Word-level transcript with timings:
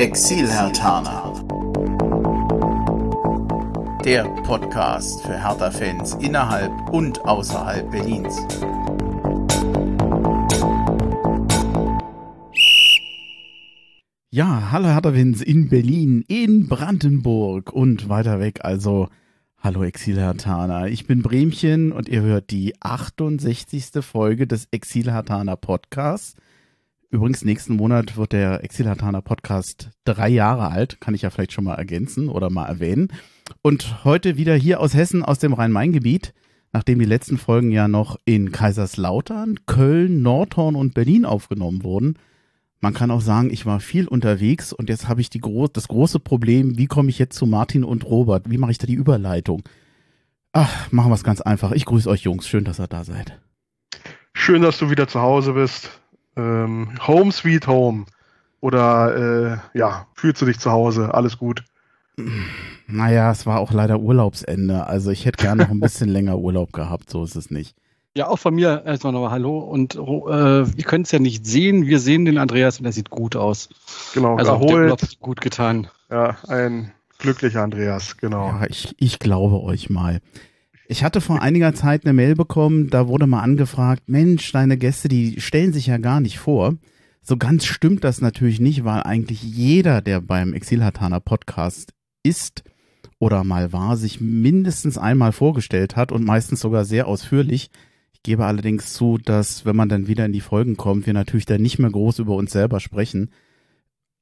Exil-Hertaner. 0.00 1.44
Der 4.02 4.24
Podcast 4.44 5.20
für 5.20 5.38
Hertha-Fans 5.38 6.14
innerhalb 6.22 6.72
und 6.88 7.20
außerhalb 7.26 7.90
Berlins. 7.90 8.34
Ja, 14.30 14.70
hallo 14.72 14.88
Hertha-Fans 14.88 15.42
in 15.42 15.68
Berlin, 15.68 16.24
in 16.28 16.66
Brandenburg 16.66 17.70
und 17.70 18.08
weiter 18.08 18.40
weg, 18.40 18.60
also 18.64 19.10
hallo 19.58 19.84
Exil-Hertaner. 19.84 20.88
Ich 20.88 21.06
bin 21.06 21.20
Bremchen 21.20 21.92
und 21.92 22.08
ihr 22.08 22.22
hört 22.22 22.50
die 22.50 22.72
68. 22.80 24.02
Folge 24.02 24.46
des 24.46 24.66
Exil-Hertaner 24.70 25.56
Podcasts. 25.56 26.36
Übrigens, 27.12 27.44
nächsten 27.44 27.74
Monat 27.74 28.16
wird 28.16 28.32
der 28.32 28.62
Exilhatana 28.62 29.20
Podcast 29.20 29.90
drei 30.04 30.28
Jahre 30.28 30.70
alt, 30.70 31.00
kann 31.00 31.12
ich 31.12 31.22
ja 31.22 31.30
vielleicht 31.30 31.52
schon 31.52 31.64
mal 31.64 31.74
ergänzen 31.74 32.28
oder 32.28 32.50
mal 32.50 32.66
erwähnen. 32.66 33.08
Und 33.62 34.04
heute 34.04 34.36
wieder 34.36 34.54
hier 34.54 34.78
aus 34.78 34.94
Hessen, 34.94 35.24
aus 35.24 35.40
dem 35.40 35.52
Rhein-Main-Gebiet, 35.52 36.32
nachdem 36.72 37.00
die 37.00 37.04
letzten 37.04 37.36
Folgen 37.36 37.72
ja 37.72 37.88
noch 37.88 38.16
in 38.26 38.52
Kaiserslautern, 38.52 39.58
Köln, 39.66 40.22
Nordhorn 40.22 40.76
und 40.76 40.94
Berlin 40.94 41.24
aufgenommen 41.24 41.82
wurden. 41.82 42.16
Man 42.78 42.94
kann 42.94 43.10
auch 43.10 43.22
sagen, 43.22 43.50
ich 43.50 43.66
war 43.66 43.80
viel 43.80 44.06
unterwegs 44.06 44.72
und 44.72 44.88
jetzt 44.88 45.08
habe 45.08 45.20
ich 45.20 45.30
die 45.30 45.40
gro 45.40 45.66
das 45.66 45.88
große 45.88 46.20
Problem, 46.20 46.78
wie 46.78 46.86
komme 46.86 47.10
ich 47.10 47.18
jetzt 47.18 47.36
zu 47.36 47.44
Martin 47.44 47.82
und 47.82 48.04
Robert? 48.04 48.48
Wie 48.48 48.56
mache 48.56 48.70
ich 48.70 48.78
da 48.78 48.86
die 48.86 48.94
Überleitung? 48.94 49.64
Ach, 50.52 50.92
machen 50.92 51.10
wir 51.10 51.16
es 51.16 51.24
ganz 51.24 51.40
einfach. 51.40 51.72
Ich 51.72 51.86
grüße 51.86 52.08
euch 52.08 52.22
Jungs, 52.22 52.46
schön, 52.46 52.62
dass 52.62 52.78
ihr 52.78 52.86
da 52.86 53.02
seid. 53.02 53.40
Schön, 54.32 54.62
dass 54.62 54.78
du 54.78 54.90
wieder 54.90 55.08
zu 55.08 55.20
Hause 55.20 55.54
bist 55.54 55.99
ähm, 56.40 56.88
Home 57.06 57.32
Sweet 57.32 57.66
Home 57.66 58.06
oder 58.60 59.62
äh, 59.74 59.78
ja, 59.78 60.06
fühlst 60.14 60.42
du 60.42 60.46
dich 60.46 60.58
zu 60.58 60.70
Hause, 60.70 61.14
alles 61.14 61.38
gut. 61.38 61.64
Naja, 62.86 63.30
es 63.30 63.46
war 63.46 63.60
auch 63.60 63.72
leider 63.72 64.00
Urlaubsende. 64.00 64.86
Also 64.86 65.10
ich 65.10 65.24
hätte 65.24 65.42
gerne 65.42 65.62
noch 65.62 65.70
ein 65.70 65.80
bisschen 65.80 66.08
länger 66.10 66.38
Urlaub 66.38 66.72
gehabt, 66.72 67.10
so 67.10 67.24
ist 67.24 67.36
es 67.36 67.50
nicht. 67.50 67.74
Ja, 68.16 68.26
auch 68.26 68.38
von 68.38 68.54
mir 68.54 68.82
erstmal 68.84 69.12
nochmal 69.12 69.30
Hallo. 69.30 69.60
Und 69.60 69.94
äh, 69.94 69.98
ihr 69.98 70.84
könnt 70.84 71.06
es 71.06 71.12
ja 71.12 71.20
nicht 71.20 71.46
sehen. 71.46 71.86
Wir 71.86 72.00
sehen 72.00 72.24
den 72.24 72.38
Andreas 72.38 72.80
und 72.80 72.86
er 72.86 72.92
sieht 72.92 73.10
gut 73.10 73.36
aus. 73.36 73.68
Genau, 74.14 74.36
also 74.36 74.52
erholt. 74.52 75.20
gut 75.20 75.40
getan. 75.40 75.88
Ja, 76.10 76.36
ein 76.48 76.92
glücklicher 77.18 77.62
Andreas, 77.62 78.16
genau. 78.16 78.48
Ja, 78.48 78.66
ich, 78.68 78.94
ich 78.98 79.20
glaube 79.20 79.62
euch 79.62 79.90
mal. 79.90 80.20
Ich 80.90 81.04
hatte 81.04 81.20
vor 81.20 81.40
einiger 81.40 81.72
Zeit 81.72 82.04
eine 82.04 82.12
Mail 82.12 82.34
bekommen, 82.34 82.90
da 82.90 83.06
wurde 83.06 83.28
mal 83.28 83.42
angefragt, 83.42 84.08
Mensch, 84.08 84.50
deine 84.50 84.76
Gäste, 84.76 85.06
die 85.06 85.40
stellen 85.40 85.72
sich 85.72 85.86
ja 85.86 85.98
gar 85.98 86.18
nicht 86.18 86.40
vor. 86.40 86.74
So 87.22 87.36
ganz 87.36 87.64
stimmt 87.64 88.02
das 88.02 88.20
natürlich 88.20 88.58
nicht, 88.58 88.82
weil 88.82 89.04
eigentlich 89.04 89.40
jeder, 89.40 90.02
der 90.02 90.20
beim 90.20 90.52
Exilhatana 90.52 91.20
Podcast 91.20 91.92
ist 92.24 92.64
oder 93.20 93.44
mal 93.44 93.72
war, 93.72 93.96
sich 93.96 94.20
mindestens 94.20 94.98
einmal 94.98 95.30
vorgestellt 95.30 95.94
hat 95.94 96.10
und 96.10 96.24
meistens 96.24 96.58
sogar 96.58 96.84
sehr 96.84 97.06
ausführlich. 97.06 97.70
Ich 98.12 98.24
gebe 98.24 98.44
allerdings 98.44 98.92
zu, 98.92 99.16
dass 99.18 99.64
wenn 99.64 99.76
man 99.76 99.88
dann 99.88 100.08
wieder 100.08 100.26
in 100.26 100.32
die 100.32 100.40
Folgen 100.40 100.76
kommt, 100.76 101.06
wir 101.06 101.14
natürlich 101.14 101.46
dann 101.46 101.62
nicht 101.62 101.78
mehr 101.78 101.92
groß 101.92 102.18
über 102.18 102.34
uns 102.34 102.50
selber 102.50 102.80
sprechen. 102.80 103.30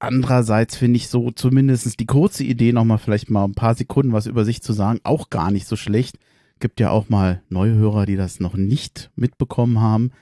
Andererseits 0.01 0.77
finde 0.77 0.99
ich 0.99 1.09
so 1.09 1.31
zumindest 1.31 1.99
die 1.99 2.05
kurze 2.05 2.45
Idee, 2.45 2.73
nochmal 2.75 2.99
vielleicht 2.99 3.31
mal 3.31 3.45
ein 3.45 3.55
paar 3.55 3.75
Sekunden 3.75 4.13
was 4.13 4.27
über 4.27 4.45
sich 4.45 4.61
zu 4.61 4.75
sagen, 4.75 5.01
auch 5.05 5.31
gar 5.31 5.51
nicht 5.51 5.67
so 5.67 5.75
schlecht 5.75 6.19
Gibt 6.61 6.81
ja 6.81 6.91
auch 6.91 7.09
mal 7.09 7.43
neue 7.49 7.75
Hörer, 7.75 8.07
die 8.07 8.17
das 8.17 8.41
noch 8.41 8.55
nicht 8.55 9.11
mitbekommen 9.15 9.81
haben. 9.81 10.13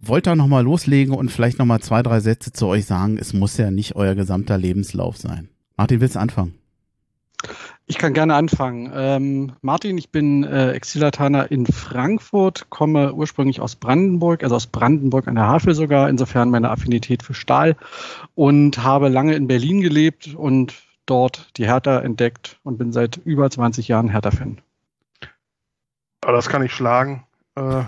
Wollt 0.00 0.26
da 0.26 0.34
nochmal 0.34 0.64
loslegen 0.64 1.14
und 1.14 1.30
vielleicht 1.30 1.58
nochmal 1.58 1.80
zwei, 1.80 2.02
drei 2.02 2.18
Sätze 2.20 2.52
zu 2.52 2.66
euch 2.66 2.86
sagen? 2.86 3.18
Es 3.18 3.32
muss 3.32 3.56
ja 3.56 3.70
nicht 3.70 3.94
euer 3.94 4.16
gesamter 4.16 4.58
Lebenslauf 4.58 5.16
sein. 5.16 5.48
Martin, 5.76 6.00
willst 6.00 6.16
du 6.16 6.20
anfangen? 6.20 6.54
Ich 7.86 7.98
kann 7.98 8.12
gerne 8.12 8.34
anfangen. 8.34 8.90
Ähm, 8.94 9.52
Martin, 9.60 9.98
ich 9.98 10.10
bin 10.10 10.44
äh, 10.44 10.72
Exilataner 10.72 11.50
in 11.50 11.66
Frankfurt, 11.66 12.70
komme 12.70 13.12
ursprünglich 13.14 13.60
aus 13.60 13.76
Brandenburg, 13.76 14.42
also 14.44 14.56
aus 14.56 14.66
Brandenburg 14.66 15.28
an 15.28 15.34
der 15.34 15.46
Havel 15.46 15.74
sogar, 15.74 16.08
insofern 16.08 16.50
meine 16.50 16.70
Affinität 16.70 17.22
für 17.22 17.34
Stahl 17.34 17.76
und 18.34 18.82
habe 18.82 19.08
lange 19.08 19.34
in 19.34 19.46
Berlin 19.46 19.80
gelebt 19.80 20.34
und 20.34 20.74
dort 21.06 21.50
die 21.56 21.66
Hertha 21.66 22.00
entdeckt 22.00 22.60
und 22.62 22.78
bin 22.78 22.92
seit 22.92 23.18
über 23.18 23.50
20 23.50 23.88
Jahren 23.88 24.08
Hertha-Fan. 24.08 24.60
Aber 26.22 26.32
das 26.32 26.48
kann 26.48 26.62
ich 26.62 26.72
schlagen. 26.72 27.24
Äh, 27.56 27.82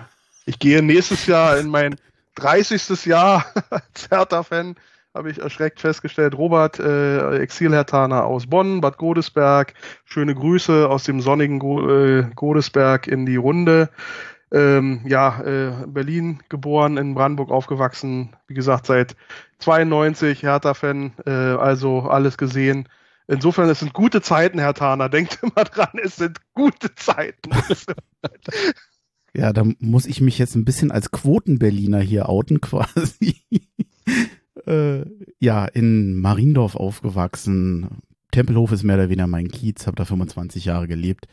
ich 0.44 0.58
gehe 0.58 0.82
nächstes 0.82 1.26
Jahr 1.26 1.58
in 1.58 1.68
mein 1.68 1.96
30. 2.34 3.06
Jahr 3.06 3.46
als 3.70 4.10
Hertha-Fan, 4.10 4.76
habe 5.14 5.30
ich 5.30 5.38
erschreckt 5.38 5.80
festgestellt. 5.80 6.36
Robert, 6.36 6.80
äh, 6.80 7.38
Exil-Hertaner 7.38 8.24
aus 8.24 8.48
Bonn, 8.48 8.80
Bad 8.80 8.98
Godesberg. 8.98 9.74
Schöne 10.04 10.34
Grüße 10.34 10.88
aus 10.88 11.04
dem 11.04 11.20
sonnigen 11.20 11.60
Go 11.60 11.88
äh, 11.88 12.24
Godesberg 12.34 13.06
in 13.06 13.24
die 13.24 13.36
Runde. 13.36 13.88
Ähm, 14.50 15.00
ja, 15.04 15.40
äh, 15.42 15.72
Berlin 15.86 16.40
geboren, 16.48 16.96
in 16.96 17.14
Brandenburg 17.14 17.50
aufgewachsen. 17.50 18.36
Wie 18.48 18.54
gesagt, 18.54 18.86
seit 18.86 19.16
92 19.60 20.42
Hertha-Fan, 20.42 21.12
äh, 21.26 21.30
also 21.30 22.02
alles 22.02 22.36
gesehen. 22.36 22.88
Insofern, 23.26 23.68
es 23.70 23.80
sind 23.80 23.94
gute 23.94 24.20
Zeiten, 24.20 24.58
Herr 24.58 24.74
Thaner. 24.74 25.08
Denkt 25.08 25.38
immer 25.42 25.64
dran, 25.64 25.98
es 26.02 26.16
sind 26.16 26.38
gute 26.52 26.94
Zeiten. 26.94 27.50
ja, 29.34 29.52
da 29.52 29.64
muss 29.78 30.06
ich 30.06 30.20
mich 30.20 30.38
jetzt 30.38 30.54
ein 30.54 30.64
bisschen 30.64 30.90
als 30.90 31.10
Quoten-Berliner 31.10 32.00
hier 32.00 32.28
outen 32.28 32.60
quasi. 32.60 33.36
äh, 34.66 35.04
ja, 35.38 35.64
in 35.64 36.20
Mariendorf 36.20 36.76
aufgewachsen. 36.76 38.02
Tempelhof 38.30 38.72
ist 38.72 38.82
mehr 38.82 38.96
oder 38.96 39.08
weniger 39.08 39.26
mein 39.26 39.48
Kiez, 39.48 39.86
habe 39.86 39.96
da 39.96 40.04
25 40.04 40.66
Jahre 40.66 40.88
gelebt. 40.88 41.26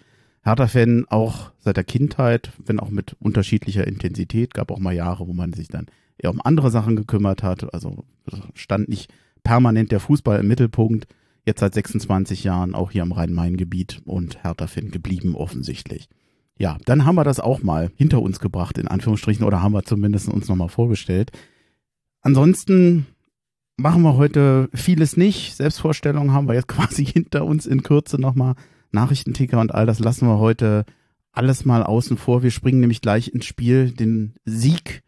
Hertha-Fan 0.44 1.06
auch 1.10 1.52
seit 1.60 1.78
der 1.78 1.84
Kindheit, 1.84 2.52
wenn 2.64 2.80
auch 2.80 2.90
mit 2.90 3.16
unterschiedlicher 3.20 3.86
Intensität. 3.86 4.54
Gab 4.54 4.72
auch 4.72 4.80
mal 4.80 4.94
Jahre, 4.94 5.28
wo 5.28 5.34
man 5.34 5.54
sich 5.54 5.68
dann 5.68 5.88
eher 6.18 6.32
um 6.32 6.42
andere 6.42 6.72
Sachen 6.72 6.96
gekümmert 6.96 7.44
hat. 7.44 7.74
Also 7.74 8.06
stand 8.54 8.88
nicht 8.88 9.12
permanent 9.44 9.92
der 9.92 10.00
Fußball 10.00 10.40
im 10.40 10.48
Mittelpunkt 10.48 11.08
jetzt 11.46 11.60
seit 11.60 11.74
26 11.74 12.44
Jahren 12.44 12.76
auch 12.76 12.92
hier 12.92 13.04
am 13.04 13.12
Rhein-Main-Gebiet 13.12 14.02
und 14.06 14.44
Hertha-Fan 14.44 14.92
geblieben 14.92 15.36
offensichtlich. 15.36 16.08
Ja, 16.58 16.78
dann 16.86 17.06
haben 17.06 17.16
wir 17.16 17.24
das 17.24 17.40
auch 17.40 17.64
mal 17.64 17.92
hinter 17.96 18.22
uns 18.22 18.40
gebracht, 18.40 18.78
in 18.78 18.88
Anführungsstrichen, 18.88 19.46
oder 19.46 19.62
haben 19.62 19.74
wir 19.74 19.84
zumindest 19.84 20.30
uns 20.30 20.48
nochmal 20.48 20.70
vorgestellt. 20.70 21.32
Ansonsten 22.22 23.08
machen 23.78 24.04
wir 24.04 24.16
heute 24.16 24.70
vieles 24.74 25.18
nicht. 25.18 25.56
Selbstvorstellungen 25.56 26.34
haben 26.34 26.48
wir 26.48 26.54
jetzt 26.54 26.68
quasi 26.68 27.06
hinter 27.06 27.46
uns 27.46 27.66
in 27.66 27.84
Kürze 27.84 28.20
nochmal. 28.20 28.56
Nachrichtenticker 28.92 29.60
und 29.60 29.74
all 29.74 29.86
das 29.86 30.00
lassen 30.00 30.28
wir 30.28 30.38
heute 30.38 30.86
alles 31.32 31.66
mal 31.66 31.82
außen 31.82 32.18
vor. 32.18 32.44
Wir 32.44 32.52
springen 32.52 32.82
nämlich 32.82 33.02
gleich 33.02 33.30
ins 33.30 33.46
Spiel. 33.46 33.92
Den 33.92 34.36
Sieg, 34.44 35.02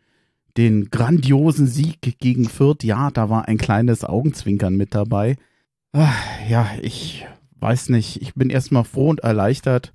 den 0.58 0.90
grandiosen 0.90 1.68
Sieg 1.68 2.18
gegen 2.18 2.46
Fürth. 2.46 2.84
Ja, 2.84 3.12
da 3.12 3.30
war 3.30 3.48
ein 3.48 3.58
kleines 3.58 4.06
Augenzwinkern 4.06 4.76
mit 4.76 4.96
dabei. 4.96 5.36
Ach, 5.94 6.50
ja, 6.50 6.68
ich 6.82 7.26
weiß 7.60 7.90
nicht. 7.90 8.22
Ich 8.22 8.34
bin 8.34 8.50
erstmal 8.50 8.84
froh 8.84 9.10
und 9.10 9.20
erleichtert, 9.20 9.94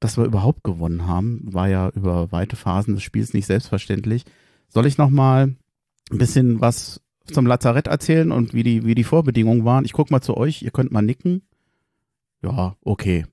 dass 0.00 0.16
wir 0.16 0.24
überhaupt 0.24 0.64
gewonnen 0.64 1.06
haben. 1.06 1.42
War 1.44 1.68
ja 1.68 1.90
über 1.90 2.32
weite 2.32 2.56
Phasen 2.56 2.94
des 2.94 3.04
Spiels 3.04 3.34
nicht 3.34 3.46
selbstverständlich. 3.46 4.24
Soll 4.68 4.86
ich 4.86 4.96
nochmal 4.96 5.54
ein 6.10 6.18
bisschen 6.18 6.60
was 6.62 7.02
zum 7.26 7.46
Lazarett 7.46 7.86
erzählen 7.86 8.32
und 8.32 8.54
wie 8.54 8.62
die, 8.62 8.86
wie 8.86 8.94
die 8.94 9.04
Vorbedingungen 9.04 9.66
waren? 9.66 9.84
Ich 9.84 9.92
guck 9.92 10.10
mal 10.10 10.22
zu 10.22 10.36
euch, 10.36 10.62
ihr 10.62 10.70
könnt 10.70 10.90
mal 10.90 11.02
nicken. 11.02 11.42
Ja, 12.42 12.76
okay. 12.82 13.26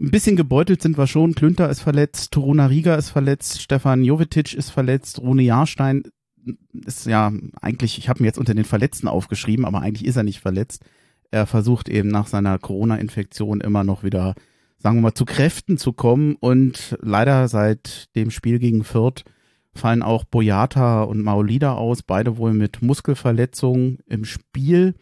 Ein 0.00 0.12
bisschen 0.12 0.36
gebeutelt 0.36 0.80
sind 0.82 0.96
wir 0.98 1.08
schon. 1.08 1.34
Klünter 1.34 1.68
ist 1.68 1.80
verletzt, 1.80 2.30
Toruna 2.30 2.66
Riga 2.66 2.94
ist 2.94 3.10
verletzt, 3.10 3.60
Stefan 3.60 4.04
Jovetic 4.04 4.54
ist 4.54 4.70
verletzt, 4.70 5.18
Rune 5.18 5.42
Jahrstein 5.42 6.04
ist 6.72 7.06
ja 7.06 7.32
eigentlich, 7.60 7.98
ich 7.98 8.08
habe 8.08 8.22
mir 8.22 8.28
jetzt 8.28 8.38
unter 8.38 8.54
den 8.54 8.64
Verletzten 8.64 9.08
aufgeschrieben, 9.08 9.64
aber 9.64 9.80
eigentlich 9.80 10.06
ist 10.06 10.16
er 10.16 10.22
nicht 10.22 10.40
verletzt 10.40 10.84
er 11.30 11.46
versucht 11.46 11.88
eben 11.88 12.08
nach 12.08 12.26
seiner 12.26 12.58
Corona-Infektion 12.58 13.60
immer 13.60 13.84
noch 13.84 14.02
wieder, 14.02 14.34
sagen 14.78 14.96
wir 14.96 15.02
mal, 15.02 15.14
zu 15.14 15.24
Kräften 15.24 15.78
zu 15.78 15.92
kommen. 15.92 16.36
Und 16.38 16.96
leider 17.00 17.48
seit 17.48 18.14
dem 18.16 18.30
Spiel 18.30 18.58
gegen 18.58 18.84
Fürth 18.84 19.24
fallen 19.74 20.02
auch 20.02 20.24
Boyata 20.24 21.02
und 21.02 21.22
Maolida 21.22 21.74
aus, 21.74 22.02
beide 22.02 22.36
wohl 22.36 22.52
mit 22.52 22.82
Muskelverletzungen 22.82 23.98
im 24.06 24.24
Spiel. 24.24 24.94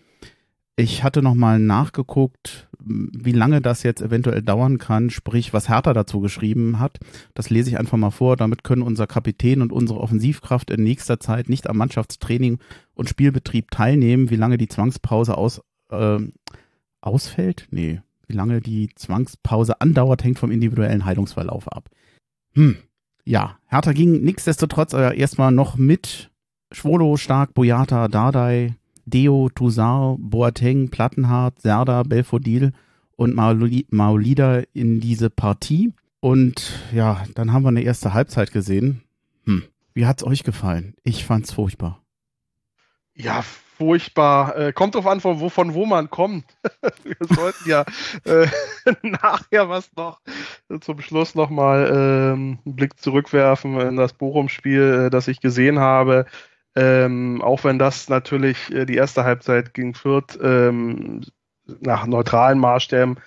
Ich 0.78 1.02
hatte 1.02 1.23
nochmal 1.23 1.58
nachgeguckt, 1.58 2.69
wie 2.78 3.32
lange 3.32 3.62
das 3.62 3.82
jetzt 3.82 4.02
eventuell 4.02 4.43
dauern 4.43 4.76
kann, 4.76 5.08
sprich, 5.08 5.55
was 5.55 5.70
Hertha 5.70 5.94
dazu 5.94 6.20
geschrieben 6.20 6.78
hat. 6.78 6.99
Das 7.32 7.49
lese 7.49 7.70
ich 7.70 7.78
einfach 7.78 7.96
mal 7.96 8.11
vor. 8.11 8.37
Damit 8.37 8.62
können 8.62 8.82
unser 8.82 9.06
Kapitän 9.06 9.62
und 9.62 9.73
unsere 9.73 10.00
Offensivkraft 10.00 10.70
in 10.70 10.82
nächster 10.82 11.19
Zeit 11.19 11.49
nicht 11.49 11.69
am 11.69 11.78
Mannschaftstraining 11.78 12.58
und 12.94 13.08
Spielbetrieb 13.08 13.70
teilnehmen. 13.70 14.28
Wie 14.28 14.37
lange 14.37 14.58
die 14.58 14.69
Zwangspause 14.69 15.38
aus, 15.38 15.62
äh, 15.91 16.19
ausfällt? 17.00 17.69
Nee. 17.71 18.00
Wie 18.27 18.35
lange 18.35 18.61
die 18.61 18.91
Zwangspause 18.94 19.81
andauert, 19.81 20.25
hängt 20.25 20.38
vom 20.38 20.50
individuellen 20.50 21.05
Heilungsverlauf 21.05 21.69
ab. 21.69 21.88
Hm. 22.55 22.77
Ja, 23.25 23.59
Hertha 23.67 23.93
ging 23.93 24.23
nichtsdestotrotz 24.23 24.94
aber 24.94 25.15
erstmal 25.15 25.53
noch 25.53 25.77
mit 25.77 26.31
Schwolo, 26.73 27.17
Stark, 27.17 27.55
Boyata, 27.55 28.09
Dardai, 28.09 28.75
Deo, 29.05 29.49
Toussaint, 29.55 30.19
Boateng, 30.21 30.91
Plattenhardt, 30.91 31.61
Serda, 31.61 32.03
Belfodil 32.03 32.73
und 33.17 33.35
Maolida 33.35 34.62
in 34.73 35.00
diese 35.00 35.31
Partie. 35.31 35.93
Und 36.21 36.73
ja, 36.93 37.23
dann 37.35 37.53
haben 37.53 37.62
wir 37.62 37.69
eine 37.69 37.83
erste 37.83 38.15
Halbzeit 38.15 38.53
gesehen. 38.53 39.03
Hm. 39.44 39.62
Wie 39.94 40.06
hat's 40.06 40.25
euch 40.25 40.43
gefallen? 40.43 40.94
Ich 41.05 41.25
fand's 41.25 41.53
furchtbar. 41.53 42.03
Ja, 43.15 43.44
furchtbar. 43.76 44.56
Äh, 44.56 44.73
kommt 44.73 44.94
drauf 44.94 45.06
an, 45.06 45.20
von 45.20 45.40
wo, 45.40 45.49
von 45.49 45.75
wo 45.75 45.87
man 45.87 46.11
kommt. 46.11 46.44
Wir 47.05 47.17
sollten 47.20 47.69
ja 47.69 47.84
äh, 48.25 48.46
nachher 49.02 49.69
was 49.69 49.90
noch 49.96 50.20
zum 50.81 51.00
Schluss 51.00 51.34
nochmal 51.34 51.90
ähm, 51.93 52.58
einen 52.64 52.76
Blick 52.76 52.99
zurückwerfen 53.00 53.78
in 53.81 53.96
das 53.96 54.12
Bochum-Spiel, 54.14 55.06
äh, 55.06 55.11
das 55.11 55.28
ich 55.28 55.40
gesehen 55.40 55.78
habe. 55.78 56.26
Ähm, 56.75 57.40
auch 57.43 57.64
wenn 57.64 57.78
das 57.78 58.08
natürlich 58.08 58.70
äh, 58.73 58.84
die 58.84 58.96
erste 58.96 59.25
Halbzeit 59.25 59.73
gegen 59.75 59.94
Fürth 59.94 60.38
ähm, 60.43 61.23
nach 61.81 62.06
neutralen 62.06 62.58
Maßstäben 62.58 63.19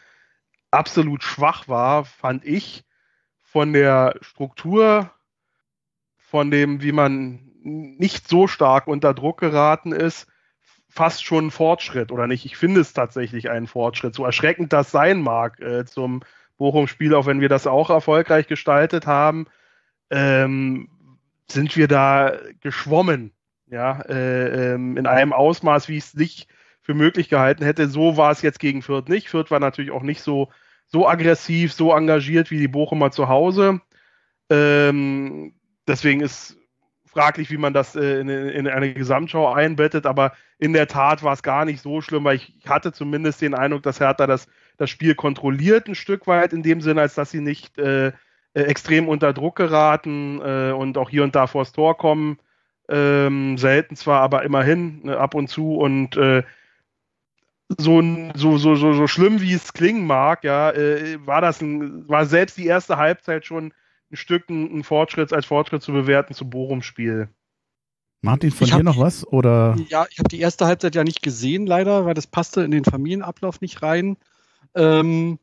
absolut 0.72 1.24
schwach 1.24 1.68
war, 1.68 2.06
fand 2.06 2.46
ich 2.46 2.84
von 3.42 3.74
der 3.74 4.16
Struktur, 4.22 5.12
von 6.18 6.52
dem, 6.52 6.84
wie 6.84 6.92
man 6.92 7.40
nicht 7.64 8.28
so 8.28 8.48
stark 8.48 8.88
unter 8.88 9.14
Druck 9.14 9.40
geraten 9.40 9.92
ist, 9.92 10.28
fast 10.90 11.24
schon 11.24 11.48
ein 11.48 11.52
Fortschritt 11.52 12.12
oder 12.12 12.28
nicht? 12.28 12.46
Ich 12.46 12.58
finde 12.58 12.82
es 12.82 12.94
tatsächlich 12.94 13.50
einen 13.50 13.68
Fortschritt, 13.68 14.16
so 14.16 14.26
erschreckend 14.26 14.74
das 14.74 14.92
sein 14.92 15.22
mag 15.22 15.60
äh, 15.60 15.86
zum 15.86 16.22
Bochum-Spiel, 16.58 17.16
auch 17.16 17.26
wenn 17.26 17.42
wir 17.42 17.50
das 17.50 17.68
auch 17.68 17.90
erfolgreich 17.90 18.48
gestaltet 18.48 19.08
haben, 19.08 19.48
ähm, 20.10 20.90
sind 21.48 21.76
wir 21.76 21.88
da 21.88 22.34
geschwommen, 22.62 23.32
ja, 23.68 24.02
äh, 24.02 24.74
ähm, 24.74 24.98
in 24.98 25.08
einem 25.08 25.34
Ausmaß, 25.34 25.88
wie 25.88 25.98
ich 25.98 26.06
es 26.06 26.14
nicht 26.16 26.48
für 26.82 26.94
möglich 26.94 27.30
gehalten 27.30 27.64
hätte. 27.64 27.88
So 27.88 28.18
war 28.18 28.32
es 28.32 28.42
jetzt 28.42 28.60
gegen 28.60 28.82
Fürth 28.82 29.10
nicht. 29.10 29.30
Fürth 29.30 29.52
war 29.52 29.60
natürlich 29.60 29.92
auch 29.92 30.04
nicht 30.04 30.22
so, 30.22 30.50
so 30.88 31.08
aggressiv, 31.08 31.72
so 31.72 31.96
engagiert 31.96 32.52
wie 32.52 32.60
die 32.60 32.68
Bochumer 32.68 33.12
zu 33.12 33.30
Hause. 33.30 33.82
Ähm, 34.50 35.54
deswegen 35.88 36.22
ist 36.22 36.59
fraglich, 37.10 37.50
wie 37.50 37.58
man 37.58 37.74
das 37.74 37.96
äh, 37.96 38.20
in, 38.20 38.30
in, 38.30 38.68
eine 38.68 38.94
Gesamtschau 38.94 39.52
einbettet, 39.52 40.06
aber 40.06 40.34
in 40.60 40.74
der 40.74 40.88
Tat 40.88 41.24
war 41.24 41.34
es 41.34 41.44
gar 41.44 41.66
nicht 41.66 41.82
so 41.82 42.02
schlimm, 42.02 42.24
weil 42.24 42.36
ich 42.36 42.54
hatte 42.68 42.92
zumindest 42.92 43.42
den 43.42 43.56
Eindruck, 43.56 43.84
dass 43.84 44.00
Hertha 44.00 44.28
das, 44.28 44.48
das 44.78 44.90
Spiel 44.90 45.16
kontrolliert 45.16 45.88
ein 45.88 45.96
Stück 45.96 46.28
weit, 46.28 46.54
in 46.54 46.64
dem 46.64 46.82
Sinne, 46.82 47.02
als 47.02 47.16
dass 47.16 47.32
sie 47.32 47.42
nicht 47.42 47.78
äh, 47.78 48.08
äh 48.08 48.12
extrem 48.54 49.08
unter 49.08 49.34
Druck 49.34 49.56
geraten 49.56 50.40
äh, 50.42 50.72
und 50.72 50.98
auch 50.98 51.10
hier 51.10 51.24
und 51.24 51.36
da 51.36 51.48
vors 51.48 51.72
Tor 51.72 51.98
kommen. 51.98 52.38
Ähm, 52.88 53.58
selten 53.58 53.96
zwar, 53.96 54.22
aber 54.22 54.44
immerhin 54.44 55.08
äh, 55.08 55.12
ab 55.12 55.36
und 55.36 55.48
zu 55.48 55.76
und 55.76 56.18
äh, 56.18 56.44
so, 57.78 58.02
so, 58.36 58.58
so, 58.58 58.76
so, 58.76 58.94
so 58.94 59.08
schlimm 59.08 59.42
wie 59.42 59.54
es 59.54 59.74
klingen 59.74 60.08
mag, 60.08 60.44
ja, 60.44 60.74
war 61.26 61.40
das 61.40 61.62
ein, 61.62 62.10
war 62.10 62.26
selbst 62.26 62.58
die 62.58 62.66
erste 62.66 62.98
Halbzeit 62.98 63.46
schon 63.46 63.74
ein 64.12 64.18
Stück 64.18 64.50
ein, 64.50 64.84
Fortschritt 64.84 65.34
als 65.34 65.46
Fortschritt 65.46 65.82
zu 65.82 65.92
bewerten 65.92 66.34
zum 66.34 66.50
Bochum-Spiel. 66.50 67.30
Martin, 68.22 68.52
von 68.52 68.68
ich 68.68 68.74
dir 68.74 68.84
noch 68.84 68.98
was? 68.98 69.26
Oder? 69.26 69.78
Ja, 69.88 70.06
ich 70.10 70.20
habe 70.20 70.30
die 70.30 70.40
erste 70.40 70.66
Halbzeit 70.66 70.96
ja 70.96 71.04
nicht 71.04 71.22
gesehen, 71.22 71.66
leider, 71.66 72.06
weil 72.06 72.14
das 72.14 72.28
passte 72.28 72.62
in 72.64 72.72
den 72.72 72.84
Familienablauf 72.84 73.62
nicht 73.62 73.82
rein. 73.82 74.18
Ähm, 74.76 75.40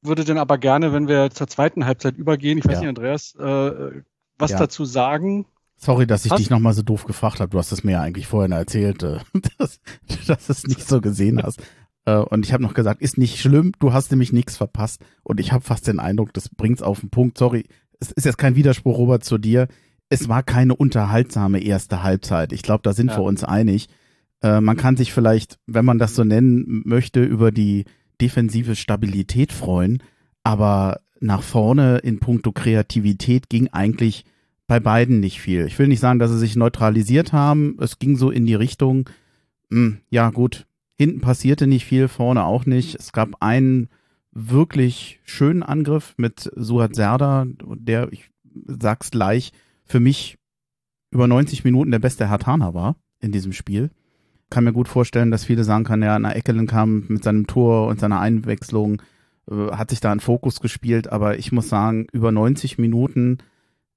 würde 0.00 0.24
dann 0.24 0.38
aber 0.38 0.58
gerne, 0.58 0.92
wenn 0.92 1.08
wir 1.08 1.30
zur 1.30 1.48
zweiten 1.48 1.84
Halbzeit 1.84 2.16
übergehen, 2.16 2.58
ich 2.58 2.64
weiß 2.64 2.74
ja. 2.74 2.80
nicht, 2.80 2.88
Andreas, 2.88 3.34
äh, 3.34 4.02
was 4.38 4.52
ja. 4.52 4.58
dazu 4.58 4.84
sagen. 4.84 5.46
Sorry, 5.76 6.06
dass 6.06 6.24
ich 6.24 6.32
Hast? 6.32 6.38
dich 6.38 6.50
nochmal 6.50 6.72
so 6.72 6.82
doof 6.82 7.04
gefragt 7.04 7.40
habe. 7.40 7.50
Du 7.50 7.58
hast 7.58 7.72
es 7.72 7.84
mir 7.84 7.92
ja 7.92 8.00
eigentlich 8.00 8.26
vorhin 8.26 8.52
erzählt, 8.52 9.02
äh, 9.02 9.18
dass, 9.58 9.80
dass 10.26 10.46
du 10.46 10.52
es 10.52 10.66
nicht 10.66 10.86
so 10.86 11.00
gesehen 11.00 11.42
hast. 11.42 11.60
Äh, 12.04 12.16
und 12.16 12.46
ich 12.46 12.52
habe 12.52 12.62
noch 12.62 12.74
gesagt, 12.74 13.02
ist 13.02 13.18
nicht 13.18 13.38
schlimm, 13.38 13.72
du 13.78 13.92
hast 13.92 14.10
nämlich 14.10 14.32
nichts 14.32 14.56
verpasst. 14.56 15.04
Und 15.22 15.40
ich 15.40 15.52
habe 15.52 15.64
fast 15.64 15.86
den 15.86 16.00
Eindruck, 16.00 16.32
das 16.32 16.48
bringt's 16.48 16.82
auf 16.82 17.00
den 17.00 17.10
Punkt. 17.10 17.36
Sorry, 17.38 17.66
es 18.00 18.12
ist 18.12 18.24
jetzt 18.24 18.38
kein 18.38 18.56
Widerspruch, 18.56 18.98
Robert, 18.98 19.24
zu 19.24 19.38
dir. 19.38 19.68
Es 20.08 20.28
war 20.28 20.42
keine 20.42 20.74
unterhaltsame 20.74 21.60
erste 21.60 22.02
Halbzeit. 22.02 22.52
Ich 22.52 22.62
glaube, 22.62 22.80
da 22.82 22.92
sind 22.92 23.10
ja. 23.10 23.18
wir 23.18 23.22
uns 23.22 23.44
einig. 23.44 23.88
Äh, 24.42 24.60
man 24.60 24.76
kann 24.76 24.96
sich 24.96 25.12
vielleicht, 25.12 25.58
wenn 25.66 25.84
man 25.84 25.98
das 25.98 26.14
so 26.14 26.24
nennen 26.24 26.82
möchte, 26.84 27.22
über 27.22 27.50
die 27.50 27.84
defensive 28.20 28.76
Stabilität 28.76 29.52
freuen. 29.52 30.02
Aber 30.42 31.00
nach 31.20 31.42
vorne 31.42 31.98
in 31.98 32.20
puncto 32.20 32.52
Kreativität 32.52 33.48
ging 33.48 33.68
eigentlich 33.68 34.24
bei 34.66 34.80
beiden 34.80 35.20
nicht 35.20 35.40
viel. 35.40 35.66
Ich 35.66 35.78
will 35.78 35.88
nicht 35.88 36.00
sagen, 36.00 36.18
dass 36.18 36.30
sie 36.30 36.38
sich 36.38 36.56
neutralisiert 36.56 37.32
haben. 37.32 37.76
Es 37.80 37.98
ging 37.98 38.16
so 38.16 38.30
in 38.30 38.46
die 38.46 38.54
Richtung, 38.54 39.08
mh, 39.70 39.76
hm, 39.76 39.98
ja 40.10 40.30
gut, 40.30 40.66
hinten 40.94 41.20
passierte 41.20 41.66
nicht 41.66 41.84
viel, 41.84 42.08
vorne 42.08 42.44
auch 42.44 42.66
nicht. 42.66 42.94
Es 42.94 43.12
gab 43.12 43.42
einen 43.42 43.88
wirklich 44.38 45.20
schönen 45.24 45.62
Angriff 45.62 46.14
mit 46.16 46.50
Suat 46.54 46.94
Serda, 46.94 47.46
der, 47.46 48.12
ich 48.12 48.30
sag's 48.66 49.10
gleich, 49.10 49.52
für 49.84 50.00
mich 50.00 50.38
über 51.10 51.26
90 51.26 51.64
Minuten 51.64 51.90
der 51.90 51.98
beste 51.98 52.28
Hartaner 52.28 52.74
war 52.74 52.96
in 53.20 53.32
diesem 53.32 53.52
Spiel. 53.52 53.90
Kann 54.50 54.64
mir 54.64 54.72
gut 54.72 54.88
vorstellen, 54.88 55.30
dass 55.30 55.44
viele 55.44 55.64
sagen 55.64 55.84
kann, 55.84 56.02
ja, 56.02 56.18
na 56.18 56.32
Eckelen 56.32 56.66
kam 56.66 57.04
mit 57.08 57.24
seinem 57.24 57.46
Tor 57.46 57.88
und 57.88 58.00
seiner 58.00 58.20
Einwechslung, 58.20 59.02
äh, 59.50 59.72
hat 59.72 59.90
sich 59.90 60.00
da 60.00 60.12
ein 60.12 60.20
Fokus 60.20 60.60
gespielt, 60.60 61.10
aber 61.10 61.38
ich 61.38 61.52
muss 61.52 61.68
sagen, 61.68 62.06
über 62.12 62.32
90 62.32 62.78
Minuten, 62.78 63.38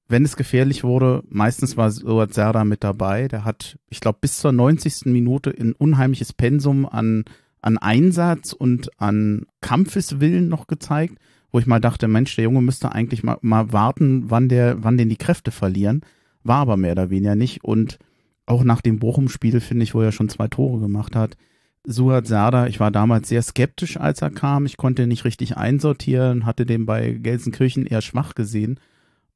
wenn 0.07 0.25
es 0.25 0.35
gefährlich 0.35 0.83
wurde, 0.83 1.23
meistens 1.29 1.77
war 1.77 1.91
Suat 1.91 2.33
Serda 2.33 2.65
mit 2.65 2.83
dabei. 2.83 3.27
Der 3.27 3.45
hat, 3.45 3.77
ich 3.89 4.01
glaube, 4.01 4.19
bis 4.19 4.37
zur 4.37 4.51
90. 4.51 5.05
Minute 5.05 5.53
ein 5.57 5.73
unheimliches 5.73 6.33
Pensum 6.33 6.85
an 6.85 7.23
an 7.61 7.77
Einsatz 7.77 8.53
und 8.53 8.89
an 8.99 9.45
Kampfeswillen 9.61 10.47
noch 10.47 10.67
gezeigt, 10.67 11.17
wo 11.51 11.59
ich 11.59 11.67
mal 11.67 11.79
dachte, 11.79 12.07
Mensch, 12.07 12.35
der 12.35 12.45
Junge 12.45 12.61
müsste 12.61 12.91
eigentlich 12.91 13.23
mal, 13.23 13.37
mal 13.41 13.71
warten, 13.73 14.29
wann 14.29 14.49
der, 14.49 14.83
wann 14.83 14.97
denn 14.97 15.09
die 15.09 15.17
Kräfte 15.17 15.51
verlieren. 15.51 16.01
War 16.43 16.57
aber 16.57 16.77
mehr 16.77 16.93
oder 16.93 17.09
weniger 17.09 17.35
nicht. 17.35 17.63
Und 17.63 17.99
auch 18.45 18.63
nach 18.63 18.81
dem 18.81 18.99
Bochum-Spiel, 18.99 19.59
finde 19.59 19.83
ich, 19.83 19.93
wo 19.93 20.01
er 20.01 20.11
schon 20.11 20.29
zwei 20.29 20.47
Tore 20.47 20.79
gemacht 20.79 21.15
hat, 21.15 21.37
Suat 21.83 22.27
Serda, 22.27 22.67
ich 22.67 22.79
war 22.79 22.91
damals 22.91 23.27
sehr 23.27 23.41
skeptisch, 23.41 23.97
als 23.97 24.21
er 24.21 24.29
kam. 24.29 24.65
Ich 24.65 24.77
konnte 24.77 25.03
ihn 25.03 25.09
nicht 25.09 25.25
richtig 25.25 25.57
einsortieren, 25.57 26.45
hatte 26.45 26.65
den 26.65 26.85
bei 26.85 27.11
Gelsenkirchen 27.13 27.87
eher 27.87 28.01
schwach 28.01 28.35
gesehen. 28.35 28.79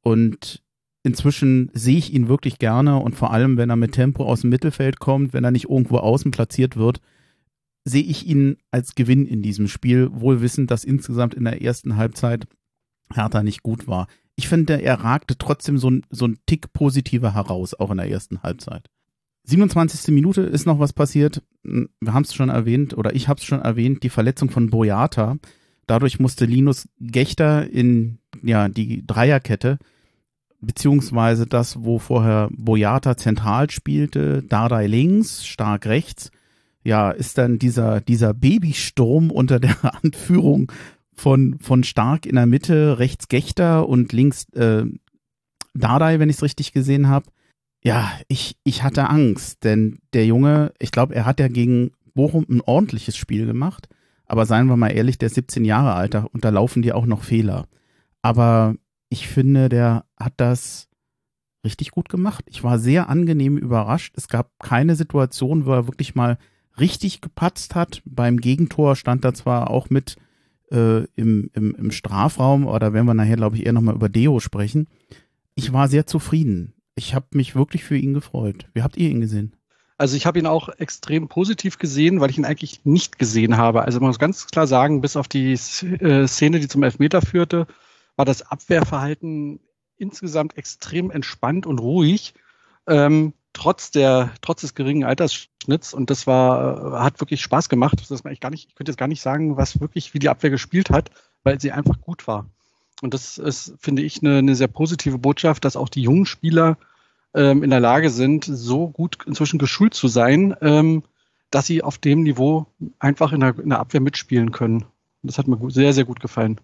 Und 0.02 0.62
inzwischen 1.02 1.72
sehe 1.74 1.98
ich 1.98 2.14
ihn 2.14 2.28
wirklich 2.28 2.60
gerne 2.60 2.98
und 2.98 3.16
vor 3.16 3.32
allem, 3.32 3.58
wenn 3.58 3.72
er 3.72 3.76
mit 3.76 3.94
Tempo 3.94 4.26
aus 4.26 4.42
dem 4.42 4.52
Mittelfeld 4.52 5.00
kommt, 5.00 5.34
wenn 5.34 5.44
er 5.44 5.52
nicht 5.52 5.70
irgendwo 5.70 5.98
außen 5.98 6.30
platziert 6.30 6.78
wird, 6.78 7.02
sehe 7.86 8.04
ich 8.04 8.26
ihn 8.28 8.58
als 8.72 8.96
Gewinn 8.96 9.26
in 9.26 9.42
diesem 9.42 9.68
Spiel, 9.68 10.10
wohl 10.12 10.42
wissend, 10.42 10.72
dass 10.72 10.84
insgesamt 10.84 11.36
in 11.36 11.46
der 11.46 11.62
ersten 11.62 11.96
Halbzeit 11.96 12.48
Hertha 13.14 13.44
nicht 13.44 13.62
gut 13.62 13.88
war. 13.88 14.08
Ich 14.36 14.50
finde, 14.50 14.82
er 14.82 15.02
ragte 15.02 15.38
trotzdem 15.38 15.78
so 15.78 15.90
ein, 15.90 16.06
so 16.10 16.26
ein 16.26 16.40
Tick 16.48 16.74
positiver 16.74 17.36
heraus, 17.36 17.74
auch 17.76 17.92
in 17.92 17.98
der 17.98 18.10
ersten 18.10 18.44
Halbzeit. 18.44 18.90
27. 19.44 20.14
Minute 20.14 20.42
ist 20.42 20.66
noch 20.66 20.80
was 20.80 20.92
passiert. 20.92 21.44
Wir 21.64 22.14
haben 22.14 22.24
es 22.24 22.34
schon 22.34 22.50
erwähnt, 22.50 22.98
oder 22.98 23.16
ich 23.16 23.28
habe 23.28 23.40
es 23.40 23.46
schon 23.46 23.62
erwähnt, 23.62 24.02
die 24.02 24.10
Verletzung 24.10 24.50
von 24.50 24.72
Boyata. 24.72 25.38
Dadurch 25.86 26.20
musste 26.20 26.46
Linus 26.46 26.90
Gechter 27.00 27.70
in 27.70 28.18
ja, 28.42 28.68
die 28.68 29.06
Dreierkette, 29.06 29.78
beziehungsweise 30.60 31.46
das, 31.46 31.84
wo 31.84 32.00
vorher 32.00 32.50
Boyata 32.52 33.18
zentral 33.18 33.70
spielte, 33.70 34.42
Dardai 34.42 34.88
links, 34.88 35.46
stark 35.46 35.86
rechts, 35.86 36.32
ja, 36.86 37.10
ist 37.10 37.38
dann 37.38 37.58
dieser, 37.58 38.00
dieser 38.00 38.34
Babysturm 38.34 39.32
unter 39.32 39.60
der 39.60 39.76
Anführung 40.04 40.72
von, 41.14 41.58
von 41.60 41.84
Stark 41.84 42.26
in 42.26 42.36
der 42.36 42.46
Mitte, 42.46 43.00
rechts 43.00 43.28
Gechter 43.28 43.90
und 43.90 44.14
links 44.14 44.48
äh, 44.54 44.86
Dardai, 45.74 46.20
wenn 46.20 46.30
ich 46.30 46.38
es 46.38 46.44
richtig 46.44 46.72
gesehen 46.74 47.08
habe. 47.08 47.26
Ja, 47.84 48.12
ich, 48.28 48.58
ich 48.64 48.84
hatte 48.84 49.10
Angst, 49.10 49.64
denn 49.64 50.00
der 50.14 50.26
Junge, 50.26 50.74
ich 50.80 50.92
glaube, 50.92 51.16
er 51.16 51.26
hat 51.26 51.40
ja 51.40 51.48
gegen 51.48 51.92
Bochum 52.14 52.46
ein 52.50 52.62
ordentliches 52.62 53.18
Spiel 53.18 53.46
gemacht, 53.46 53.90
aber 54.26 54.46
seien 54.46 54.68
wir 54.68 54.78
mal 54.78 54.90
ehrlich, 54.90 55.18
der 55.18 55.28
ist 55.28 55.36
17 55.36 55.66
Jahre 55.66 55.94
alt 55.94 56.16
und 56.16 56.46
da 56.46 56.50
laufen 56.50 56.82
dir 56.82 56.96
auch 56.96 57.06
noch 57.06 57.24
Fehler. 57.24 57.68
Aber 58.22 58.76
ich 59.10 59.28
finde, 59.28 59.70
der 59.70 60.06
hat 60.18 60.34
das 60.38 60.88
richtig 61.64 61.92
gut 61.92 62.10
gemacht. 62.10 62.46
Ich 62.48 62.64
war 62.64 62.80
sehr 62.80 63.10
angenehm 63.10 63.58
überrascht. 63.58 64.14
Es 64.18 64.28
gab 64.28 64.52
keine 64.60 64.96
Situation, 64.96 65.66
wo 65.66 65.74
er 65.74 65.88
wirklich 65.88 66.16
mal 66.16 66.38
richtig 66.80 67.22
gepatzt 67.22 67.76
hat. 67.76 68.02
Beim 68.06 68.38
Gegentor 68.38 68.96
stand 68.96 69.26
er 69.26 69.34
zwar 69.34 69.70
auch 69.70 69.90
mit 69.90 70.18
äh, 70.72 71.04
im, 71.16 71.50
im, 71.54 71.76
im 71.76 71.92
Strafraum, 71.92 72.66
oder 72.68 72.94
werden 72.94 73.06
wir 73.06 73.14
nachher, 73.14 73.38
glaube 73.38 73.58
ich, 73.58 73.66
eher 73.66 73.74
nochmal 73.74 73.96
über 73.96 74.10
Deo 74.10 74.40
sprechen. 74.40 74.88
Ich 75.56 75.72
war 75.74 75.88
sehr 75.88 76.06
zufrieden. 76.06 76.74
Ich 76.96 77.14
habe 77.14 77.28
mich 77.32 77.56
wirklich 77.56 77.84
für 77.84 77.98
ihn 77.98 78.14
gefreut. 78.14 78.68
Wie 78.74 78.82
habt 78.82 78.98
ihr 78.98 79.10
ihn 79.10 79.22
gesehen? 79.22 79.56
Also 79.98 80.18
ich 80.18 80.26
habe 80.26 80.40
ihn 80.40 80.46
auch 80.46 80.70
extrem 80.70 81.30
positiv 81.30 81.78
gesehen, 81.78 82.20
weil 82.20 82.30
ich 82.30 82.38
ihn 82.38 82.46
eigentlich 82.46 82.84
nicht 82.84 83.18
gesehen 83.18 83.56
habe. 83.56 83.84
Also 83.84 84.00
man 84.00 84.10
muss 84.10 84.20
ganz 84.20 84.48
klar 84.48 84.68
sagen, 84.68 85.02
bis 85.02 85.16
auf 85.16 85.28
die 85.28 85.54
äh, 85.54 86.28
Szene, 86.28 86.60
die 86.60 86.68
zum 86.68 86.84
Elfmeter 86.84 87.22
führte, 87.22 87.68
war 88.18 88.26
das 88.26 88.42
Abwehrverhalten 88.42 89.62
insgesamt 89.98 90.58
extrem 90.58 91.12
entspannt 91.12 91.66
und 91.66 91.80
ruhig. 91.80 92.34
Ähm, 92.88 93.34
trotz 93.56 93.90
der, 93.90 94.32
trotz 94.42 94.62
des 94.62 94.76
geringen 94.76 95.06
Altersschnitts 95.06 95.94
und 95.94 96.10
das 96.10 96.28
war, 96.28 97.02
hat 97.02 97.20
wirklich 97.22 97.42
Spaß 97.42 97.70
gemacht. 97.70 98.00
Das 98.00 98.12
ist 98.12 98.26
eigentlich 98.26 98.42
gar 98.42 98.52
nicht, 98.52 98.68
ich 98.70 98.76
könnte 98.76 98.92
jetzt 98.92 99.00
gar 99.00 99.08
nicht 99.08 99.22
sagen, 99.22 99.58
was 99.58 99.80
wirklich, 99.80 100.14
wie 100.14 100.20
die 100.20 100.30
Abwehr 100.30 100.50
gespielt 100.50 100.90
hat, 100.92 101.10
weil 101.44 101.60
sie 101.60 101.72
einfach 101.72 102.00
gut 102.02 102.28
war. 102.28 102.46
Und 103.02 103.14
das 103.14 103.38
ist, 103.38 103.74
finde 103.80 104.04
ich, 104.04 104.22
eine, 104.22 104.38
eine 104.38 104.56
sehr 104.56 104.68
positive 104.68 105.18
Botschaft, 105.18 105.66
dass 105.66 105.76
auch 105.76 105.90
die 105.90 106.02
jungen 106.02 106.26
Spieler 106.26 106.78
ähm, 107.34 107.64
in 107.64 107.70
der 107.70 107.80
Lage 107.80 108.10
sind, 108.10 108.46
so 108.46 108.90
gut 108.90 109.18
inzwischen 109.26 109.58
geschult 109.58 109.94
zu 109.94 110.08
sein, 110.08 110.56
ähm, 110.62 111.04
dass 111.50 111.66
sie 111.66 111.82
auf 111.82 111.98
dem 111.98 112.24
Niveau 112.24 112.68
einfach 113.00 113.32
in 113.32 113.40
der, 113.40 113.58
in 113.58 113.70
der 113.70 113.80
Abwehr 113.80 114.02
mitspielen 114.02 114.52
können. 114.52 114.82
Und 114.82 114.88
das 115.24 115.38
hat 115.38 115.48
mir 115.48 115.58
gut, 115.58 115.74
sehr, 115.74 115.94
sehr 115.94 116.06
gut 116.06 116.20
gefallen. 116.20 116.60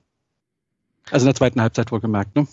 Also 1.09 1.23
in 1.23 1.27
der 1.27 1.35
zweiten 1.35 1.61
Halbzeit 1.61 1.91
wohlgemerkt, 1.91 2.35
ne? 2.35 2.47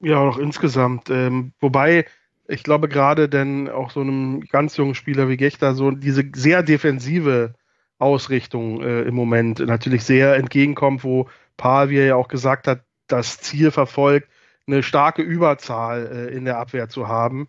Ja, 0.00 0.18
auch 0.18 0.38
insgesamt. 0.38 1.08
Ähm, 1.10 1.52
wobei, 1.60 2.06
ich 2.48 2.62
glaube 2.62 2.88
gerade 2.88 3.28
denn 3.28 3.68
auch 3.68 3.90
so 3.90 4.00
einem 4.00 4.40
ganz 4.40 4.76
jungen 4.76 4.94
Spieler 4.94 5.28
wie 5.28 5.36
Gechter 5.36 5.74
so 5.74 5.90
diese 5.90 6.24
sehr 6.34 6.62
defensive 6.62 7.54
Ausrichtung 7.98 8.82
äh, 8.82 9.02
im 9.02 9.14
Moment 9.14 9.58
natürlich 9.60 10.04
sehr 10.04 10.36
entgegenkommt, 10.36 11.02
wo 11.02 11.28
Paul, 11.56 11.90
wie 11.90 11.98
er 11.98 12.06
ja 12.06 12.16
auch 12.16 12.28
gesagt 12.28 12.68
hat, 12.68 12.82
das 13.06 13.38
Ziel 13.38 13.70
verfolgt, 13.70 14.28
eine 14.66 14.82
starke 14.82 15.22
Überzahl 15.22 16.28
äh, 16.30 16.36
in 16.36 16.44
der 16.44 16.58
Abwehr 16.58 16.88
zu 16.88 17.08
haben. 17.08 17.48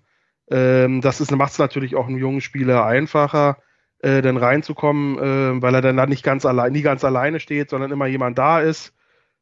Ähm, 0.49 1.01
das 1.01 1.29
macht 1.31 1.51
es 1.51 1.59
natürlich 1.59 1.95
auch 1.95 2.07
einem 2.07 2.17
jungen 2.17 2.41
Spieler 2.41 2.85
einfacher, 2.85 3.57
äh, 3.99 4.21
dann 4.21 4.37
reinzukommen, 4.37 5.17
äh, 5.17 5.61
weil 5.61 5.75
er 5.75 5.81
dann 5.81 6.09
nicht 6.09 6.23
ganz 6.23 6.45
allein, 6.45 6.71
nie 6.71 6.83
ganz 6.83 7.03
alleine 7.03 7.39
steht, 7.39 7.69
sondern 7.69 7.91
immer 7.91 8.07
jemand 8.07 8.37
da 8.37 8.61
ist. 8.61 8.93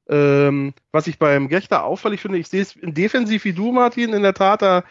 Ähm, 0.08 0.74
was 0.92 1.08
ich 1.08 1.20
beim 1.20 1.50
Gechter 1.50 1.84
auffällig 1.84 2.22
finde, 2.22 2.38
ich 2.38 2.48
sehe 2.48 2.62
es 2.62 2.76
defensiv 2.82 3.44
wie 3.44 3.54
du, 3.54 3.72
Martin, 3.72 4.14
in 4.14 4.24
der 4.24 4.34
Tat, 4.34 4.62
da 4.62 4.84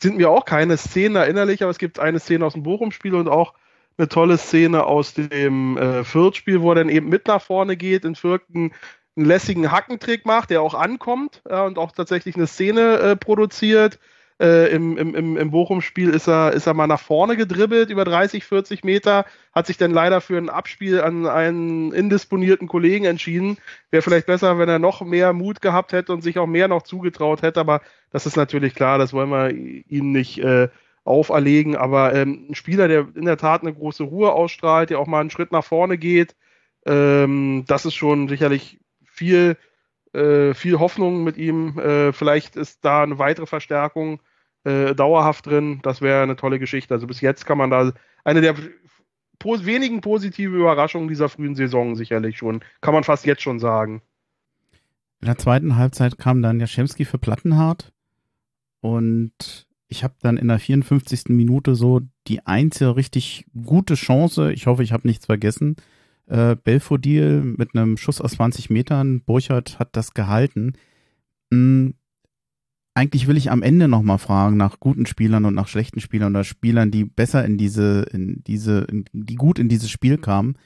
sind 0.00 0.16
mir 0.16 0.30
auch 0.30 0.44
keine 0.44 0.76
Szenen 0.76 1.16
erinnerlich, 1.16 1.62
aber 1.62 1.70
es 1.70 1.78
gibt 1.78 1.98
eine 1.98 2.20
Szene 2.20 2.44
aus 2.44 2.52
dem 2.52 2.62
Bochum-Spiel 2.62 3.14
und 3.14 3.28
auch 3.28 3.54
eine 3.96 4.08
tolle 4.08 4.38
Szene 4.38 4.84
aus 4.84 5.14
dem 5.14 5.76
äh, 5.76 6.04
Fürth-Spiel, 6.04 6.62
wo 6.62 6.70
er 6.70 6.76
dann 6.76 6.88
eben 6.88 7.08
mit 7.08 7.26
nach 7.26 7.42
vorne 7.42 7.76
geht, 7.76 8.04
in 8.04 8.14
Fürth 8.14 8.42
einen, 8.54 8.72
einen 9.16 9.26
lässigen 9.26 9.72
Hackentrick 9.72 10.24
macht, 10.24 10.50
der 10.50 10.62
auch 10.62 10.74
ankommt 10.74 11.42
ja, 11.48 11.64
und 11.64 11.78
auch 11.78 11.90
tatsächlich 11.90 12.36
eine 12.36 12.46
Szene 12.46 12.98
äh, 12.98 13.16
produziert. 13.16 13.98
Äh, 14.40 14.72
Im 14.72 14.96
im, 14.96 15.36
im 15.36 15.50
Bochum-Spiel 15.50 16.10
ist 16.10 16.28
er, 16.28 16.52
ist 16.52 16.66
er 16.66 16.74
mal 16.74 16.86
nach 16.86 17.00
vorne 17.00 17.36
gedribbelt 17.36 17.90
über 17.90 18.04
30, 18.04 18.44
40 18.44 18.84
Meter, 18.84 19.24
hat 19.52 19.66
sich 19.66 19.78
dann 19.78 19.90
leider 19.90 20.20
für 20.20 20.38
ein 20.38 20.48
Abspiel 20.48 21.00
an 21.00 21.26
einen 21.26 21.92
indisponierten 21.92 22.68
Kollegen 22.68 23.04
entschieden. 23.04 23.56
Wäre 23.90 24.02
vielleicht 24.02 24.26
besser, 24.26 24.56
wenn 24.58 24.68
er 24.68 24.78
noch 24.78 25.00
mehr 25.00 25.32
Mut 25.32 25.60
gehabt 25.60 25.92
hätte 25.92 26.12
und 26.12 26.22
sich 26.22 26.38
auch 26.38 26.46
mehr 26.46 26.68
noch 26.68 26.82
zugetraut 26.82 27.42
hätte, 27.42 27.58
aber 27.58 27.80
das 28.10 28.26
ist 28.26 28.36
natürlich 28.36 28.76
klar, 28.76 28.98
das 28.98 29.12
wollen 29.12 29.30
wir 29.30 29.50
ihm 29.50 30.12
nicht 30.12 30.38
äh, 30.38 30.68
auferlegen. 31.02 31.74
Aber 31.74 32.14
ähm, 32.14 32.46
ein 32.50 32.54
Spieler, 32.54 32.86
der 32.86 33.08
in 33.16 33.24
der 33.24 33.38
Tat 33.38 33.62
eine 33.62 33.74
große 33.74 34.04
Ruhe 34.04 34.32
ausstrahlt, 34.32 34.90
der 34.90 35.00
auch 35.00 35.08
mal 35.08 35.20
einen 35.20 35.30
Schritt 35.30 35.50
nach 35.50 35.64
vorne 35.64 35.98
geht, 35.98 36.36
ähm, 36.86 37.64
das 37.66 37.86
ist 37.86 37.94
schon 37.94 38.28
sicherlich 38.28 38.78
viel, 39.04 39.56
äh, 40.12 40.54
viel 40.54 40.78
Hoffnung 40.78 41.24
mit 41.24 41.36
ihm. 41.36 41.78
Äh, 41.78 42.12
vielleicht 42.12 42.56
ist 42.56 42.84
da 42.84 43.02
eine 43.02 43.18
weitere 43.18 43.46
Verstärkung 43.46 44.20
äh, 44.68 44.94
dauerhaft 44.94 45.46
drin. 45.46 45.80
Das 45.82 46.02
wäre 46.02 46.22
eine 46.22 46.36
tolle 46.36 46.58
Geschichte. 46.58 46.94
Also 46.94 47.06
bis 47.06 47.20
jetzt 47.20 47.46
kann 47.46 47.58
man 47.58 47.70
da 47.70 47.92
eine 48.24 48.40
der 48.40 48.54
po 49.38 49.64
wenigen 49.64 50.00
positive 50.00 50.54
Überraschungen 50.54 51.08
dieser 51.08 51.28
frühen 51.28 51.54
Saison 51.54 51.96
sicherlich 51.96 52.36
schon. 52.36 52.60
Kann 52.80 52.94
man 52.94 53.04
fast 53.04 53.24
jetzt 53.24 53.42
schon 53.42 53.58
sagen. 53.58 54.02
In 55.20 55.26
der 55.26 55.38
zweiten 55.38 55.76
Halbzeit 55.76 56.18
kam 56.18 56.42
dann 56.42 56.60
Jaschemski 56.60 57.04
für 57.04 57.18
Plattenhardt 57.18 57.92
und 58.80 59.66
ich 59.88 60.04
habe 60.04 60.14
dann 60.20 60.36
in 60.36 60.48
der 60.48 60.58
54. 60.58 61.30
Minute 61.30 61.74
so 61.74 62.02
die 62.26 62.46
einzige 62.46 62.94
richtig 62.94 63.46
gute 63.64 63.94
Chance, 63.94 64.52
ich 64.52 64.66
hoffe, 64.66 64.82
ich 64.82 64.92
habe 64.92 65.08
nichts 65.08 65.26
vergessen, 65.26 65.76
äh, 66.26 66.56
Belfodil 66.56 67.42
mit 67.42 67.74
einem 67.74 67.96
Schuss 67.96 68.20
aus 68.20 68.32
20 68.32 68.70
Metern, 68.70 69.22
Burchardt 69.22 69.78
hat 69.78 69.96
das 69.96 70.14
gehalten. 70.14 70.74
Eigentlich 72.98 73.28
will 73.28 73.36
ich 73.36 73.52
am 73.52 73.62
Ende 73.62 73.86
nochmal 73.86 74.18
fragen 74.18 74.56
nach 74.56 74.80
guten 74.80 75.06
Spielern 75.06 75.44
und 75.44 75.54
nach 75.54 75.68
schlechten 75.68 76.00
Spielern 76.00 76.34
oder 76.34 76.42
Spielern, 76.42 76.90
die 76.90 77.04
besser 77.04 77.44
in 77.44 77.56
diese, 77.56 78.02
in 78.12 78.42
diese, 78.44 78.80
in, 78.90 79.04
die 79.12 79.36
gut 79.36 79.60
in 79.60 79.68
dieses 79.68 79.88
Spiel 79.88 80.18
kamen. 80.18 80.56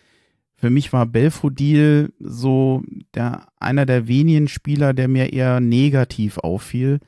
Für 0.54 0.70
mich 0.70 0.94
war 0.94 1.04
Belfodil 1.04 2.14
so 2.18 2.82
der, 3.12 3.48
einer 3.60 3.84
der 3.84 4.08
wenigen 4.08 4.48
Spieler, 4.48 4.94
der 4.94 5.08
mir 5.08 5.34
eher 5.34 5.60
negativ 5.60 6.38
auffiel. 6.38 7.00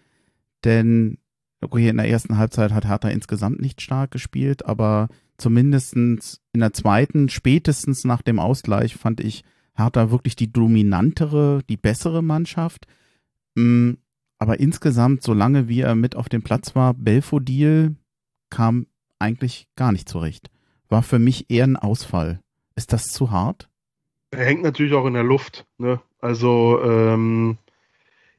Denn, 0.62 1.16
okay, 1.62 1.88
in 1.88 1.96
der 1.96 2.10
ersten 2.10 2.36
Halbzeit 2.36 2.72
hat 2.72 2.84
Hertha 2.84 3.08
insgesamt 3.08 3.62
nicht 3.62 3.80
stark 3.80 4.10
gespielt, 4.10 4.66
aber 4.66 5.08
zumindestens 5.38 6.42
in 6.52 6.60
der 6.60 6.74
zweiten, 6.74 7.30
spätestens 7.30 8.04
nach 8.04 8.20
dem 8.20 8.38
Ausgleich, 8.38 8.94
fand 8.94 9.22
ich 9.22 9.42
Hertha 9.74 10.10
wirklich 10.10 10.36
die 10.36 10.52
dominantere, 10.52 11.62
die 11.66 11.78
bessere 11.78 12.22
Mannschaft. 12.22 12.86
Mm, 13.54 13.92
aber 14.38 14.60
insgesamt, 14.60 15.22
solange 15.22 15.68
wie 15.68 15.80
er 15.80 15.94
mit 15.94 16.16
auf 16.16 16.28
dem 16.28 16.42
Platz 16.42 16.74
war, 16.74 16.94
Belfodil 16.94 17.96
kam 18.50 18.86
eigentlich 19.18 19.68
gar 19.76 19.92
nicht 19.92 20.08
zurecht. 20.08 20.50
War 20.88 21.02
für 21.02 21.18
mich 21.18 21.50
eher 21.50 21.64
ein 21.64 21.76
Ausfall. 21.76 22.40
Ist 22.76 22.92
das 22.92 23.06
zu 23.06 23.30
hart? 23.30 23.68
Er 24.30 24.44
hängt 24.44 24.62
natürlich 24.62 24.94
auch 24.94 25.06
in 25.06 25.14
der 25.14 25.22
Luft. 25.22 25.66
Ne? 25.78 26.00
Also 26.20 26.80
ähm, 26.82 27.58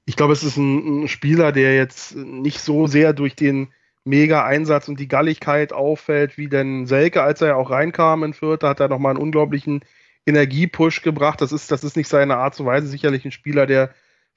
ich 0.06 0.16
glaube, 0.16 0.34
es 0.34 0.44
ist 0.44 0.58
ein, 0.58 1.04
ein, 1.04 1.08
Spieler, 1.08 1.52
der 1.52 1.75
jetzt 1.75 2.16
nicht 2.16 2.60
so 2.60 2.88
sehr 2.88 3.14
durch 3.14 3.36
den 3.36 3.70
Mega-Einsatz 4.04 4.88
und 4.88 5.00
die 5.00 5.08
Galligkeit 5.08 5.74
auffällt, 5.74 6.38
wie 6.38 6.48
denn 6.48 6.86
Selke, 6.86 7.24
als 7.24 7.42
er 7.42 7.50
ja 7.50 7.56
auch 7.56 7.72
reinkam 7.72 8.24
in 8.24 8.34
Fürth, 8.34 8.64
hat 8.64 8.80
er 8.80 8.88
nochmal 8.88 9.12
einen 9.12 9.24
unglaublichen 9.24 9.82
Energiepush 10.28 11.02
gebracht. 11.02 11.42
Das 11.42 11.52
ist, 11.52 11.72
das 11.72 11.84
ist 11.84 11.98
nicht 11.98 12.08
seine 12.08 12.38
Art 12.38 12.54
zu 12.54 12.66
Weise. 12.66 12.88
Sicherlich 12.88 13.25
ein 13.25 13.32
Spieler, 13.32 13.66
der 13.66 13.92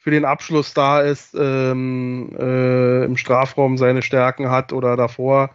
für 0.09 0.15
den 0.15 0.25
Abschluss 0.25 0.73
da 0.73 1.03
ist, 1.03 1.37
ähm, 1.39 2.35
äh, 2.41 3.05
im 3.05 3.19
Strafraum 3.19 3.77
seine 3.77 4.01
Stärken 4.01 4.51
hat 4.51 4.73
oder 4.73 4.97
davor. 4.97 5.55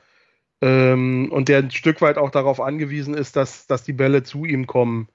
Ähm, 0.61 1.31
und 1.31 1.49
der 1.49 1.57
ein 1.57 1.71
Stück 1.71 2.01
weit 2.01 2.19
auch 2.19 2.29
darauf 2.29 2.61
angewiesen 2.61 3.15
ist, 3.15 3.35
dass, 3.35 3.65
dass 3.65 3.83
die 3.83 3.93
Bälle 3.93 4.21
zu 4.21 4.45
ihm 4.45 4.67
kommen. 4.67 5.07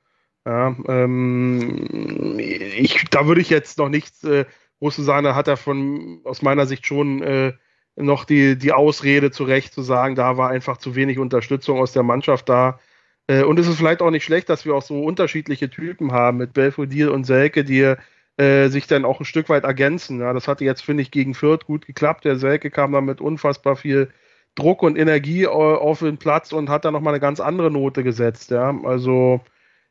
Ja, 0.44 0.74
ähm, 0.88 2.36
ich, 2.40 3.04
da 3.10 3.28
würde 3.28 3.40
ich 3.40 3.48
jetzt 3.48 3.78
noch 3.78 3.88
nichts 3.88 4.24
äh, 4.24 4.44
groß 4.80 4.96
zu 4.96 5.02
sagen, 5.02 5.22
da 5.22 5.36
hat 5.36 5.46
er 5.46 5.56
von 5.56 6.20
aus 6.24 6.42
meiner 6.42 6.66
Sicht 6.66 6.84
schon 6.84 7.22
äh, 7.22 7.52
noch 7.94 8.24
die, 8.24 8.58
die 8.58 8.72
Ausrede 8.72 9.30
zurecht 9.30 9.72
zu 9.72 9.82
sagen, 9.82 10.16
da 10.16 10.36
war 10.36 10.50
einfach 10.50 10.78
zu 10.78 10.96
wenig 10.96 11.20
Unterstützung 11.20 11.78
aus 11.78 11.92
der 11.92 12.02
Mannschaft 12.02 12.48
da. 12.48 12.80
Äh, 13.28 13.44
und 13.44 13.60
es 13.60 13.68
ist 13.68 13.76
vielleicht 13.78 14.02
auch 14.02 14.10
nicht 14.10 14.24
schlecht, 14.24 14.48
dass 14.48 14.64
wir 14.64 14.74
auch 14.74 14.82
so 14.82 15.00
unterschiedliche 15.04 15.70
Typen 15.70 16.10
haben 16.10 16.38
mit 16.38 16.54
Belfodil 16.54 17.08
und 17.08 17.22
Selke, 17.22 17.62
die 17.62 17.94
äh, 18.38 18.68
sich 18.68 18.86
dann 18.86 19.04
auch 19.04 19.20
ein 19.20 19.24
Stück 19.24 19.48
weit 19.48 19.64
ergänzen. 19.64 20.20
Ja, 20.20 20.32
das 20.32 20.48
hatte 20.48 20.64
jetzt, 20.64 20.82
finde 20.82 21.02
ich, 21.02 21.10
gegen 21.10 21.34
Fürth 21.34 21.66
gut 21.66 21.86
geklappt. 21.86 22.24
Der 22.24 22.36
Selke 22.36 22.70
kam 22.70 22.92
dann 22.92 23.04
mit 23.04 23.20
unfassbar 23.20 23.76
viel 23.76 24.10
Druck 24.54 24.82
und 24.82 24.96
Energie 24.96 25.46
auf 25.46 25.98
den 26.00 26.18
Platz 26.18 26.52
und 26.52 26.68
hat 26.68 26.84
dann 26.84 26.92
nochmal 26.92 27.14
eine 27.14 27.20
ganz 27.20 27.40
andere 27.40 27.70
Note 27.70 28.02
gesetzt. 28.02 28.50
Ja, 28.50 28.76
also 28.84 29.40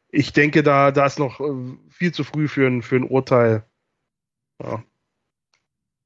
ich 0.10 0.34
denke, 0.34 0.64
da, 0.64 0.92
da 0.92 1.06
ist 1.06 1.20
noch 1.20 1.40
äh, 1.40 1.54
viel 1.90 2.14
zu 2.14 2.24
früh 2.24 2.48
für 2.48 2.68
ein, 2.68 2.82
für 2.82 2.96
ein 2.96 3.04
Urteil. 3.04 3.64
Ja. 4.62 4.84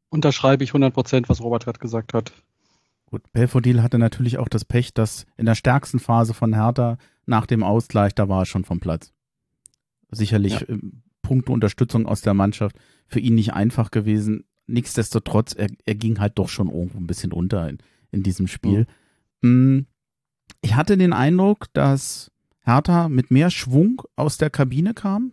Unterschreibe 0.09 0.63
ich 0.63 0.71
100 0.71 0.93
Prozent, 0.93 1.29
was 1.29 1.41
Robert 1.41 1.63
gerade 1.63 1.79
gesagt 1.79 2.13
hat. 2.13 2.33
Gut, 3.05 3.21
Belfodil 3.33 3.83
hatte 3.83 3.99
natürlich 3.99 4.37
auch 4.37 4.47
das 4.47 4.65
Pech, 4.65 4.93
dass 4.93 5.25
in 5.37 5.45
der 5.45 5.55
stärksten 5.55 5.99
Phase 5.99 6.33
von 6.33 6.53
Hertha 6.53 6.97
nach 7.25 7.45
dem 7.45 7.63
Ausgleich, 7.63 8.15
da 8.15 8.29
war 8.29 8.41
er 8.41 8.45
schon 8.45 8.65
vom 8.65 8.79
Platz. 8.79 9.13
Sicherlich 10.09 10.61
ja. 10.61 10.77
Punkte 11.31 11.53
Unterstützung 11.53 12.05
aus 12.05 12.21
der 12.21 12.33
Mannschaft 12.33 12.75
für 13.07 13.21
ihn 13.21 13.35
nicht 13.35 13.53
einfach 13.53 13.89
gewesen. 13.89 14.43
Nichtsdestotrotz, 14.67 15.53
er, 15.53 15.69
er 15.85 15.95
ging 15.95 16.19
halt 16.19 16.37
doch 16.37 16.49
schon 16.49 16.69
irgendwo 16.69 16.97
ein 16.97 17.07
bisschen 17.07 17.31
unter 17.31 17.69
in, 17.69 17.77
in 18.11 18.21
diesem 18.21 18.47
Spiel. 18.47 18.85
Mhm. 19.41 19.85
Ich 20.61 20.75
hatte 20.75 20.97
den 20.97 21.13
Eindruck, 21.13 21.67
dass 21.73 22.31
Hertha 22.63 23.07
mit 23.07 23.31
mehr 23.31 23.49
Schwung 23.49 24.01
aus 24.17 24.37
der 24.37 24.49
Kabine 24.49 24.93
kam. 24.93 25.31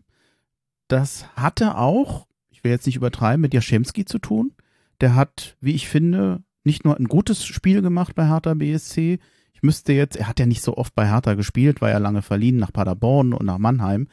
Das 0.86 1.26
hatte 1.34 1.76
auch, 1.76 2.28
ich 2.50 2.62
will 2.62 2.70
jetzt 2.70 2.86
nicht 2.86 2.96
übertreiben, 2.96 3.40
mit 3.40 3.52
Jaschemski 3.52 4.04
zu 4.04 4.18
tun. 4.18 4.52
Der 5.00 5.16
hat, 5.16 5.56
wie 5.60 5.74
ich 5.74 5.88
finde, 5.88 6.42
nicht 6.64 6.84
nur 6.84 6.96
ein 6.96 7.08
gutes 7.08 7.44
Spiel 7.44 7.82
gemacht 7.82 8.14
bei 8.14 8.28
Hertha 8.28 8.54
BSC. 8.54 9.18
Ich 9.52 9.62
müsste 9.62 9.92
jetzt, 9.92 10.16
er 10.16 10.28
hat 10.28 10.38
ja 10.38 10.46
nicht 10.46 10.62
so 10.62 10.76
oft 10.76 10.94
bei 10.94 11.08
Hertha 11.08 11.34
gespielt, 11.34 11.80
war 11.80 11.90
ja 11.90 11.98
lange 11.98 12.22
verliehen 12.22 12.56
nach 12.56 12.72
Paderborn 12.72 13.32
und 13.32 13.44
nach 13.44 13.58
Mannheim 13.58 14.06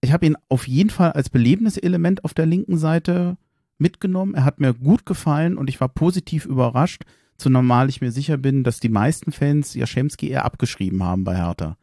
ich 0.00 0.12
habe 0.12 0.26
ihn 0.26 0.36
auf 0.48 0.68
jeden 0.68 0.90
Fall 0.90 1.12
als 1.12 1.30
belebendes 1.30 1.76
Element 1.76 2.24
auf 2.24 2.34
der 2.34 2.46
linken 2.46 2.78
Seite 2.78 3.36
mitgenommen. 3.78 4.34
Er 4.34 4.44
hat 4.44 4.60
mir 4.60 4.74
gut 4.74 5.06
gefallen 5.06 5.56
und 5.56 5.68
ich 5.68 5.80
war 5.80 5.88
positiv 5.88 6.44
überrascht, 6.44 7.04
zumal 7.36 7.88
ich 7.88 8.00
mir 8.00 8.12
sicher 8.12 8.36
bin, 8.36 8.64
dass 8.64 8.80
die 8.80 8.88
meisten 8.88 9.32
Fans 9.32 9.74
Jaschemski 9.74 10.28
eher 10.28 10.44
abgeschrieben 10.44 11.02
haben 11.02 11.24
bei 11.24 11.36
Hertha. 11.36 11.76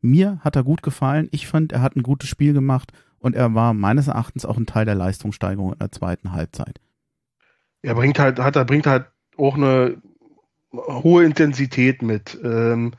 Mir 0.00 0.40
hat 0.40 0.56
er 0.56 0.64
gut 0.64 0.82
gefallen. 0.82 1.28
Ich 1.30 1.46
fand, 1.46 1.72
er 1.72 1.82
hat 1.82 1.96
ein 1.96 2.02
gutes 2.02 2.28
Spiel 2.28 2.52
gemacht 2.52 2.92
und 3.18 3.36
er 3.36 3.54
war 3.54 3.72
meines 3.72 4.08
Erachtens 4.08 4.44
auch 4.44 4.56
ein 4.56 4.66
Teil 4.66 4.84
der 4.84 4.96
Leistungssteigerung 4.96 5.74
in 5.74 5.78
der 5.78 5.92
zweiten 5.92 6.32
Halbzeit. 6.32 6.80
Er 7.82 7.94
bringt 7.94 8.18
halt, 8.18 8.38
hat, 8.38 8.56
er 8.56 8.64
bringt 8.64 8.86
halt 8.86 9.06
auch 9.36 9.56
eine 9.56 10.00
hohe 10.72 11.24
Intensität 11.24 12.02
mit. 12.02 12.38
Ähm, 12.42 12.92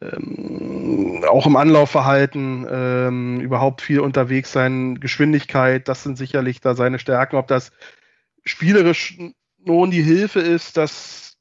ähm, 0.00 1.24
auch 1.28 1.46
im 1.46 1.56
Anlaufverhalten 1.56 2.66
ähm, 2.70 3.40
überhaupt 3.40 3.80
viel 3.80 4.00
unterwegs 4.00 4.52
sein, 4.52 5.00
Geschwindigkeit, 5.00 5.88
das 5.88 6.02
sind 6.02 6.18
sicherlich 6.18 6.60
da 6.60 6.74
seine 6.74 6.98
Stärken. 6.98 7.36
Ob 7.36 7.46
das 7.46 7.72
spielerisch 8.44 9.18
nun 9.58 9.90
die 9.90 10.02
Hilfe 10.02 10.40
ist, 10.40 10.76
dass 10.76 11.36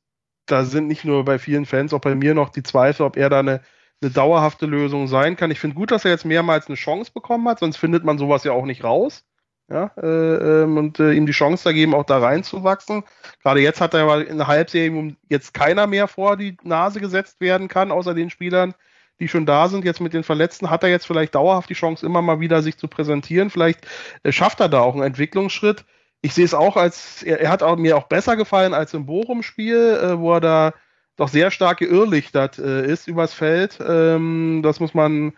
da 0.46 0.64
sind 0.64 0.88
nicht 0.88 1.06
nur 1.06 1.26
bei 1.26 1.40
vielen 1.40 1.66
Fans, 1.66 1.94
auch 1.94 2.02
bei 2.02 2.16
mir 2.16 2.34
noch 2.36 2.50
die 2.50 2.64
Zweifel, 2.64 3.04
ob 3.04 3.18
er 3.18 3.30
da 3.30 3.40
eine, 3.40 3.62
eine 4.02 4.12
dauerhafte 4.12 4.68
Lösung 4.68 5.08
sein 5.08 5.36
kann. 5.36 5.52
Ich 5.52 5.60
finde 5.60 5.76
gut, 5.76 5.92
dass 5.92 6.06
er 6.06 6.12
jetzt 6.12 6.26
mehrmals 6.26 6.68
eine 6.68 6.76
Chance 6.76 7.12
bekommen 7.14 7.48
hat, 7.48 7.60
sonst 7.60 7.78
findet 7.78 8.04
man 8.04 8.18
sowas 8.18 8.44
ja 8.44 8.52
auch 8.52 8.66
nicht 8.66 8.84
raus 8.84 9.24
ja, 9.68 9.92
äh, 9.98 10.64
ähm, 10.64 10.78
und 10.78 11.00
äh, 11.00 11.14
ihm 11.14 11.26
die 11.26 11.32
Chance 11.32 11.64
da 11.64 11.72
geben, 11.72 11.96
auch 11.96 12.06
da 12.06 12.20
reinzuwachsen. 12.20 13.04
Gerade 13.42 13.62
jetzt 13.62 13.82
hat 13.82 13.94
er 13.94 14.04
aber 14.04 14.28
in 14.28 14.38
der 14.38 14.48
Halbserie 14.48 14.94
wo 14.94 15.12
jetzt 15.30 15.54
keiner 15.54 15.88
mehr 15.88 16.08
vor 16.08 16.38
die 16.38 16.58
Nase 16.64 17.00
gesetzt 17.00 17.42
werden 17.42 17.68
kann, 17.68 17.92
außer 17.92 18.14
den 18.14 18.30
Spielern, 18.30 18.76
die 19.20 19.28
schon 19.28 19.46
da 19.46 19.68
sind. 19.68 19.84
Jetzt 19.84 20.02
mit 20.02 20.14
den 20.14 20.24
Verletzten 20.24 20.70
hat 20.70 20.84
er 20.84 20.90
jetzt 20.90 21.08
vielleicht 21.08 21.34
dauerhaft 21.34 21.70
die 21.70 21.74
Chance, 21.74 22.06
immer 22.06 22.22
mal 22.22 22.40
wieder 22.40 22.62
sich 22.62 22.78
zu 22.78 22.88
präsentieren. 22.88 23.50
Vielleicht 23.50 23.88
äh, 24.24 24.32
schafft 24.32 24.60
er 24.60 24.70
da 24.70 24.82
auch 24.82 24.94
einen 24.94 25.04
Entwicklungsschritt. 25.04 25.86
Ich 26.22 26.34
sehe 26.34 26.46
es 26.46 26.54
auch 26.54 26.78
als, 26.78 27.24
er, 27.24 27.42
er 27.42 27.50
hat 27.50 27.64
auch, 27.64 27.76
mir 27.78 27.98
auch 27.98 28.08
besser 28.08 28.36
gefallen 28.36 28.74
als 28.74 28.94
im 28.94 29.08
Bochum-Spiel, 29.08 30.00
äh, 30.02 30.20
wo 30.20 30.34
er 30.34 30.42
da 30.42 30.74
doch 31.16 31.30
sehr 31.30 31.50
stark 31.50 31.80
geirrlichtert 31.80 32.60
äh, 32.60 32.86
ist 32.86 33.08
übers 33.08 33.34
Feld. 33.34 33.80
Ähm, 33.86 34.62
das 34.64 34.80
muss 34.80 34.94
man 34.94 35.34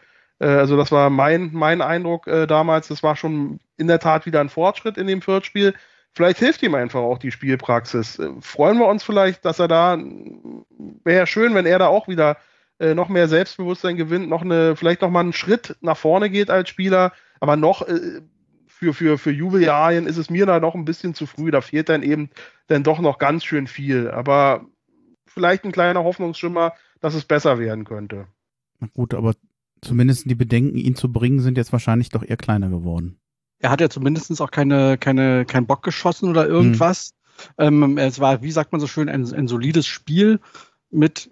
also 0.45 0.77
das 0.77 0.91
war 0.91 1.09
mein, 1.09 1.49
mein 1.53 1.81
Eindruck 1.81 2.27
äh, 2.27 2.47
damals. 2.47 2.87
Das 2.87 3.03
war 3.03 3.15
schon 3.15 3.59
in 3.77 3.87
der 3.87 3.99
Tat 3.99 4.25
wieder 4.25 4.39
ein 4.39 4.49
Fortschritt 4.49 4.97
in 4.97 5.07
dem 5.07 5.21
Viertspiel. 5.21 5.73
Vielleicht 6.13 6.39
hilft 6.39 6.63
ihm 6.63 6.75
einfach 6.75 6.99
auch 6.99 7.19
die 7.19 7.31
Spielpraxis. 7.31 8.19
Äh, 8.19 8.29
freuen 8.41 8.79
wir 8.79 8.87
uns 8.87 9.03
vielleicht, 9.03 9.45
dass 9.45 9.59
er 9.59 9.67
da, 9.67 9.97
wäre 11.03 11.27
schön, 11.27 11.55
wenn 11.55 11.65
er 11.65 11.79
da 11.79 11.87
auch 11.87 12.07
wieder 12.07 12.37
äh, 12.79 12.93
noch 12.93 13.09
mehr 13.09 13.27
Selbstbewusstsein 13.27 13.97
gewinnt, 13.97 14.29
noch 14.29 14.41
eine, 14.41 14.75
vielleicht 14.75 15.01
noch 15.01 15.09
mal 15.09 15.21
einen 15.21 15.33
Schritt 15.33 15.75
nach 15.81 15.97
vorne 15.97 16.29
geht 16.29 16.49
als 16.49 16.69
Spieler, 16.69 17.11
aber 17.39 17.55
noch 17.55 17.87
äh, 17.87 18.21
für, 18.67 18.93
für, 18.93 19.17
für 19.17 19.31
Jubeljahien 19.31 20.05
ist 20.05 20.17
es 20.17 20.29
mir 20.29 20.45
da 20.45 20.59
noch 20.59 20.75
ein 20.75 20.85
bisschen 20.85 21.15
zu 21.15 21.25
früh. 21.25 21.49
Da 21.49 21.61
fehlt 21.61 21.89
dann 21.89 22.03
eben 22.03 22.29
dann 22.67 22.83
doch 22.83 22.99
noch 22.99 23.17
ganz 23.17 23.43
schön 23.43 23.65
viel. 23.65 24.11
Aber 24.11 24.65
vielleicht 25.25 25.65
ein 25.65 25.71
kleiner 25.71 26.03
Hoffnungsschimmer, 26.03 26.73
dass 26.99 27.15
es 27.15 27.25
besser 27.25 27.57
werden 27.57 27.85
könnte. 27.85 28.27
Na 28.79 28.87
gut, 28.93 29.15
aber 29.15 29.33
zumindest 29.81 30.29
die 30.29 30.35
Bedenken, 30.35 30.77
ihn 30.77 30.95
zu 30.95 31.11
bringen, 31.11 31.39
sind 31.39 31.57
jetzt 31.57 31.71
wahrscheinlich 31.71 32.09
doch 32.09 32.23
eher 32.23 32.37
kleiner 32.37 32.69
geworden. 32.69 33.19
Er 33.59 33.71
hat 33.71 33.81
ja 33.81 33.89
zumindest 33.89 34.39
auch 34.41 34.51
keine, 34.51 34.97
keine, 34.97 35.45
keinen 35.45 35.65
Bock 35.65 35.83
geschossen 35.83 36.29
oder 36.29 36.47
irgendwas. 36.47 37.13
Hm. 37.57 37.83
Ähm, 37.83 37.97
es 37.97 38.19
war, 38.19 38.41
wie 38.41 38.51
sagt 38.51 38.71
man 38.71 38.81
so 38.81 38.87
schön, 38.87 39.09
ein, 39.09 39.31
ein 39.33 39.47
solides 39.47 39.87
Spiel 39.87 40.39
mit, 40.89 41.29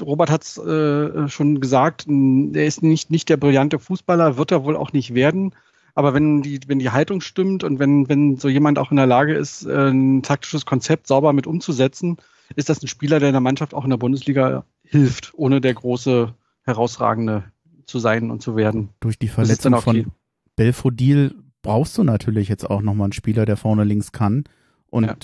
Robert 0.00 0.30
hat 0.30 0.42
es 0.42 0.58
äh, 0.58 1.28
schon 1.28 1.60
gesagt, 1.60 2.06
er 2.08 2.66
ist 2.66 2.82
nicht, 2.82 3.10
nicht 3.10 3.28
der 3.28 3.36
brillante 3.36 3.78
Fußballer, 3.78 4.36
wird 4.36 4.50
er 4.50 4.64
wohl 4.64 4.76
auch 4.76 4.92
nicht 4.92 5.14
werden. 5.14 5.54
Aber 5.94 6.14
wenn 6.14 6.42
die, 6.42 6.60
wenn 6.66 6.78
die 6.78 6.90
Haltung 6.90 7.20
stimmt 7.20 7.64
und 7.64 7.78
wenn, 7.78 8.08
wenn 8.08 8.36
so 8.36 8.48
jemand 8.48 8.78
auch 8.78 8.90
in 8.90 8.96
der 8.96 9.06
Lage 9.06 9.34
ist, 9.34 9.66
äh, 9.66 9.90
ein 9.90 10.22
taktisches 10.22 10.64
Konzept 10.64 11.06
sauber 11.06 11.32
mit 11.32 11.46
umzusetzen, 11.46 12.16
ist 12.56 12.68
das 12.68 12.82
ein 12.82 12.88
Spieler, 12.88 13.18
der 13.18 13.28
in 13.28 13.34
der 13.34 13.40
Mannschaft 13.40 13.74
auch 13.74 13.84
in 13.84 13.90
der 13.90 13.96
Bundesliga 13.96 14.64
hilft, 14.82 15.32
ohne 15.34 15.60
der 15.60 15.74
große 15.74 16.34
herausragende 16.70 17.44
zu 17.90 17.98
sein 17.98 18.30
und 18.30 18.40
zu 18.40 18.56
werden. 18.56 18.90
Durch 19.00 19.18
die 19.18 19.28
Verletzung 19.28 19.80
von 19.80 20.12
Belfodil 20.56 21.34
brauchst 21.62 21.98
du 21.98 22.04
natürlich 22.04 22.48
jetzt 22.48 22.68
auch 22.68 22.82
nochmal 22.82 23.06
einen 23.06 23.12
Spieler, 23.12 23.44
der 23.44 23.56
vorne 23.56 23.84
links 23.84 24.12
kann. 24.12 24.44
Und 24.88 25.06
ja. 25.06 25.16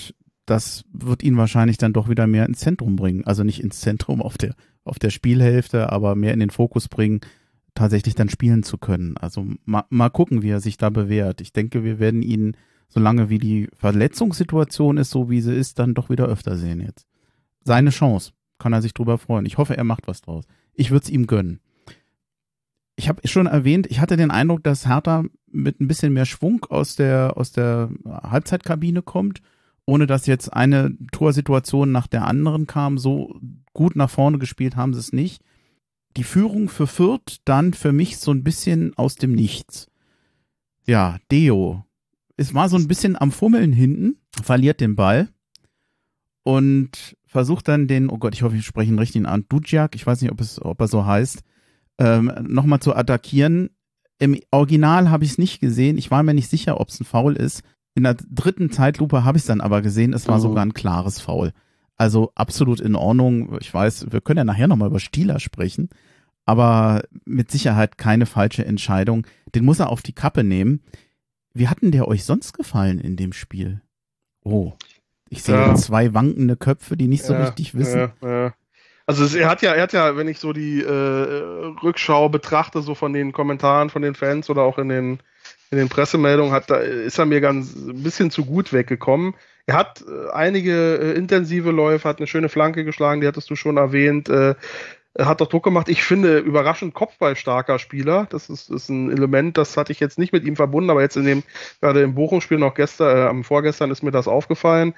das 0.45 0.83
wird 0.91 1.23
ihn 1.23 1.37
wahrscheinlich 1.37 1.77
dann 1.77 1.93
doch 1.93 2.09
wieder 2.09 2.27
mehr 2.27 2.45
ins 2.45 2.59
Zentrum 2.59 2.95
bringen. 2.95 3.25
Also 3.25 3.43
nicht 3.43 3.63
ins 3.63 3.79
Zentrum 3.79 4.21
auf 4.21 4.37
der, 4.37 4.53
auf 4.83 4.99
der 4.99 5.09
Spielhälfte, 5.09 5.91
aber 5.91 6.15
mehr 6.15 6.33
in 6.33 6.39
den 6.39 6.49
Fokus 6.49 6.87
bringen, 6.87 7.21
tatsächlich 7.73 8.15
dann 8.15 8.29
spielen 8.29 8.63
zu 8.63 8.77
können. 8.77 9.17
Also 9.17 9.45
mal, 9.65 9.85
mal 9.89 10.09
gucken, 10.09 10.41
wie 10.41 10.49
er 10.49 10.59
sich 10.59 10.77
da 10.77 10.89
bewährt. 10.89 11.41
Ich 11.41 11.53
denke, 11.53 11.83
wir 11.83 11.99
werden 11.99 12.21
ihn, 12.21 12.57
solange 12.89 13.29
wie 13.29 13.39
die 13.39 13.69
Verletzungssituation 13.75 14.97
ist, 14.97 15.11
so 15.11 15.29
wie 15.29 15.41
sie 15.41 15.55
ist, 15.55 15.79
dann 15.79 15.93
doch 15.93 16.09
wieder 16.09 16.25
öfter 16.25 16.57
sehen 16.57 16.81
jetzt. 16.81 17.07
Seine 17.63 17.91
Chance. 17.91 18.33
Kann 18.59 18.73
er 18.73 18.81
sich 18.81 18.95
drüber 18.95 19.19
freuen. 19.19 19.45
Ich 19.45 19.59
hoffe, 19.59 19.77
er 19.77 19.83
macht 19.83 20.07
was 20.07 20.21
draus 20.21 20.45
ich 20.77 20.91
würde 20.91 21.03
es 21.03 21.09
ihm 21.09 21.27
gönnen. 21.27 21.59
Ich 22.95 23.09
habe 23.09 23.27
schon 23.27 23.45
erwähnt, 23.45 23.87
ich 23.87 23.99
hatte 23.99 24.15
den 24.15 24.31
Eindruck, 24.31 24.63
dass 24.63 24.87
Hertha 24.87 25.25
mit 25.51 25.81
ein 25.81 25.87
bisschen 25.87 26.13
mehr 26.13 26.25
Schwung 26.25 26.65
aus 26.69 26.95
der, 26.95 27.33
aus 27.35 27.51
der 27.51 27.89
Halbzeitkabine 28.05 29.01
kommt, 29.01 29.41
ohne 29.85 30.07
dass 30.07 30.25
jetzt 30.25 30.53
eine 30.53 30.97
Torsituation 31.11 31.91
nach 31.91 32.07
der 32.07 32.25
anderen 32.25 32.65
kam. 32.65 32.97
So 32.97 33.39
gut 33.73 33.95
nach 33.95 34.09
vorne 34.09 34.39
gespielt 34.39 34.75
haben 34.75 34.93
sie 34.93 34.99
es 34.99 35.13
nicht. 35.13 35.43
Die 36.15 36.23
Führung 36.23 36.69
für 36.69 36.87
Fürth 36.87 37.41
dann 37.45 37.73
für 37.73 37.91
mich 37.91 38.17
so 38.17 38.31
ein 38.31 38.43
bisschen 38.43 38.97
aus 38.97 39.15
dem 39.15 39.33
Nichts. 39.33 39.87
Ja, 40.85 41.17
Deo. 41.31 41.83
Es 42.35 42.53
war 42.53 42.69
so 42.69 42.77
ein 42.77 42.87
bisschen 42.87 43.19
am 43.19 43.31
Fummeln 43.31 43.73
hinten, 43.73 44.17
verliert 44.43 44.79
den 44.79 44.95
Ball 44.95 45.29
und 46.47 47.17
versucht 47.25 47.67
dann 47.67 47.89
den, 47.89 48.09
oh 48.09 48.19
Gott, 48.19 48.33
ich 48.33 48.41
hoffe, 48.41 48.55
ich 48.55 48.65
spreche 48.65 48.89
ihn 48.89 48.99
richtig 48.99 49.27
an, 49.27 49.43
Dujak, 49.49 49.95
ich 49.95 50.07
weiß 50.07 50.21
nicht, 50.21 50.31
ob, 50.31 50.39
es, 50.39 50.61
ob 50.61 50.79
er 50.79 50.87
so 50.87 51.05
heißt, 51.05 51.43
ähm, 51.97 52.31
nochmal 52.47 52.79
zu 52.79 52.95
attackieren. 52.95 53.71
Im 54.17 54.39
Original 54.51 55.09
habe 55.09 55.25
ich 55.25 55.31
es 55.31 55.37
nicht 55.37 55.59
gesehen. 55.59 55.97
Ich 55.97 56.09
war 56.09 56.23
mir 56.23 56.33
nicht 56.33 56.49
sicher, 56.49 56.79
ob 56.79 56.87
es 56.87 57.01
ein 57.01 57.03
Foul 57.05 57.35
ist. 57.35 57.63
In 57.95 58.03
der 58.03 58.13
dritten 58.13 58.71
Zeitlupe 58.71 59.25
habe 59.25 59.37
ich 59.37 59.41
es 59.41 59.47
dann 59.47 59.59
aber 59.59 59.81
gesehen. 59.81 60.13
Es 60.13 60.29
war 60.29 60.37
oh. 60.37 60.39
sogar 60.39 60.65
ein 60.65 60.73
klares 60.73 61.19
Foul. 61.19 61.51
Also 61.97 62.31
absolut 62.33 62.79
in 62.79 62.95
Ordnung. 62.95 63.57
Ich 63.59 63.73
weiß, 63.73 64.13
wir 64.13 64.21
können 64.21 64.37
ja 64.37 64.45
nachher 64.45 64.69
nochmal 64.69 64.87
über 64.87 65.01
Stieler 65.01 65.41
sprechen. 65.41 65.89
Aber 66.45 67.03
mit 67.25 67.51
Sicherheit 67.51 67.97
keine 67.97 68.25
falsche 68.25 68.63
Entscheidung. 68.63 69.27
Den 69.53 69.65
muss 69.65 69.79
er 69.79 69.89
auf 69.89 70.01
die 70.01 70.13
Kappe 70.13 70.45
nehmen. 70.45 70.79
Wie 71.53 71.67
hat 71.67 71.81
denn 71.81 71.91
der 71.91 72.07
euch 72.07 72.23
sonst 72.23 72.53
gefallen 72.53 72.99
in 72.99 73.17
dem 73.17 73.33
Spiel? 73.33 73.81
Oh. 74.45 74.75
Ich 75.29 75.43
sehe 75.43 75.55
ja. 75.55 75.75
zwei 75.75 76.13
wankende 76.13 76.55
Köpfe, 76.55 76.97
die 76.97 77.07
nicht 77.07 77.23
so 77.23 77.35
richtig 77.35 77.75
wissen. 77.75 78.11
Ja, 78.21 78.53
also 79.07 79.23
es, 79.23 79.33
er 79.35 79.47
hat 79.49 79.61
ja, 79.61 79.73
er 79.73 79.83
hat 79.83 79.93
ja, 79.93 80.17
wenn 80.17 80.27
ich 80.27 80.37
so 80.37 80.51
die 80.51 80.81
äh, 80.81 80.91
Rückschau 81.81 82.27
betrachte, 82.27 82.81
so 82.81 82.93
von 82.93 83.13
den 83.13 83.31
Kommentaren 83.31 83.89
von 83.89 84.01
den 84.01 84.15
Fans 84.15 84.49
oder 84.49 84.63
auch 84.63 84.77
in 84.77 84.89
den, 84.89 85.19
in 85.71 85.77
den 85.77 85.87
Pressemeldungen, 85.87 86.51
hat, 86.51 86.69
da 86.69 86.75
ist 86.75 87.17
er 87.17 87.25
mir 87.25 87.39
ganz 87.39 87.73
ein 87.73 88.03
bisschen 88.03 88.31
zu 88.31 88.43
gut 88.43 88.73
weggekommen. 88.73 89.33
Er 89.65 89.75
hat 89.75 90.03
äh, 90.05 90.31
einige 90.33 90.97
äh, 90.97 91.13
intensive 91.13 91.71
Läufe, 91.71 92.07
hat 92.07 92.17
eine 92.17 92.27
schöne 92.27 92.49
Flanke 92.49 92.83
geschlagen, 92.83 93.21
die 93.21 93.27
hattest 93.27 93.49
du 93.49 93.55
schon 93.55 93.77
erwähnt. 93.77 94.27
Äh, 94.27 94.55
hat 95.19 95.41
doch 95.41 95.47
Druck 95.47 95.63
gemacht. 95.63 95.89
Ich 95.89 96.03
finde 96.03 96.39
überraschend 96.39 96.93
kopfballstarker 96.93 97.79
Spieler. 97.79 98.27
Das 98.29 98.49
ist, 98.49 98.69
ist 98.69 98.89
ein 98.89 99.11
Element, 99.11 99.57
das 99.57 99.77
hatte 99.77 99.91
ich 99.91 99.99
jetzt 99.99 100.19
nicht 100.19 100.33
mit 100.33 100.43
ihm 100.45 100.55
verbunden, 100.55 100.89
aber 100.89 101.01
jetzt 101.01 101.17
in 101.17 101.25
dem, 101.25 101.43
gerade 101.81 102.01
im 102.01 102.15
Bochum-Spiel 102.15 102.57
noch 102.57 102.75
gestern, 102.75 103.17
äh, 103.17 103.21
am 103.21 103.43
Vorgestern 103.43 103.91
ist 103.91 104.03
mir 104.03 104.11
das 104.11 104.27
aufgefallen. 104.27 104.93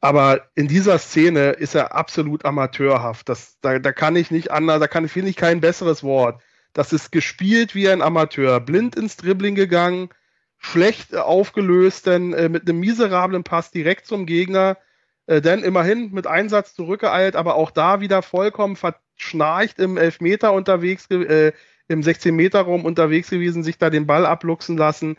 Aber 0.00 0.48
in 0.54 0.66
dieser 0.66 0.98
Szene 0.98 1.50
ist 1.50 1.74
er 1.74 1.94
absolut 1.94 2.46
amateurhaft. 2.46 3.28
Das, 3.28 3.58
da, 3.60 3.78
da 3.78 3.92
kann 3.92 4.16
ich 4.16 4.30
nicht 4.30 4.50
anders, 4.50 4.80
da 4.80 4.86
kann, 4.86 5.08
finde 5.08 5.30
ich 5.30 5.36
kein 5.36 5.60
besseres 5.60 6.02
Wort. 6.02 6.40
Das 6.72 6.92
ist 6.92 7.12
gespielt 7.12 7.74
wie 7.74 7.88
ein 7.88 8.00
Amateur. 8.00 8.60
Blind 8.60 8.96
ins 8.96 9.16
Dribbling 9.16 9.56
gegangen, 9.56 10.08
schlecht 10.56 11.14
aufgelöst, 11.14 12.06
denn 12.06 12.32
äh, 12.32 12.48
mit 12.48 12.68
einem 12.68 12.80
miserablen 12.80 13.44
Pass 13.44 13.70
direkt 13.70 14.06
zum 14.06 14.24
Gegner. 14.24 14.78
Äh, 15.26 15.42
dann 15.42 15.62
immerhin 15.62 16.12
mit 16.12 16.26
Einsatz 16.26 16.74
zurückgeeilt, 16.74 17.36
aber 17.36 17.56
auch 17.56 17.70
da 17.70 18.00
wieder 18.00 18.22
vollkommen 18.22 18.76
verschnarcht 19.20 19.78
im 19.78 19.96
Elfmeter 19.96 20.52
unterwegs, 20.52 21.06
äh, 21.10 21.52
im 21.88 22.00
16-Meter-Raum 22.00 22.84
unterwegs 22.84 23.30
gewesen, 23.30 23.62
sich 23.62 23.78
da 23.78 23.90
den 23.90 24.06
Ball 24.06 24.24
abluchsen 24.24 24.76
lassen. 24.76 25.16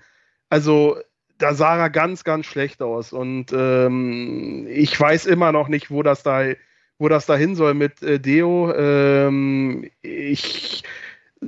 Also 0.50 0.98
da 1.38 1.54
sah 1.54 1.78
er 1.78 1.90
ganz, 1.90 2.24
ganz 2.24 2.46
schlecht 2.46 2.82
aus. 2.82 3.14
Und 3.14 3.48
ähm, 3.54 4.68
ich 4.70 5.00
weiß 5.00 5.28
immer 5.28 5.52
noch 5.52 5.68
nicht, 5.68 5.92
wo 5.92 6.04
das 6.04 6.24
da, 6.24 6.44
wo 6.98 7.10
das 7.10 7.26
da 7.26 7.36
hin 7.36 7.56
soll 7.56 7.74
mit 7.74 8.02
äh, 8.02 8.20
Deo. 8.20 8.74
Ähm, 8.74 9.90
ich 10.02 10.84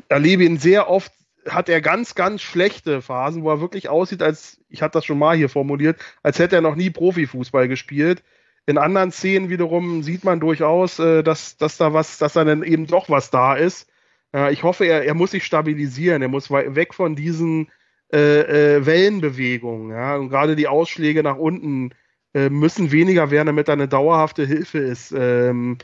erlebe 0.09 0.43
ihn 0.43 0.57
sehr 0.57 0.89
oft, 0.89 1.11
hat 1.47 1.69
er 1.69 1.81
ganz, 1.81 2.15
ganz 2.15 2.41
schlechte 2.41 3.01
Phasen, 3.01 3.43
wo 3.43 3.49
er 3.49 3.61
wirklich 3.61 3.89
aussieht, 3.89 4.21
als, 4.21 4.59
ich 4.69 4.81
hatte 4.81 4.99
das 4.99 5.05
schon 5.05 5.19
mal 5.19 5.35
hier 5.35 5.49
formuliert, 5.49 5.99
als 6.21 6.39
hätte 6.39 6.55
er 6.55 6.61
noch 6.61 6.75
nie 6.75 6.89
Profifußball 6.89 7.67
gespielt. 7.67 8.23
In 8.65 8.78
anderen 8.78 9.12
Szenen 9.12 9.49
wiederum 9.49 10.04
sieht 10.04 10.23
man 10.23 10.39
durchaus, 10.39 10.99
äh, 10.99 11.23
dass, 11.23 11.58
dass 11.58 11.78
da 11.78 11.93
was, 11.93 12.17
dass 12.17 12.34
da 12.34 12.43
dann 12.43 12.63
eben 12.63 12.88
doch 12.88 13.10
was 13.10 13.30
da 13.30 13.56
ist. 13.56 13.89
Äh, 14.34 14.54
ich 14.54 14.63
hoffe, 14.63 14.86
er, 14.86 15.04
er 15.04 15.13
muss 15.13 15.32
sich 15.32 15.43
stabilisieren. 15.43 16.21
Er 16.21 16.30
muss 16.30 16.49
weg 16.49 16.93
von 16.93 17.15
diesen 17.15 17.69
äh, 18.13 18.76
äh, 18.78 18.86
Wellenbewegungen. 18.86 19.91
Ja? 19.91 20.15
Und 20.15 20.30
gerade 20.30 20.56
die 20.56 20.67
Ausschläge 20.67 21.23
nach 21.23 21.38
unten 21.38 21.91
äh, 22.34 22.49
müssen 22.49 22.91
weniger 22.91 23.32
werden, 23.32 23.47
damit 23.47 23.67
da 23.67 23.73
eine 23.73 23.88
dauerhafte 23.88 24.45
Hilfe 24.45 24.80
ist. 24.80 25.13
Ähm, 25.17 25.78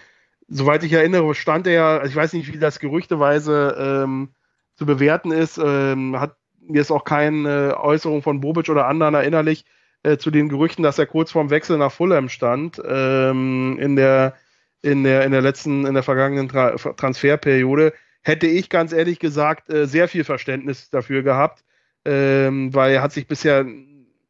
soweit 0.48 0.84
ich 0.84 0.94
erinnere, 0.94 1.34
stand 1.36 1.68
er, 1.68 1.86
also 1.86 2.10
ich 2.12 2.16
weiß 2.16 2.34
nicht, 2.34 2.54
wie 2.54 2.60
das 2.60 2.80
gerüchteweise 2.80 4.04
ähm, 4.06 4.30
zu 4.76 4.86
bewerten 4.86 5.32
ist, 5.32 5.60
ähm, 5.64 6.20
hat 6.20 6.36
mir 6.62 6.82
ist 6.82 6.92
auch 6.92 7.04
keine 7.04 7.78
Äußerung 7.80 8.22
von 8.22 8.42
Bobic 8.42 8.70
oder 8.70 8.88
anderen 8.88 9.16
erinnerlich, 9.16 9.66
äh, 10.04 10.18
zu 10.18 10.32
den 10.32 10.50
Gerüchten, 10.50 10.84
dass 10.84 11.00
er 11.00 11.06
kurz 11.06 11.32
vorm 11.32 11.50
Wechsel 11.50 11.78
nach 11.78 11.92
Fulham 11.92 12.30
stand 12.30 12.82
ähm, 12.86 13.78
in 13.80 13.96
der 13.96 14.36
in 14.82 15.04
der, 15.04 15.26
in 15.26 15.32
der 15.32 15.42
letzten, 15.42 15.86
in 15.86 15.94
der 15.94 16.04
vergangenen 16.04 16.48
Tra 16.48 16.76
Transferperiode, 16.76 17.94
hätte 18.22 18.48
ich 18.48 18.70
ganz 18.70 18.94
ehrlich 18.94 19.20
gesagt 19.20 19.70
äh, 19.70 19.86
sehr 19.88 20.08
viel 20.08 20.24
Verständnis 20.24 20.90
dafür 20.90 21.22
gehabt, 21.22 21.64
ähm, 22.06 22.74
weil 22.74 22.94
er 22.94 23.02
hat 23.02 23.12
sich 23.12 23.28
bisher 23.28 23.66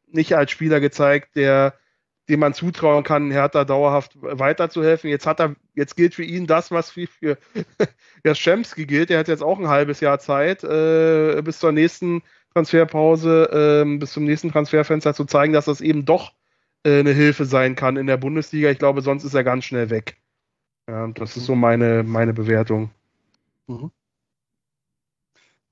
nicht 0.08 0.34
als 0.34 0.50
Spieler 0.50 0.80
gezeigt, 0.80 1.36
der 1.36 1.74
dem 2.28 2.40
man 2.40 2.54
zutrauen 2.54 3.02
kann, 3.02 3.32
Hertha 3.32 3.64
dauerhaft 3.64 4.12
weiterzuhelfen. 4.20 5.10
Jetzt 5.10 5.26
hat 5.26 5.40
er, 5.40 5.56
jetzt 5.74 5.96
gilt 5.96 6.14
für 6.14 6.22
ihn 6.22 6.46
das, 6.46 6.70
was 6.70 6.90
für, 6.90 7.08
für 7.08 7.38
Jaschemski 8.24 8.86
gilt. 8.86 9.10
Er 9.10 9.18
hat 9.18 9.28
jetzt 9.28 9.42
auch 9.42 9.58
ein 9.58 9.68
halbes 9.68 10.00
Jahr 10.00 10.20
Zeit, 10.20 10.62
äh, 10.62 11.42
bis 11.42 11.58
zur 11.58 11.72
nächsten 11.72 12.22
Transferpause, 12.54 13.84
äh, 13.86 13.98
bis 13.98 14.12
zum 14.12 14.24
nächsten 14.24 14.50
Transferfenster 14.50 15.14
zu 15.14 15.24
zeigen, 15.24 15.52
dass 15.52 15.66
das 15.66 15.80
eben 15.80 16.04
doch 16.04 16.32
äh, 16.84 17.00
eine 17.00 17.12
Hilfe 17.12 17.44
sein 17.44 17.74
kann 17.76 17.96
in 17.96 18.06
der 18.06 18.16
Bundesliga. 18.16 18.70
Ich 18.70 18.78
glaube, 18.78 19.02
sonst 19.02 19.24
ist 19.24 19.34
er 19.34 19.44
ganz 19.44 19.64
schnell 19.64 19.90
weg. 19.90 20.16
Ja, 20.88 21.06
das 21.08 21.36
ist 21.36 21.46
so 21.46 21.54
meine, 21.54 22.02
meine 22.02 22.32
Bewertung. 22.32 22.90
Mhm. 23.66 23.90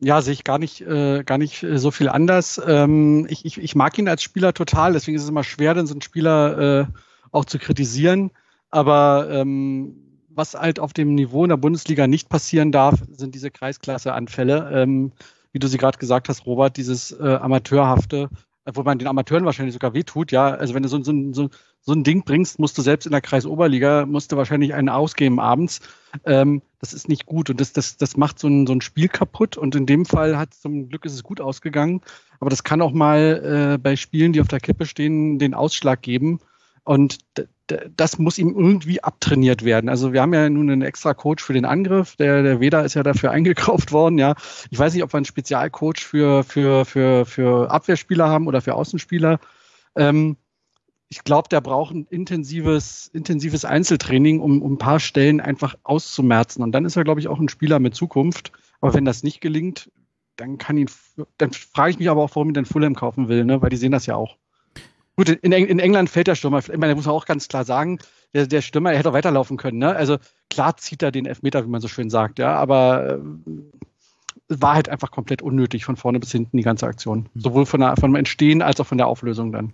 Ja, 0.01 0.23
sehe 0.23 0.33
ich 0.33 0.45
gar 0.45 0.59
nicht, 0.59 0.81
äh, 0.83 1.25
gar 1.25 1.38
nicht 1.38 1.64
äh, 1.64 1.79
so 1.79 1.91
viel 1.91 2.09
anders. 2.09 2.61
Ähm, 2.64 3.27
ich, 3.29 3.45
ich, 3.45 3.59
ich 3.59 3.75
mag 3.75 3.99
ihn 3.99 4.09
als 4.09 4.23
Spieler 4.23 4.55
total, 4.55 4.93
deswegen 4.93 5.17
ist 5.17 5.25
es 5.25 5.29
immer 5.29 5.43
schwer, 5.43 5.75
denn 5.75 5.88
so 5.88 5.95
einen 5.95 6.03
Spieler 6.03 6.59
äh, 6.59 6.87
auch 7.33 7.45
zu 7.45 7.59
kritisieren. 7.59 8.31
Aber 8.71 9.29
ähm, 9.31 9.97
was 10.29 10.55
halt 10.55 10.79
auf 10.79 10.93
dem 10.93 11.17
Niveau 11.17 11.43
in 11.45 11.49
der 11.49 11.57
Bundesliga 11.57 12.07
nicht 12.07 12.29
passieren 12.29 12.71
darf, 12.71 13.03
sind 13.11 13.35
diese 13.35 13.51
Kreisklasse-Anfälle. 13.51 14.71
Ähm, 14.73 15.11
wie 15.52 15.58
du 15.58 15.66
sie 15.66 15.78
gerade 15.78 15.98
gesagt 15.98 16.28
hast, 16.28 16.46
Robert, 16.46 16.76
dieses 16.76 17.12
äh, 17.12 17.34
Amateurhafte, 17.40 18.28
wo 18.74 18.82
man 18.82 18.98
den 18.98 19.08
Amateuren 19.08 19.44
wahrscheinlich 19.44 19.72
sogar 19.72 19.94
wehtut, 19.94 20.30
ja. 20.30 20.50
Also 20.50 20.74
wenn 20.74 20.82
du 20.82 20.88
so, 20.88 21.02
so, 21.02 21.12
so, 21.32 21.48
so 21.80 21.92
ein 21.92 22.04
Ding 22.04 22.24
bringst, 22.24 22.58
musst 22.58 22.76
du 22.76 22.82
selbst 22.82 23.06
in 23.06 23.12
der 23.12 23.20
Kreisoberliga, 23.20 24.04
musst 24.04 24.30
du 24.30 24.37
wahrscheinlich 24.37 24.74
einen 24.74 24.88
ausgeben 24.88 25.40
abends. 25.40 25.80
Ähm, 26.24 26.62
das 26.78 26.92
ist 26.92 27.08
nicht 27.08 27.26
gut 27.26 27.50
und 27.50 27.61
das, 27.61 27.72
das, 27.72 27.96
das 27.96 28.16
macht 28.16 28.38
so 28.38 28.48
ein, 28.48 28.66
so 28.66 28.74
ein 28.74 28.80
Spiel 28.80 29.08
kaputt 29.08 29.56
und 29.56 29.74
in 29.74 29.87
dem 29.87 30.04
Fall 30.04 30.37
hat 30.37 30.54
zum 30.54 30.88
Glück 30.88 31.04
ist 31.06 31.14
es 31.14 31.22
gut 31.22 31.40
ausgegangen, 31.40 32.02
aber 32.40 32.50
das 32.50 32.62
kann 32.62 32.82
auch 32.82 32.92
mal 32.92 33.74
äh, 33.74 33.78
bei 33.78 33.96
Spielen, 33.96 34.32
die 34.32 34.40
auf 34.40 34.48
der 34.48 34.61
Kippe 34.61 34.87
stehen, 34.87 35.38
den 35.38 35.54
Ausschlag 35.54 36.02
geben 36.02 36.40
und 36.88 37.18
das 37.96 38.18
muss 38.18 38.38
ihm 38.38 38.55
irgendwie 38.57 39.05
abtrainiert 39.05 39.62
werden. 39.62 39.90
Also 39.90 40.14
wir 40.14 40.22
haben 40.22 40.33
ja 40.33 40.48
nun 40.48 40.70
einen 40.70 40.81
extra 40.81 41.12
Coach 41.12 41.44
für 41.44 41.53
den 41.53 41.66
Angriff. 41.66 42.16
Der, 42.16 42.42
der 42.42 42.61
Weda 42.61 42.81
ist 42.81 42.94
ja 42.94 43.03
dafür 43.03 43.31
eingekauft 43.38 43.92
worden. 43.92 44.16
Ja, 44.16 44.37
ich 44.70 44.79
weiß 44.79 44.94
nicht, 44.94 45.03
ob 45.03 45.12
wir 45.12 45.18
einen 45.18 45.27
Spezialcoach 45.27 45.98
für 46.01 46.44
für 46.44 46.87
für 46.87 47.27
für 47.27 47.70
Abwehrspieler 47.70 48.31
haben 48.31 48.46
oder 48.46 48.62
für 48.62 48.74
Außenspieler. 48.74 49.38
Ähm, 49.96 50.38
ich 51.11 51.24
glaube, 51.24 51.51
der 51.51 51.61
braucht 51.61 51.94
ein 51.94 52.07
intensives, 52.09 53.09
intensives 53.12 53.66
Einzeltraining, 53.66 54.40
um, 54.40 54.62
um 54.62 54.72
ein 54.72 54.79
paar 54.79 54.98
Stellen 54.98 55.42
einfach 55.42 55.74
auszumerzen. 55.83 56.62
Und 56.62 56.72
dann 56.72 56.87
ist 56.87 56.96
er, 56.96 57.05
glaube 57.05 57.20
ich, 57.20 57.29
auch 57.29 57.38
ein 57.38 57.51
Spieler 57.51 57.81
mit 57.81 57.94
Zukunft. 57.96 58.53
Aber 58.81 58.94
wenn 58.94 59.05
das 59.05 59.22
nicht 59.22 59.42
gelingt, 59.42 59.90
dann 60.37 60.57
kann 60.57 60.79
ihn, 60.79 60.88
dann 61.37 61.53
frage 61.53 61.90
ich 61.90 61.98
mich 61.98 62.09
aber 62.09 62.22
auch, 62.22 62.35
warum 62.35 62.48
ich 62.48 62.55
den 62.55 62.64
Fulham 62.64 62.94
kaufen 62.94 63.29
will, 63.29 63.44
ne? 63.44 63.61
weil 63.61 63.68
die 63.68 63.77
sehen 63.77 63.92
das 63.92 64.07
ja 64.07 64.16
auch. 64.16 64.38
Gut, 65.18 65.28
in, 65.31 65.52
in 65.52 65.78
England 65.81 66.11
fällt 66.11 66.28
der 66.28 66.37
Stürmer, 66.37 66.61
ich 66.61 66.68
meine, 66.68 66.92
da 66.92 66.94
muss 66.94 67.07
man 67.07 67.14
auch 67.14 67.26
ganz 67.26 67.48
klar 67.48 67.64
sagen, 67.64 67.98
der, 68.35 68.46
der 68.46 68.62
Stürmer, 68.62 68.92
er 68.92 68.98
hätte 68.98 69.11
auch 69.11 69.14
weiterlaufen 69.14 69.57
können. 69.57 69.78
Ne? 69.78 69.94
Also 69.94 70.18
klar 70.48 70.76
zieht 70.76 71.02
er 71.02 71.11
den 71.11 71.26
Elfmeter, 71.26 71.64
wie 71.64 71.68
man 71.68 71.81
so 71.81 71.88
schön 71.88 72.09
sagt, 72.09 72.38
ja, 72.38 72.54
aber 72.54 73.18
äh, 73.18 73.20
war 74.48 74.74
halt 74.74 74.88
einfach 74.88 75.11
komplett 75.11 75.42
unnötig 75.42 75.85
von 75.85 75.96
vorne 75.96 76.20
bis 76.20 76.33
hinten 76.33 76.57
die 76.57 76.62
ganze 76.62 76.87
Aktion. 76.87 77.28
Mhm. 77.35 77.40
Sowohl 77.40 77.66
von, 77.66 77.81
der, 77.81 77.96
von 77.96 78.11
dem 78.11 78.16
Entstehen 78.16 78.62
als 78.62 78.81
auch 78.81 78.87
von 78.87 78.98
der 78.98 79.09
Auflösung 79.09 79.52
dann 79.52 79.72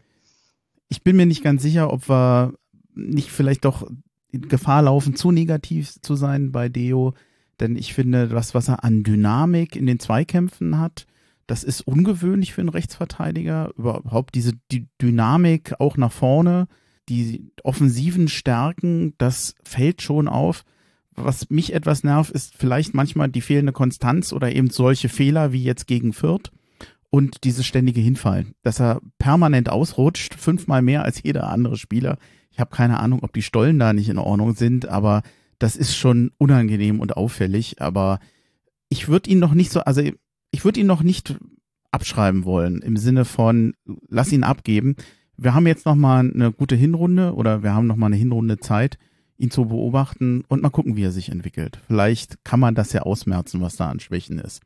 ich 0.89 1.03
bin 1.03 1.17
mir 1.17 1.27
nicht 1.27 1.43
ganz 1.43 1.63
sicher, 1.63 1.93
ob 1.93 2.09
wir 2.09 2.55
nicht 2.95 3.31
vielleicht 3.31 3.65
doch 3.65 3.89
in 4.31 4.49
Gefahr 4.49 4.83
laufen, 4.83 5.17
zu 5.17 5.31
negativ 5.33 6.01
zu 6.01 6.15
sein 6.15 6.53
bei 6.53 6.69
Deo. 6.69 7.15
Denn 7.61 7.77
ich 7.77 7.95
finde, 7.95 8.29
das, 8.29 8.55
was 8.55 8.69
er 8.69 8.85
an 8.85 9.03
Dynamik 9.03 9.77
in 9.77 9.87
den 9.87 10.01
Zweikämpfen 10.01 10.79
hat, 10.79 11.07
das 11.47 11.65
ist 11.65 11.83
ungewöhnlich 11.83 12.55
für 12.55 12.61
einen 12.61 12.71
Rechtsverteidiger. 12.71 13.73
Überhaupt 13.77 14.35
diese 14.35 14.53
die 14.71 14.89
Dynamik 15.01 15.75
auch 15.79 15.97
nach 15.97 16.13
vorne, 16.13 16.69
die 17.09 17.51
offensiven 17.63 18.29
Stärken, 18.29 19.15
das 19.19 19.55
fällt 19.65 20.03
schon 20.03 20.29
auf. 20.29 20.65
Was 21.17 21.51
mich 21.51 21.73
etwas 21.73 22.03
nervt, 22.03 22.31
ist 22.31 22.55
vielleicht 22.57 22.95
manchmal 22.95 23.29
die 23.29 23.41
fehlende 23.41 23.73
Konstanz 23.73 24.33
oder 24.33 24.55
eben 24.55 24.71
solche 24.71 25.09
Fehler 25.09 25.53
wie 25.53 25.63
jetzt 25.63 25.87
gegen 25.87 26.13
Fürth 26.13 26.51
und 27.11 27.45
dieses 27.45 27.65
ständige 27.65 28.01
Hinfallen, 28.01 28.55
dass 28.63 28.81
er 28.81 29.01
permanent 29.19 29.69
ausrutscht, 29.69 30.35
fünfmal 30.35 30.83
mehr 30.83 31.05
als 31.05 31.23
jeder 31.23 31.49
andere 31.49 31.77
Spieler. 31.77 32.19
Ich 32.51 32.59
habe 32.59 32.75
keine 32.75 32.99
Ahnung, 32.99 33.21
ob 33.23 33.33
die 33.33 33.43
Stollen 33.43 33.79
da 33.79 33.93
nicht 33.93 34.09
in 34.09 34.19
Ordnung 34.19 34.55
sind, 34.57 34.89
aber 34.89 35.23
das 35.61 35.77
ist 35.77 35.97
schon 35.97 36.33
unangenehm 36.39 36.99
und 36.99 37.17
auffällig. 37.17 37.81
Aber 37.81 38.19
ich 38.89 39.07
würde 39.07 39.31
ihn 39.31 39.39
noch 39.39 39.55
nicht 39.55 39.71
so, 39.71 39.81
also 39.81 40.03
ich 40.55 40.65
würde 40.65 40.79
ihn 40.79 40.87
noch 40.87 41.03
nicht 41.03 41.37
abschreiben 41.91 42.45
wollen 42.45 42.81
im 42.81 42.97
Sinne 42.97 43.25
von 43.25 43.75
lass 44.09 44.31
ihn 44.31 44.45
abgeben. 44.45 44.95
Wir 45.37 45.53
haben 45.53 45.67
jetzt 45.67 45.85
noch 45.85 45.97
mal 45.97 46.21
eine 46.21 46.53
gute 46.53 46.77
Hinrunde 46.77 47.35
oder 47.35 47.65
wir 47.65 47.75
haben 47.75 47.89
noch 47.89 47.97
mal 47.97 48.07
eine 48.07 48.17
Hinrunde 48.17 48.59
Zeit, 48.59 48.97
ihn 49.37 49.51
zu 49.51 49.65
beobachten 49.65 50.45
und 50.47 50.63
mal 50.63 50.71
gucken, 50.71 50.95
wie 50.95 51.03
er 51.03 51.11
sich 51.11 51.29
entwickelt. 51.29 51.81
Vielleicht 51.89 52.45
kann 52.45 52.61
man 52.61 52.77
das 52.77 52.93
ja 52.93 53.03
ausmerzen, 53.03 53.61
was 53.61 53.75
da 53.75 53.91
an 53.91 53.99
Schwächen 53.99 54.39
ist. 54.39 54.63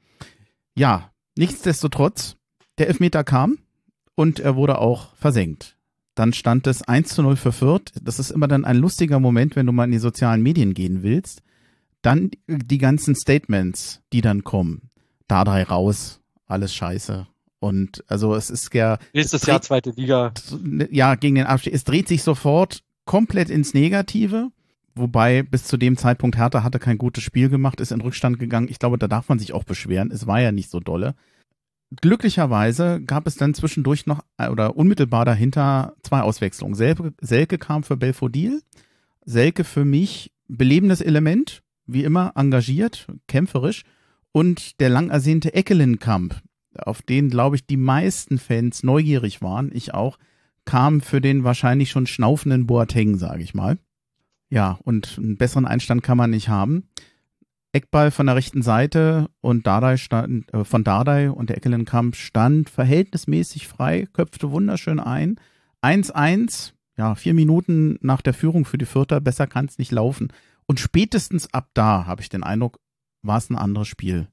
Ja, 0.74 1.10
nichtsdestotrotz 1.38 2.36
der 2.76 2.88
Elfmeter 2.88 3.24
kam 3.24 3.56
und 4.14 4.40
er 4.40 4.56
wurde 4.56 4.78
auch 4.78 5.16
versenkt. 5.16 5.78
Dann 6.14 6.34
stand 6.34 6.66
es 6.66 6.82
1 6.82 7.08
zu 7.08 7.22
0 7.22 7.36
für 7.36 7.52
Fürth. 7.52 7.92
Das 8.02 8.18
ist 8.18 8.30
immer 8.30 8.48
dann 8.48 8.66
ein 8.66 8.76
lustiger 8.76 9.20
Moment, 9.20 9.56
wenn 9.56 9.64
du 9.64 9.72
mal 9.72 9.84
in 9.84 9.92
die 9.92 9.98
sozialen 9.98 10.42
Medien 10.42 10.74
gehen 10.74 11.02
willst. 11.02 11.40
Dann 12.02 12.30
die 12.46 12.78
ganzen 12.78 13.14
Statements, 13.14 14.02
die 14.12 14.20
dann 14.20 14.44
kommen. 14.44 14.90
Da 15.28 15.44
drei 15.44 15.62
raus, 15.62 16.20
alles 16.46 16.74
scheiße. 16.74 17.26
Und 17.60 18.04
also 18.08 18.34
es 18.34 18.50
ist 18.50 18.72
ja. 18.74 18.98
Nächstes 19.12 19.46
Jahr 19.46 19.62
zweite 19.62 19.90
Liga. 19.90 20.32
Ja, 20.90 21.14
gegen 21.14 21.36
den 21.36 21.46
Abstieg. 21.46 21.74
Es 21.74 21.84
dreht 21.84 22.08
sich 22.08 22.22
sofort 22.22 22.82
komplett 23.04 23.50
ins 23.50 23.74
Negative. 23.74 24.50
Wobei 24.94 25.44
bis 25.44 25.64
zu 25.64 25.76
dem 25.76 25.96
Zeitpunkt 25.96 26.36
Hertha 26.36 26.64
hatte 26.64 26.80
kein 26.80 26.98
gutes 26.98 27.22
Spiel 27.22 27.48
gemacht, 27.48 27.80
ist 27.80 27.92
in 27.92 28.00
Rückstand 28.00 28.40
gegangen. 28.40 28.68
Ich 28.68 28.80
glaube, 28.80 28.98
da 28.98 29.06
darf 29.06 29.28
man 29.28 29.38
sich 29.38 29.52
auch 29.52 29.62
beschweren. 29.62 30.10
Es 30.10 30.26
war 30.26 30.40
ja 30.40 30.50
nicht 30.50 30.70
so 30.70 30.80
dolle 30.80 31.14
glücklicherweise 31.94 33.00
gab 33.00 33.26
es 33.26 33.36
dann 33.36 33.54
zwischendurch 33.54 34.06
noch 34.06 34.24
äh, 34.36 34.48
oder 34.48 34.76
unmittelbar 34.76 35.24
dahinter 35.24 35.94
zwei 36.02 36.20
Auswechslungen. 36.20 36.74
Selke, 36.74 37.12
Selke 37.20 37.58
kam 37.58 37.82
für 37.82 37.96
Belfodil. 37.96 38.62
Selke 39.24 39.64
für 39.64 39.84
mich 39.84 40.32
belebendes 40.48 41.00
Element, 41.00 41.62
wie 41.86 42.04
immer 42.04 42.32
engagiert, 42.34 43.06
kämpferisch. 43.26 43.84
Und 44.32 44.80
der 44.80 44.88
lang 44.88 45.10
ersehnte 45.10 45.54
Eckelenkamp, 45.54 46.40
auf 46.76 47.02
den, 47.02 47.30
glaube 47.30 47.56
ich, 47.56 47.66
die 47.66 47.76
meisten 47.76 48.38
Fans 48.38 48.82
neugierig 48.82 49.42
waren, 49.42 49.70
ich 49.72 49.94
auch, 49.94 50.18
kam 50.64 51.00
für 51.00 51.20
den 51.20 51.44
wahrscheinlich 51.44 51.90
schon 51.90 52.06
schnaufenden 52.06 52.66
Boateng, 52.66 53.16
sage 53.16 53.42
ich 53.42 53.54
mal. 53.54 53.78
Ja, 54.50 54.78
und 54.84 55.16
einen 55.18 55.36
besseren 55.36 55.66
Einstand 55.66 56.02
kann 56.02 56.18
man 56.18 56.30
nicht 56.30 56.48
haben. 56.48 56.84
Eckball 57.72 58.10
von 58.10 58.26
der 58.26 58.36
rechten 58.36 58.62
Seite 58.62 59.28
und 59.40 59.66
Dardai 59.66 59.96
stand, 59.98 60.52
äh, 60.54 60.64
von 60.64 60.84
Dardai 60.84 61.30
und 61.30 61.50
der 61.50 61.58
Eckelenkamp 61.58 62.16
stand 62.16 62.70
verhältnismäßig 62.70 63.68
frei, 63.68 64.06
köpfte 64.12 64.50
wunderschön 64.50 65.00
ein. 65.00 65.36
1-1, 65.82 66.72
ja, 66.96 67.14
vier 67.14 67.34
Minuten 67.34 67.98
nach 68.00 68.22
der 68.22 68.34
Führung 68.34 68.64
für 68.64 68.78
die 68.78 68.86
Vierter, 68.86 69.20
besser 69.20 69.46
kann 69.46 69.66
es 69.66 69.78
nicht 69.78 69.92
laufen. 69.92 70.32
Und 70.66 70.80
spätestens 70.80 71.52
ab 71.52 71.70
da, 71.74 72.06
habe 72.06 72.22
ich 72.22 72.28
den 72.28 72.42
Eindruck, 72.42 72.78
war 73.22 73.38
es 73.38 73.50
ein 73.50 73.56
anderes 73.56 73.88
Spiel. 73.88 74.28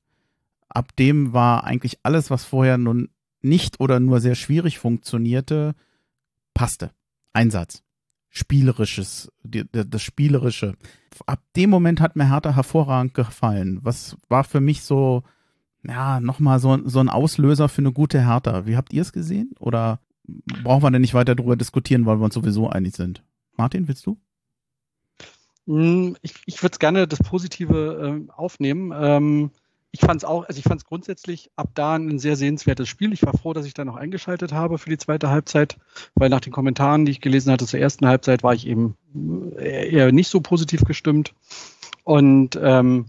Ab 0.70 0.96
dem 0.98 1.34
war 1.34 1.64
eigentlich 1.64 2.00
alles, 2.04 2.30
was 2.30 2.44
vorher 2.44 2.78
nun 2.78 3.10
nicht 3.42 3.80
oder 3.80 4.00
nur 4.00 4.20
sehr 4.20 4.36
schwierig 4.36 4.80
funktionierte, 4.80 5.76
passte. 6.54 6.92
Einsatz 7.34 7.86
spielerisches, 8.36 9.32
das 9.44 10.02
spielerische. 10.02 10.76
Ab 11.26 11.42
dem 11.56 11.70
Moment 11.70 12.02
hat 12.02 12.18
mir 12.18 12.30
Hertha 12.30 12.54
hervorragend 12.54 13.14
gefallen. 13.14 13.80
Was 13.82 14.18
war 14.28 14.44
für 14.44 14.60
mich 14.60 14.82
so, 14.82 15.24
ja, 15.88 16.20
nochmal 16.20 16.60
so, 16.60 16.78
so 16.86 17.00
ein 17.00 17.08
Auslöser 17.08 17.70
für 17.70 17.82
eine 17.82 17.94
gute 17.94 18.26
Hertha. 18.28 18.66
Wie 18.66 18.76
habt 18.76 18.92
ihr 18.92 19.04
es 19.04 19.14
gesehen? 19.14 19.54
Oder 19.58 20.02
brauchen 20.64 20.84
wir 20.84 20.92
denn 20.92 21.02
nicht 21.02 21.14
weiter 21.14 21.34
darüber 21.34 21.56
diskutieren, 21.56 22.06
weil 22.06 22.20
wir 22.20 22.26
uns 22.26 22.34
sowieso 22.34 22.70
einig 22.70 22.96
sind? 22.96 23.24
Martin, 23.56 23.88
willst 23.88 24.06
du? 24.06 24.18
Hm, 25.68 26.16
ich, 26.22 26.34
ich 26.46 26.62
würde 26.62 26.78
gerne 26.78 27.08
das 27.08 27.20
Positive 27.20 28.26
äh, 28.28 28.32
aufnehmen. 28.32 28.94
Ähm, 28.96 29.52
ich 29.92 30.02
fand 30.02 30.22
es 30.22 30.26
auch, 30.26 30.46
also 30.46 30.60
ich 30.60 30.66
fand 30.66 30.82
es 30.82 30.86
grundsätzlich 30.86 31.50
ab 31.56 31.70
da 31.74 31.96
ein 31.96 32.20
sehr 32.20 32.36
sehenswertes 32.36 32.90
Spiel. 32.90 33.14
Ich 33.14 33.24
war 33.24 33.32
froh, 33.38 33.54
dass 33.54 33.66
ich 33.66 33.74
da 33.74 33.86
noch 33.86 33.96
eingeschaltet 33.96 34.52
habe 34.52 34.78
für 34.78 34.90
die 34.90 34.98
zweite 34.98 35.30
Halbzeit, 35.30 35.78
weil 36.16 36.30
nach 36.30 36.42
den 36.42 36.52
Kommentaren, 36.52 37.06
die 37.06 37.14
ich 37.14 37.22
gelesen 37.22 37.52
hatte 37.52 37.66
zur 37.66 37.80
ersten 37.80 38.06
Halbzeit, 38.06 38.44
war 38.44 38.54
ich 38.54 38.68
eben 38.68 38.98
eher 39.58 40.12
nicht 40.12 40.28
so 40.28 40.42
positiv 40.42 40.84
gestimmt. 40.84 41.34
Und 42.04 42.60
ähm, 42.62 43.06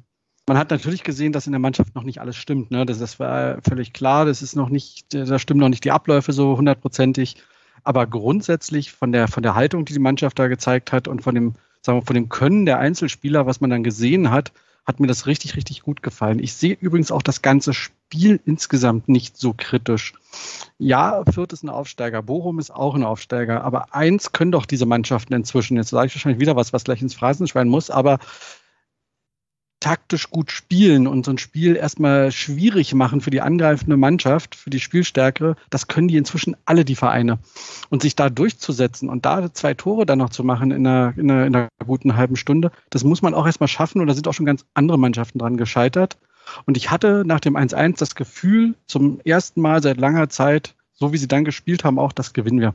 man 0.46 0.58
hat 0.58 0.70
natürlich 0.70 1.02
gesehen, 1.02 1.32
dass 1.32 1.46
in 1.46 1.52
der 1.52 1.58
Mannschaft 1.58 1.96
noch 1.96 2.04
nicht 2.04 2.20
alles 2.20 2.36
stimmt. 2.36 2.70
Ne? 2.70 2.86
Das, 2.86 3.00
das 3.00 3.18
war 3.18 3.58
völlig 3.68 3.92
klar. 3.92 4.24
Das 4.24 4.40
ist 4.40 4.54
noch 4.54 4.68
nicht, 4.68 5.12
da 5.12 5.40
stimmen 5.40 5.60
noch 5.60 5.68
nicht 5.68 5.84
die 5.84 5.90
Abläufe 5.90 6.32
so 6.32 6.56
hundertprozentig. 6.56 7.36
Aber 7.82 8.06
grundsätzlich 8.06 8.92
von 8.92 9.10
der, 9.10 9.26
von 9.26 9.42
der 9.42 9.56
Haltung, 9.56 9.84
die 9.84 9.92
die 9.92 9.98
Mannschaft 9.98 10.38
da 10.38 10.46
gezeigt 10.46 10.92
hat 10.92 11.08
und 11.08 11.22
von 11.22 11.34
dem 11.34 11.54
sagen 11.86 12.00
wir, 12.00 12.06
von 12.06 12.14
dem 12.14 12.28
Können 12.28 12.66
der 12.66 12.78
Einzelspieler, 12.78 13.46
was 13.46 13.60
man 13.60 13.70
dann 13.70 13.82
gesehen 13.82 14.30
hat, 14.30 14.52
hat 14.84 15.00
mir 15.00 15.08
das 15.08 15.26
richtig, 15.26 15.56
richtig 15.56 15.82
gut 15.82 16.02
gefallen. 16.02 16.38
Ich 16.38 16.52
sehe 16.52 16.76
übrigens 16.80 17.10
auch 17.10 17.22
das 17.22 17.42
ganze 17.42 17.74
Spiel 17.74 18.40
insgesamt 18.44 19.08
nicht 19.08 19.36
so 19.36 19.52
kritisch. 19.56 20.14
Ja, 20.78 21.24
Fürth 21.28 21.52
ist 21.52 21.64
ein 21.64 21.70
Aufsteiger, 21.70 22.22
Bochum 22.22 22.60
ist 22.60 22.70
auch 22.70 22.94
ein 22.94 23.02
Aufsteiger, 23.02 23.64
aber 23.64 23.94
eins 23.94 24.30
können 24.30 24.52
doch 24.52 24.64
diese 24.64 24.86
Mannschaften 24.86 25.32
inzwischen. 25.32 25.76
Jetzt 25.76 25.90
sage 25.90 26.06
ich 26.06 26.14
wahrscheinlich 26.14 26.40
wieder 26.40 26.54
was, 26.54 26.72
was 26.72 26.84
gleich 26.84 27.02
ins 27.02 27.14
Phrasenschwein 27.14 27.68
muss, 27.68 27.90
aber 27.90 28.18
taktisch 29.80 30.30
gut 30.30 30.50
spielen 30.50 31.06
und 31.06 31.24
so 31.24 31.32
ein 31.32 31.38
Spiel 31.38 31.76
erstmal 31.76 32.32
schwierig 32.32 32.94
machen 32.94 33.20
für 33.20 33.30
die 33.30 33.42
angreifende 33.42 33.96
Mannschaft, 33.96 34.54
für 34.54 34.70
die 34.70 34.80
Spielstärke, 34.80 35.56
das 35.70 35.86
können 35.86 36.08
die 36.08 36.16
inzwischen 36.16 36.56
alle, 36.64 36.84
die 36.84 36.96
Vereine. 36.96 37.38
Und 37.90 38.02
sich 38.02 38.16
da 38.16 38.30
durchzusetzen 38.30 39.08
und 39.08 39.26
da 39.26 39.52
zwei 39.52 39.74
Tore 39.74 40.06
dann 40.06 40.18
noch 40.18 40.30
zu 40.30 40.44
machen 40.44 40.70
in 40.70 40.86
einer, 40.86 41.12
in 41.16 41.30
einer, 41.30 41.46
in 41.46 41.54
einer 41.54 41.68
guten 41.84 42.16
halben 42.16 42.36
Stunde, 42.36 42.72
das 42.90 43.04
muss 43.04 43.22
man 43.22 43.34
auch 43.34 43.46
erstmal 43.46 43.68
schaffen 43.68 44.00
und 44.00 44.06
da 44.06 44.14
sind 44.14 44.26
auch 44.28 44.34
schon 44.34 44.46
ganz 44.46 44.64
andere 44.74 44.98
Mannschaften 44.98 45.38
dran 45.38 45.56
gescheitert. 45.56 46.16
Und 46.64 46.76
ich 46.76 46.90
hatte 46.90 47.24
nach 47.26 47.40
dem 47.40 47.56
1-1 47.56 47.98
das 47.98 48.14
Gefühl, 48.14 48.74
zum 48.86 49.20
ersten 49.24 49.60
Mal 49.60 49.82
seit 49.82 49.98
langer 49.98 50.28
Zeit, 50.28 50.74
so 50.94 51.12
wie 51.12 51.18
sie 51.18 51.28
dann 51.28 51.44
gespielt 51.44 51.84
haben, 51.84 51.98
auch 51.98 52.12
das 52.12 52.32
gewinnen 52.32 52.60
wir. 52.60 52.74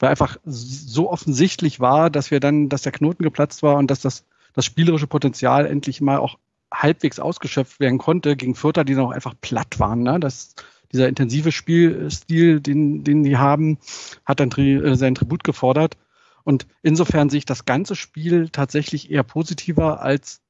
Weil 0.00 0.10
einfach 0.10 0.38
so 0.44 1.10
offensichtlich 1.10 1.78
war, 1.80 2.10
dass 2.10 2.30
wir 2.30 2.40
dann, 2.40 2.68
dass 2.68 2.82
der 2.82 2.92
Knoten 2.92 3.22
geplatzt 3.22 3.62
war 3.62 3.76
und 3.76 3.90
dass 3.90 4.00
das 4.00 4.24
das 4.56 4.64
spielerische 4.64 5.06
Potenzial 5.06 5.66
endlich 5.66 6.00
mal 6.00 6.18
auch 6.18 6.38
halbwegs 6.72 7.20
ausgeschöpft 7.20 7.78
werden 7.78 7.98
konnte 7.98 8.36
gegen 8.36 8.56
Fürther, 8.56 8.84
die 8.84 8.94
dann 8.94 9.04
auch 9.04 9.12
einfach 9.12 9.34
platt 9.40 9.78
waren. 9.78 10.02
Ne? 10.02 10.18
Das, 10.18 10.54
dieser 10.92 11.08
intensive 11.08 11.52
Spielstil, 11.52 12.60
den, 12.60 13.04
den 13.04 13.22
die 13.22 13.36
haben, 13.36 13.78
hat 14.24 14.40
dann 14.40 14.50
tri 14.50 14.74
äh, 14.74 14.96
seinen 14.96 15.14
Tribut 15.14 15.44
gefordert. 15.44 15.96
Und 16.42 16.66
insofern 16.82 17.28
sehe 17.28 17.38
ich 17.38 17.44
das 17.44 17.66
ganze 17.66 17.94
Spiel 17.94 18.48
tatsächlich 18.48 19.10
eher 19.10 19.22
positiver 19.22 20.02
als 20.02 20.40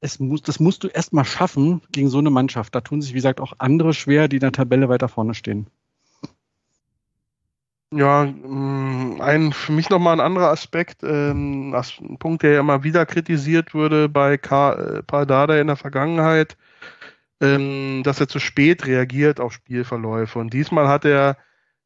es 0.00 0.20
muss, 0.20 0.42
das 0.42 0.60
musst 0.60 0.84
du 0.84 0.88
erst 0.88 1.12
mal 1.12 1.24
schaffen 1.24 1.80
gegen 1.90 2.10
so 2.10 2.18
eine 2.18 2.30
Mannschaft. 2.30 2.74
Da 2.74 2.82
tun 2.82 3.00
sich, 3.00 3.12
wie 3.12 3.16
gesagt, 3.16 3.40
auch 3.40 3.54
andere 3.58 3.94
schwer, 3.94 4.28
die 4.28 4.36
in 4.36 4.40
der 4.40 4.52
Tabelle 4.52 4.88
weiter 4.88 5.08
vorne 5.08 5.34
stehen. 5.34 5.66
Ja, 7.92 8.24
mm, 8.24 9.20
ein 9.20 9.52
für 9.52 9.72
mich 9.72 9.90
nochmal 9.90 10.14
ein 10.14 10.20
anderer 10.20 10.48
Aspekt, 10.50 11.02
ähm, 11.04 11.72
ein 11.74 12.18
Punkt, 12.18 12.42
der 12.42 12.52
ja 12.54 12.60
immer 12.60 12.82
wieder 12.82 13.06
kritisiert 13.06 13.74
wurde 13.74 14.08
bei 14.08 14.36
Ka 14.38 14.72
äh, 14.74 15.02
Pardada 15.04 15.56
in 15.58 15.68
der 15.68 15.76
Vergangenheit, 15.76 16.56
ähm, 17.40 18.02
dass 18.04 18.20
er 18.20 18.28
zu 18.28 18.40
spät 18.40 18.86
reagiert 18.86 19.40
auf 19.40 19.52
Spielverläufe. 19.54 20.38
Und 20.38 20.52
diesmal 20.52 20.88
hat 20.88 21.04
er 21.04 21.38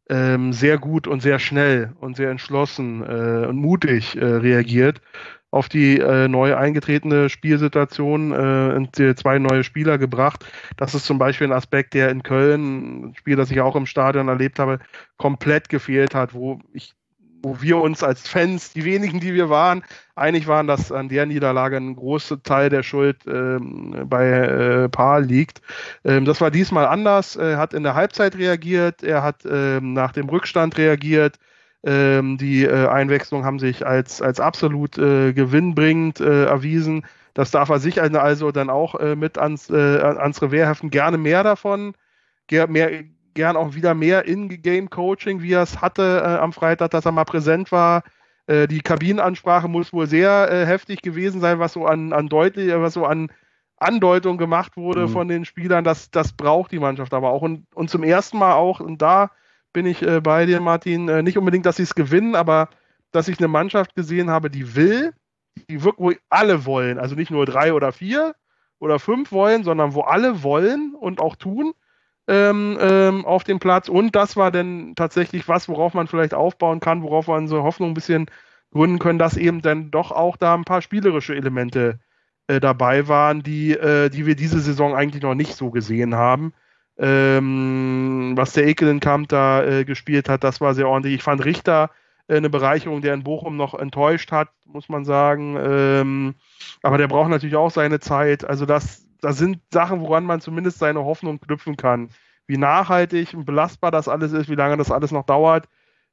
ähm, 0.09 0.53
sehr 0.53 0.79
gut 0.79 1.07
und 1.07 1.21
sehr 1.23 1.39
schnell 1.39 1.95
und 2.01 2.17
sehr 2.17 2.31
entschlossen 2.31 3.03
äh, 3.03 3.47
und 3.47 3.57
mutig 3.57 4.17
äh, 4.17 4.25
reagiert 4.25 5.03
auf 5.51 5.69
die 5.69 5.99
äh, 5.99 6.29
neu 6.29 6.57
eingetretene 6.57 7.29
Spielsituation 7.29 8.33
äh, 8.33 8.75
und 8.77 8.97
zwei 9.19 9.39
neue 9.39 9.65
Spieler 9.65 9.99
gebracht. 9.99 10.45
Das 10.77 10.95
ist 10.95 11.07
zum 11.07 11.19
Beispiel 11.19 11.49
ein 11.49 11.53
Aspekt, 11.53 11.95
der 11.95 12.11
in 12.11 12.23
Köln, 12.23 13.11
ein 13.11 13.15
Spiel, 13.17 13.37
das 13.37 13.51
ich 13.51 13.61
auch 13.61 13.77
im 13.77 13.87
Stadion 13.87 14.29
erlebt 14.29 14.59
habe, 14.59 14.79
komplett 15.17 15.69
gefehlt 15.69 16.15
hat, 16.15 16.35
wo 16.35 16.61
ich 16.73 16.95
wo 17.43 17.61
wir 17.61 17.79
uns 17.79 18.03
als 18.03 18.29
Fans, 18.29 18.73
die 18.73 18.85
wenigen, 18.85 19.21
die 19.21 19.35
wir 19.35 19.49
waren, 19.49 19.83
einig 20.15 20.47
waren, 20.47 20.67
dass 20.67 20.93
an 20.93 21.09
der 21.09 21.27
Niederlage 21.27 21.77
ein 21.77 21.97
großer 21.97 22.43
Teil 22.43 22.69
der 22.69 22.83
Schuld 22.83 23.19
ähm, 23.27 24.05
bei 24.07 24.29
äh, 24.29 24.89
Paar 24.89 25.21
liegt. 25.21 25.63
Ähm, 26.05 26.25
das 26.25 26.41
war 26.41 26.51
diesmal 26.51 26.87
anders. 26.87 27.37
Er 27.37 27.57
hat 27.57 27.75
in 27.75 27.83
der 27.83 27.95
Halbzeit 27.95 28.37
reagiert, 28.37 29.03
er 29.03 29.23
hat 29.23 29.45
ähm, 29.51 29.93
nach 29.93 30.13
dem 30.13 30.29
Rückstand 30.29 30.77
reagiert, 30.77 31.39
ähm, 31.83 32.37
die 32.37 32.65
äh, 32.65 32.89
Einwechslungen 32.89 33.47
haben 33.47 33.59
sich 33.59 33.87
als, 33.87 34.21
als 34.21 34.39
absolut 34.39 34.99
äh, 34.99 35.33
gewinnbringend 35.33 36.21
äh, 36.21 36.45
erwiesen. 36.45 37.05
Das 37.35 37.51
darf 37.51 37.69
er 37.71 37.79
sich 37.79 38.03
also 38.03 38.51
dann 38.51 38.71
auch 38.71 38.97
äh, 38.97 39.17
mit 39.17 39.39
ans, 39.39 39.71
äh, 39.71 39.99
ans 40.01 40.43
Revers 40.43 40.69
heften. 40.69 40.91
Gerne 40.91 41.17
mehr 41.17 41.43
davon. 41.43 41.95
Ger 42.49 42.67
mehr, 42.67 43.05
gern 43.35 43.57
auch 43.57 43.75
wieder 43.75 43.95
mehr 43.95 44.27
In-Game-Coaching, 44.27 45.41
wie 45.41 45.53
er 45.53 45.63
es 45.63 45.81
hatte 45.81 46.23
äh, 46.23 46.39
am 46.39 46.53
Freitag, 46.53 46.91
dass 46.91 47.07
er 47.07 47.13
mal 47.13 47.25
präsent 47.25 47.73
war. 47.73 48.03
Die 48.49 48.81
Kabinenansprache 48.81 49.69
muss 49.69 49.93
wohl 49.93 50.09
sehr 50.09 50.67
heftig 50.67 51.03
gewesen 51.03 51.41
sein, 51.41 51.61
was 51.61 51.75
so 51.75 51.87
an, 51.87 52.13
an 52.13 52.27
deutlich, 52.27 52.73
was 52.75 52.95
so 52.95 53.07
an 53.07 53.31
Andeutung 53.77 54.39
gemacht 54.39 54.77
wurde 54.77 55.03
mhm. 55.03 55.09
von 55.11 55.29
den 55.29 55.45
Spielern. 55.45 55.85
Das, 55.85 56.11
das 56.11 56.33
braucht 56.33 56.73
die 56.73 56.81
Mannschaft 56.81 57.15
aber 57.15 57.31
auch. 57.31 57.43
Und, 57.43 57.67
und 57.77 57.91
zum 57.91 58.03
ersten 58.03 58.39
Mal 58.39 58.55
auch, 58.55 58.81
und 58.81 59.01
da 59.01 59.31
bin 59.73 59.87
ich 59.87 60.03
äh, 60.03 60.21
bei 60.21 60.47
dir, 60.47 60.61
Martin. 60.61 61.09
Äh, 61.09 61.23
nicht 61.23 61.39
unbedingt, 61.39 61.67
dass 61.67 61.77
sie 61.77 61.85
es 61.85 61.95
gewinnen, 61.95 62.35
aber 62.35 62.69
dass 63.13 63.29
ich 63.29 63.39
eine 63.39 63.49
Mannschaft 63.49 63.95
gesehen 63.95 64.31
habe, 64.31 64.51
die 64.51 64.75
will, 64.75 65.13
die 65.69 65.83
wirklich 65.83 66.19
alle 66.29 66.65
wollen. 66.65 66.99
Also 66.99 67.15
nicht 67.15 67.31
nur 67.31 67.47
drei 67.47 67.73
oder 67.73 67.93
vier 67.93 68.35
oder 68.79 68.99
fünf 68.99 69.33
wollen, 69.33 69.65
sondern 69.65 69.95
wo 69.95 70.03
alle 70.03 70.43
wollen 70.43 70.95
und 70.95 71.21
auch 71.21 71.37
tun 71.37 71.73
ähm, 72.29 72.79
ähm, 72.81 73.25
auf 73.25 73.45
dem 73.45 73.59
Platz. 73.59 73.89
Und 73.89 74.15
das 74.15 74.37
war 74.37 74.51
dann 74.51 74.95
tatsächlich 74.95 75.49
was, 75.49 75.69
worauf 75.69 75.95
man 75.95 76.07
vielleicht 76.07 76.35
aufbauen 76.35 76.81
kann, 76.81 77.03
worauf 77.03 77.27
man 77.27 77.49
so 77.49 77.63
Hoffnung 77.63 77.91
ein 77.91 77.95
bisschen 77.95 78.27
gründen 78.71 78.99
können, 78.99 79.19
dass 79.19 79.37
eben 79.37 79.63
dann 79.63 79.91
doch 79.91 80.13
auch 80.13 80.37
da 80.37 80.55
ein 80.55 80.65
paar 80.65 80.81
spielerische 80.81 81.35
Elemente 81.35 81.99
äh, 82.47 82.61
dabei 82.61 83.09
waren, 83.09 83.43
die, 83.43 83.73
äh, 83.73 84.11
die 84.11 84.27
wir 84.27 84.37
diese 84.37 84.61
Saison 84.61 84.95
eigentlich 84.95 85.23
noch 85.23 85.35
nicht 85.35 85.57
so 85.57 85.71
gesehen 85.71 86.15
haben. 86.15 86.53
Ähm, 87.03 88.33
was 88.37 88.53
der 88.53 88.67
Ekelenkamp 88.67 89.29
da 89.29 89.65
äh, 89.65 89.85
gespielt 89.87 90.29
hat, 90.29 90.45
das 90.45 90.61
war 90.61 90.75
sehr 90.75 90.87
ordentlich. 90.87 91.15
Ich 91.15 91.23
fand 91.23 91.43
Richter 91.45 91.91
äh, 92.29 92.37
eine 92.37 92.51
Bereicherung, 92.51 93.01
der 93.01 93.15
in 93.15 93.25
Bochum 93.25 93.57
noch 93.57 93.73
enttäuscht 93.75 94.33
hat, 94.33 94.51
muss 94.67 94.91
man 94.91 95.07
sagen. 95.07 95.57
Ähm, 95.59 96.35
aber 96.83 96.99
der 96.99 97.09
braucht 97.09 97.31
natürlich 97.31 97.57
auch 97.57 97.71
seine 97.71 98.01
Zeit. 98.01 98.45
Also 98.45 98.67
das, 98.67 99.07
das 99.23 99.39
sind 99.39 99.61
Sachen, 99.73 100.01
woran 100.01 100.25
man 100.25 100.43
zumindest 100.43 100.79
seine 100.79 101.05
Hoffnung 101.05 101.41
knüpfen 101.41 101.77
kann. 101.79 102.11
Wie 102.47 102.59
nachhaltig 102.59 103.33
und 103.33 103.47
belastbar 103.47 103.91
das 103.91 104.09
alles 104.09 104.33
ist, 104.33 104.51
wie 104.51 104.55
lange 104.55 104.77
das 104.77 104.91
alles 104.91 105.11
noch 105.11 105.25
dauert. 105.25 105.69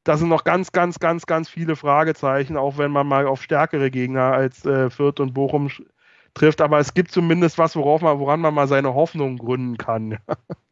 Da 0.05 0.15
sind 0.15 0.29
noch 0.29 0.45
ganz, 0.45 0.71
ganz, 0.71 0.99
ganz, 0.99 1.25
ganz 1.25 1.49
viele 1.49 1.75
Fragezeichen, 1.75 2.55
auch 2.55 2.77
wenn 2.77 2.91
man 2.91 3.07
mal 3.07 3.27
auf 3.27 3.43
stärkere 3.43 3.91
Gegner 3.91 4.31
als 4.31 4.65
äh, 4.65 4.89
Fürth 4.89 5.19
und 5.19 5.33
Bochum 5.33 5.69
trifft. 6.33 6.61
Aber 6.61 6.79
es 6.79 6.93
gibt 6.93 7.11
zumindest 7.11 7.57
was, 7.57 7.75
worauf 7.75 8.01
man, 8.01 8.19
woran 8.19 8.39
man 8.39 8.53
mal 8.53 8.67
seine 8.67 8.93
Hoffnung 8.93 9.37
gründen 9.37 9.77
kann. 9.77 10.17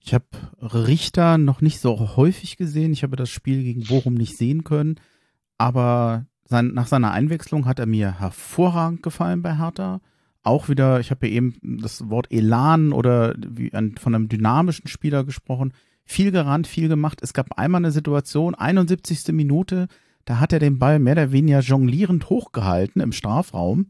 Ich 0.00 0.14
habe 0.14 0.26
Richter 0.60 1.38
noch 1.38 1.60
nicht 1.60 1.80
so 1.80 2.16
häufig 2.16 2.56
gesehen. 2.56 2.92
Ich 2.92 3.02
habe 3.02 3.16
das 3.16 3.30
Spiel 3.30 3.62
gegen 3.62 3.84
Bochum 3.84 4.14
nicht 4.14 4.36
sehen 4.36 4.64
können. 4.64 4.96
Aber 5.58 6.26
sein, 6.44 6.68
nach 6.68 6.86
seiner 6.86 7.12
Einwechslung 7.12 7.66
hat 7.66 7.78
er 7.78 7.86
mir 7.86 8.18
hervorragend 8.18 9.02
gefallen 9.02 9.42
bei 9.42 9.58
Hertha. 9.58 10.00
Auch 10.42 10.68
wieder, 10.68 11.00
ich 11.00 11.10
habe 11.10 11.26
ja 11.26 11.34
eben 11.34 11.58
das 11.82 12.08
Wort 12.08 12.32
Elan 12.32 12.92
oder 12.92 13.34
ein, 13.72 13.96
von 13.98 14.14
einem 14.14 14.28
dynamischen 14.28 14.86
Spieler 14.86 15.24
gesprochen. 15.24 15.74
Viel 16.04 16.30
gerannt, 16.30 16.66
viel 16.66 16.88
gemacht. 16.88 17.18
Es 17.22 17.34
gab 17.34 17.58
einmal 17.58 17.80
eine 17.80 17.90
Situation, 17.90 18.54
71. 18.54 19.34
Minute, 19.34 19.88
da 20.24 20.40
hat 20.40 20.52
er 20.52 20.58
den 20.58 20.78
Ball 20.78 21.00
mehr 21.00 21.12
oder 21.12 21.32
weniger 21.32 21.60
jonglierend 21.60 22.30
hochgehalten 22.30 23.02
im 23.02 23.12
Strafraum 23.12 23.88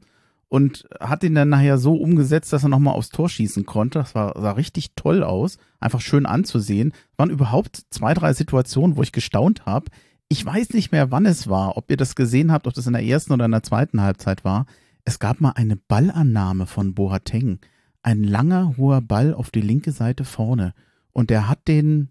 und 0.48 0.88
hat 0.98 1.24
ihn 1.24 1.34
dann 1.34 1.50
nachher 1.50 1.78
so 1.78 1.94
umgesetzt, 1.94 2.52
dass 2.52 2.62
er 2.62 2.70
nochmal 2.70 2.94
aufs 2.94 3.10
Tor 3.10 3.28
schießen 3.28 3.66
konnte. 3.66 3.98
Das 3.98 4.14
war, 4.14 4.34
sah 4.40 4.52
richtig 4.52 4.94
toll 4.96 5.22
aus, 5.22 5.58
einfach 5.78 6.00
schön 6.00 6.26
anzusehen. 6.26 6.92
Es 7.12 7.18
waren 7.18 7.30
überhaupt 7.30 7.82
zwei, 7.90 8.14
drei 8.14 8.32
Situationen, 8.32 8.96
wo 8.96 9.02
ich 9.02 9.12
gestaunt 9.12 9.66
habe. 9.66 9.90
Ich 10.28 10.44
weiß 10.44 10.70
nicht 10.70 10.90
mehr, 10.90 11.10
wann 11.10 11.26
es 11.26 11.48
war, 11.48 11.76
ob 11.76 11.90
ihr 11.90 11.96
das 11.96 12.14
gesehen 12.14 12.50
habt, 12.50 12.66
ob 12.66 12.74
das 12.74 12.86
in 12.86 12.92
der 12.94 13.04
ersten 13.04 13.32
oder 13.32 13.44
in 13.44 13.50
der 13.50 13.62
zweiten 13.62 14.00
Halbzeit 14.00 14.44
war. 14.44 14.66
Es 15.04 15.18
gab 15.18 15.40
mal 15.40 15.52
eine 15.52 15.76
Ballannahme 15.76 16.66
von 16.66 16.94
Boateng. 16.94 17.60
Ein 18.02 18.24
langer, 18.24 18.76
hoher 18.76 19.00
Ball 19.00 19.34
auf 19.34 19.50
die 19.50 19.60
linke 19.60 19.92
Seite 19.92 20.24
vorne. 20.24 20.74
Und 21.12 21.30
der 21.30 21.48
hat 21.48 21.68
den, 21.68 22.10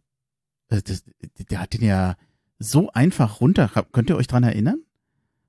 äh, 0.69 0.81
der 1.49 1.61
hat 1.61 1.73
den 1.73 1.83
ja 1.83 2.15
so 2.59 2.91
einfach 2.91 3.41
runter. 3.41 3.69
Könnt 3.91 4.09
ihr 4.09 4.17
euch 4.17 4.27
dran 4.27 4.43
erinnern? 4.43 4.81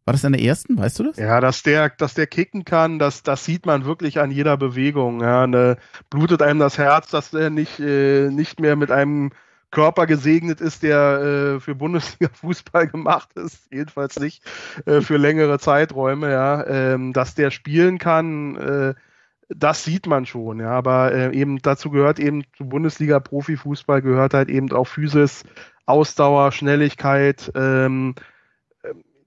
War 0.09 0.13
das 0.13 0.25
in 0.25 0.33
der 0.33 0.41
ersten, 0.41 0.79
weißt 0.79 1.01
du 1.01 1.03
das? 1.03 1.19
Ja, 1.19 1.39
dass 1.39 1.63
der, 1.63 1.91
dass 1.91 2.15
der 2.15 2.27
kicken 2.27 2.65
kann, 2.65 2.99
das, 2.99 3.23
das 3.23 3.45
sieht 3.45 3.67
man 3.67 3.85
wirklich 3.85 4.21
an 4.21 4.31
jeder 4.31 4.57
Bewegung. 4.57 5.21
Ja, 5.21 5.47
ne, 5.47 5.77
blutet 6.09 6.41
einem 6.41 6.61
das 6.61 6.79
Herz, 6.79 7.11
dass 7.11 7.35
er 7.35 7.51
nicht, 7.51 7.79
äh, 7.79 8.31
nicht 8.31 8.59
mehr 8.59 8.75
mit 8.75 8.91
einem 8.91 9.33
Körper 9.71 10.07
gesegnet 10.07 10.63
ist, 10.63 10.83
der 10.83 11.57
äh, 11.57 11.61
für 11.61 11.75
Bundesliga-Fußball 11.75 12.87
gemacht 12.91 13.35
ist, 13.35 13.71
jedenfalls 13.71 14.19
nicht 14.19 14.43
äh, 14.87 15.03
für 15.03 15.19
längere 15.19 15.59
Zeiträume, 15.59 16.31
ja, 16.31 16.67
ähm, 16.67 17.13
dass 17.13 17.35
der 17.35 17.51
spielen 17.51 17.99
kann, 17.99 18.57
äh, 18.57 18.95
das 19.51 19.85
sieht 19.85 20.07
man 20.07 20.25
schon, 20.25 20.61
ja, 20.61 20.71
aber 20.71 21.13
äh, 21.13 21.37
eben 21.37 21.59
dazu 21.59 21.91
gehört 21.91 22.19
eben 22.19 22.45
zu 22.57 22.65
Bundesliga-Profifußball 22.65 24.01
gehört 24.01 24.33
halt 24.33 24.49
eben 24.49 24.73
auch 24.73 24.87
Physis, 24.87 25.45
Ausdauer, 25.85 26.51
Schnelligkeit, 26.53 27.53
ähm, 27.55 28.15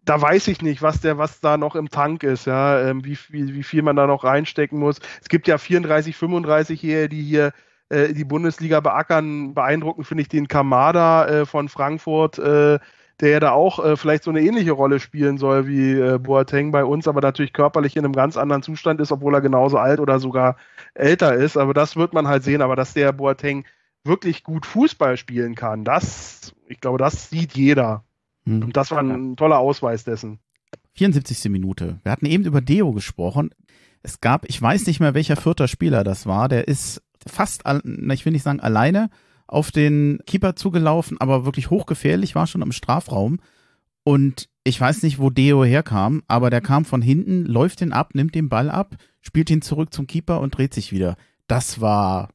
da 0.04 0.22
weiß 0.22 0.48
ich 0.48 0.62
nicht, 0.62 0.82
was 0.82 1.02
der, 1.02 1.18
was 1.18 1.40
da 1.42 1.58
noch 1.58 1.76
im 1.76 1.90
Tank 1.90 2.24
ist, 2.24 2.46
ja, 2.46 2.82
ähm, 2.82 3.06
wie, 3.06 3.18
wie, 3.30 3.54
wie 3.54 3.64
viel 3.64 3.84
man 3.84 3.96
da 3.96 4.08
noch 4.08 4.24
reinstecken 4.24 4.80
muss. 4.80 5.00
Es 5.22 5.30
gibt 5.30 5.48
ja 5.48 5.58
34, 5.58 6.16
35 6.16 6.80
hier, 6.80 7.08
die 7.08 7.22
hier 7.22 7.54
äh, 7.90 8.14
die 8.14 8.24
Bundesliga 8.24 8.80
beackern. 8.80 9.54
Beeindruckend 9.54 10.08
finde 10.08 10.24
ich 10.24 10.30
den 10.30 10.48
Kamada 10.48 11.28
äh, 11.28 11.46
von 11.46 11.70
Frankfurt, 11.70 12.40
äh, 12.40 12.80
der 13.20 13.30
ja 13.30 13.40
da 13.40 13.52
auch 13.52 13.84
äh, 13.84 13.96
vielleicht 13.96 14.24
so 14.24 14.32
eine 14.32 14.42
ähnliche 14.42 14.72
Rolle 14.72 15.00
spielen 15.00 15.38
soll 15.38 15.68
wie 15.68 15.94
äh, 15.94 16.18
Boateng 16.18 16.72
bei 16.72 16.84
uns, 16.84 17.08
aber 17.08 17.22
natürlich 17.22 17.54
körperlich 17.54 17.96
in 17.96 18.04
einem 18.04 18.14
ganz 18.14 18.38
anderen 18.38 18.64
Zustand 18.64 19.00
ist, 19.00 19.12
obwohl 19.12 19.36
er 19.36 19.42
genauso 19.42 19.78
alt 19.78 20.00
oder 20.00 20.20
sogar 20.20 20.56
älter 20.96 21.36
ist. 21.36 21.58
Aber 21.58 21.76
das 21.76 21.96
wird 21.96 22.14
man 22.14 22.28
halt 22.28 22.44
sehen. 22.44 22.64
Aber 22.64 22.76
dass 22.76 22.94
der 22.94 23.12
Boateng 23.12 23.66
wirklich 24.04 24.44
gut 24.44 24.66
Fußball 24.66 25.18
spielen 25.18 25.54
kann, 25.54 25.84
das, 25.84 26.56
ich 26.68 26.80
glaube, 26.80 26.98
das 26.98 27.30
sieht 27.30 27.54
jeder. 27.54 28.04
Hm. 28.46 28.64
Und 28.64 28.78
das 28.78 28.92
war 28.92 29.00
ein 29.00 29.36
toller 29.36 29.60
Ausweis 29.60 30.04
dessen. 30.04 30.40
74. 30.94 31.50
Minute. 31.52 32.00
Wir 32.04 32.12
hatten 32.12 32.26
eben 32.26 32.46
über 32.46 32.62
Deo 32.62 32.92
gesprochen. 32.92 33.52
Es 34.04 34.20
gab, 34.20 34.50
ich 34.50 34.62
weiß 34.62 34.88
nicht 34.88 35.00
mehr, 35.00 35.14
welcher 35.14 35.36
vierter 35.36 35.68
Spieler 35.68 36.04
das 36.04 36.26
war, 36.26 36.50
der 36.50 36.68
ist 36.68 37.02
fast, 37.26 37.64
ich 37.66 38.26
will 38.26 38.34
nicht 38.34 38.44
sagen 38.44 38.60
alleine, 38.60 39.10
auf 39.48 39.72
den 39.72 40.20
Keeper 40.26 40.56
zugelaufen, 40.56 41.20
aber 41.20 41.46
wirklich 41.46 41.70
hochgefährlich, 41.70 42.36
war 42.36 42.48
schon 42.48 42.62
im 42.62 42.72
Strafraum. 42.72 43.40
Und 44.04 44.50
ich 44.64 44.80
weiß 44.80 45.04
nicht, 45.04 45.20
wo 45.20 45.30
Deo 45.30 45.64
herkam, 45.64 46.24
aber 46.28 46.50
der 46.50 46.62
kam 46.62 46.86
von 46.86 47.02
hinten, 47.02 47.46
läuft 47.46 47.82
den 47.82 47.94
ab, 47.94 48.16
nimmt 48.16 48.34
den 48.34 48.50
Ball 48.50 48.70
ab, 48.70 48.96
spielt 49.20 49.50
ihn 49.50 49.62
zurück 49.62 49.94
zum 49.94 50.08
Keeper 50.08 50.40
und 50.40 50.58
dreht 50.58 50.74
sich 50.74 50.92
wieder. 50.92 51.16
Das 51.48 51.82
war 51.82 52.30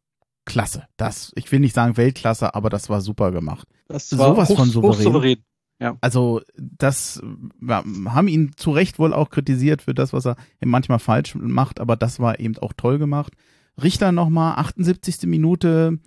klasse. 0.45 0.85
Das, 0.97 1.33
ich 1.35 1.51
will 1.51 1.61
nicht 1.61 1.75
sagen 1.75 1.97
Weltklasse, 1.97 2.55
aber 2.55 2.71
das 2.71 2.88
war 2.88 3.01
super 3.01 3.33
gemacht. 3.33 3.66
Das 3.88 4.16
war 4.16 4.29
Sowas 4.29 4.49
hoch, 4.51 4.57
von 4.57 4.71
souverän. 4.71 5.42
Ja. 5.79 5.97
Also 6.01 6.41
das 6.57 7.23
ja, 7.61 7.85
haben 8.07 8.29
ihn 8.29 8.53
zu 8.57 8.71
Recht 8.71 8.99
wohl 8.99 9.12
auch 9.12 9.31
kritisiert 9.31 9.83
für 9.83 9.95
das, 9.95 10.12
was 10.12 10.25
er 10.25 10.37
manchmal 10.65 10.99
falsch 10.99 11.35
macht, 11.35 11.81
aber 11.81 11.97
das 11.97 12.19
war 12.19 12.41
eben 12.41 12.57
auch 12.59 12.73
toll 12.75 12.99
gemacht. 12.99 13.35
Richter 13.83 14.11
nochmal, 14.11 14.57
78. 14.57 15.25
Minute, 15.25 15.99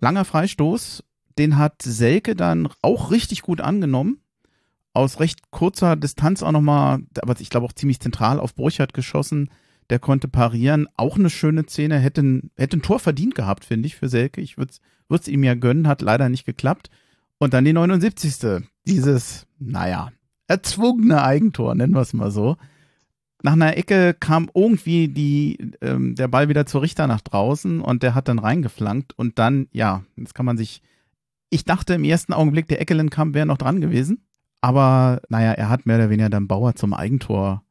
langer 0.00 0.24
Freistoß, 0.24 1.04
den 1.38 1.56
hat 1.58 1.82
Selke 1.82 2.34
dann 2.34 2.68
auch 2.82 3.10
richtig 3.10 3.42
gut 3.42 3.60
angenommen. 3.60 4.18
Aus 4.94 5.20
recht 5.20 5.50
kurzer 5.50 5.96
Distanz 5.96 6.42
auch 6.42 6.52
nochmal, 6.52 7.02
aber 7.22 7.40
ich 7.40 7.48
glaube 7.48 7.66
auch 7.66 7.72
ziemlich 7.72 8.00
zentral 8.00 8.38
auf 8.38 8.54
Burchardt 8.54 8.92
geschossen. 8.92 9.48
Der 9.88 9.98
konnte 9.98 10.28
parieren. 10.28 10.86
Auch 10.96 11.16
eine 11.16 11.30
schöne 11.30 11.64
Szene. 11.64 11.98
Hätte 11.98 12.22
ein, 12.22 12.50
hätte 12.56 12.76
ein 12.76 12.82
Tor 12.82 12.98
verdient 12.98 13.34
gehabt, 13.34 13.64
finde 13.64 13.86
ich, 13.86 13.96
für 13.96 14.08
Selke. 14.08 14.40
Ich 14.40 14.58
würde 14.58 14.72
es 15.08 15.28
ihm 15.28 15.44
ja 15.44 15.54
gönnen, 15.54 15.88
hat 15.88 16.02
leider 16.02 16.28
nicht 16.28 16.44
geklappt. 16.44 16.90
Und 17.42 17.54
dann 17.54 17.64
die 17.64 17.72
79. 17.72 18.68
Dieses, 18.86 19.48
naja, 19.58 20.12
erzwungene 20.46 21.24
Eigentor, 21.24 21.74
nennen 21.74 21.92
wir 21.92 22.02
es 22.02 22.12
mal 22.12 22.30
so. 22.30 22.56
Nach 23.42 23.54
einer 23.54 23.76
Ecke 23.76 24.14
kam 24.14 24.48
irgendwie 24.54 25.08
die, 25.08 25.72
ähm, 25.80 26.14
der 26.14 26.28
Ball 26.28 26.48
wieder 26.48 26.66
zur 26.66 26.82
Richter 26.82 27.08
nach 27.08 27.20
draußen 27.20 27.80
und 27.80 28.04
der 28.04 28.14
hat 28.14 28.28
dann 28.28 28.38
reingeflankt 28.38 29.18
und 29.18 29.40
dann, 29.40 29.66
ja, 29.72 30.04
jetzt 30.16 30.36
kann 30.36 30.46
man 30.46 30.56
sich, 30.56 30.82
ich 31.50 31.64
dachte 31.64 31.94
im 31.94 32.04
ersten 32.04 32.32
Augenblick, 32.32 32.68
der 32.68 32.80
Eckelenkamp 32.80 33.34
wäre 33.34 33.46
noch 33.46 33.58
dran 33.58 33.80
gewesen, 33.80 34.24
aber 34.60 35.20
naja, 35.28 35.50
er 35.50 35.68
hat 35.68 35.84
mehr 35.84 35.96
oder 35.96 36.10
weniger 36.10 36.30
dann 36.30 36.46
Bauer 36.46 36.76
zum 36.76 36.94
Eigentor 36.94 37.64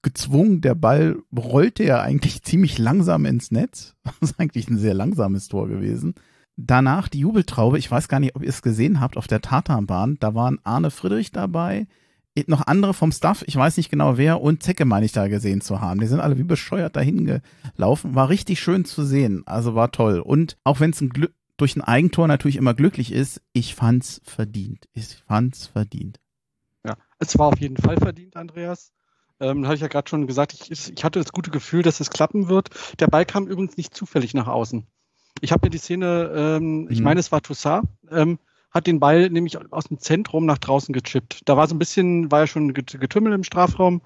gezwungen. 0.00 0.62
Der 0.62 0.74
Ball 0.74 1.18
rollte 1.36 1.84
ja 1.84 2.00
eigentlich 2.00 2.42
ziemlich 2.42 2.78
langsam 2.78 3.26
ins 3.26 3.50
Netz. 3.50 3.96
Das 4.20 4.30
ist 4.30 4.40
eigentlich 4.40 4.70
ein 4.70 4.78
sehr 4.78 4.94
langsames 4.94 5.48
Tor 5.48 5.68
gewesen. 5.68 6.14
Danach 6.66 7.08
die 7.08 7.20
Jubeltraube, 7.20 7.78
ich 7.78 7.90
weiß 7.90 8.08
gar 8.08 8.20
nicht, 8.20 8.36
ob 8.36 8.42
ihr 8.42 8.48
es 8.48 8.62
gesehen 8.62 9.00
habt, 9.00 9.16
auf 9.16 9.26
der 9.26 9.40
Tatanbahn, 9.40 10.18
da 10.20 10.34
waren 10.34 10.58
Arne 10.62 10.90
Friedrich 10.90 11.32
dabei, 11.32 11.86
noch 12.46 12.66
andere 12.66 12.94
vom 12.94 13.12
Staff, 13.12 13.42
ich 13.46 13.56
weiß 13.56 13.76
nicht 13.76 13.90
genau 13.90 14.16
wer, 14.16 14.40
und 14.40 14.62
Zecke 14.62 14.84
meine 14.84 15.04
ich 15.04 15.12
da 15.12 15.28
gesehen 15.28 15.60
zu 15.60 15.80
haben. 15.80 16.00
Die 16.00 16.06
sind 16.06 16.20
alle 16.20 16.38
wie 16.38 16.44
bescheuert 16.44 16.96
dahin 16.96 17.42
gelaufen. 17.74 18.14
War 18.14 18.28
richtig 18.28 18.60
schön 18.60 18.84
zu 18.84 19.04
sehen. 19.04 19.42
Also 19.46 19.74
war 19.74 19.92
toll. 19.92 20.20
Und 20.20 20.56
auch 20.64 20.80
wenn 20.80 20.90
es 20.90 21.04
durch 21.56 21.76
ein 21.76 21.82
Eigentor 21.82 22.28
natürlich 22.28 22.56
immer 22.56 22.74
glücklich 22.74 23.12
ist, 23.12 23.42
ich 23.52 23.74
fand's 23.74 24.20
verdient. 24.24 24.88
Ich 24.92 25.22
fand's 25.26 25.66
verdient. 25.66 26.18
Ja, 26.86 26.96
es 27.18 27.38
war 27.38 27.48
auf 27.48 27.58
jeden 27.58 27.76
Fall 27.76 27.98
verdient, 27.98 28.36
Andreas. 28.36 28.92
Ähm, 29.38 29.64
habe 29.64 29.74
ich 29.74 29.80
ja 29.80 29.88
gerade 29.88 30.08
schon 30.08 30.26
gesagt, 30.26 30.54
ich, 30.54 30.92
ich 30.92 31.04
hatte 31.04 31.18
das 31.18 31.32
gute 31.32 31.50
Gefühl, 31.50 31.82
dass 31.82 32.00
es 32.00 32.10
klappen 32.10 32.48
wird. 32.48 32.70
Der 33.00 33.06
Ball 33.06 33.26
kam 33.26 33.46
übrigens 33.46 33.76
nicht 33.76 33.94
zufällig 33.94 34.34
nach 34.34 34.46
außen. 34.46 34.86
Ich 35.40 35.52
habe 35.52 35.66
mir 35.66 35.70
die 35.70 35.78
Szene, 35.78 36.30
ähm, 36.34 36.86
ich 36.90 36.98
mhm. 36.98 37.04
meine, 37.04 37.20
es 37.20 37.32
war 37.32 37.42
Toussaint, 37.42 37.88
ähm, 38.10 38.38
hat 38.70 38.86
den 38.86 39.00
Ball 39.00 39.30
nämlich 39.30 39.58
aus 39.72 39.84
dem 39.84 39.98
Zentrum 39.98 40.46
nach 40.46 40.58
draußen 40.58 40.92
gechippt. 40.92 41.40
Da 41.46 41.56
war 41.56 41.66
so 41.66 41.74
ein 41.74 41.78
bisschen, 41.78 42.30
war 42.30 42.40
ja 42.40 42.46
schon 42.46 42.72
Getümmel 42.72 43.32
im 43.32 43.44
Strafraum. 43.44 44.00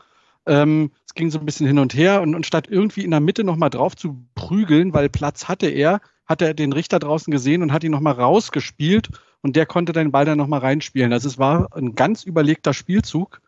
Ähm, 0.47 0.91
es 1.07 1.15
ging 1.15 1.31
so 1.31 1.39
ein 1.39 1.47
bisschen 1.47 1.67
hin 1.67 1.79
und 1.79 1.95
her 1.95 2.23
und, 2.23 2.35
und 2.35 2.47
statt 2.47 2.67
irgendwie 2.69 3.05
in 3.05 3.11
der 3.11 3.21
Mitte 3.21 3.45
nochmal 3.45 3.71
drauf 3.71 3.97
zu 3.97 4.25
prügeln, 4.35 4.93
weil 4.93 5.09
Platz 5.09 5.49
hatte 5.49 5.67
er, 5.67 6.01
hat 6.27 6.43
er 6.43 6.55
den 6.55 6.73
Richter 6.73 6.99
draußen 6.99 7.31
gesehen 7.31 7.63
und 7.63 7.73
hat 7.73 7.85
ihn 7.85 7.93
nochmal 7.93 8.15
rausgespielt 8.15 9.09
und 9.43 9.57
der 9.57 9.67
konnte 9.67 9.93
den 9.93 10.11
Ball 10.11 10.25
dann 10.25 10.39
nochmal 10.39 10.61
reinspielen. 10.61 11.13
Also 11.13 11.29
es 11.29 11.39
war 11.39 11.75
ein 11.77 11.95
ganz 11.95 12.25
überlegter 12.25 12.73
Spielzug 12.73 13.41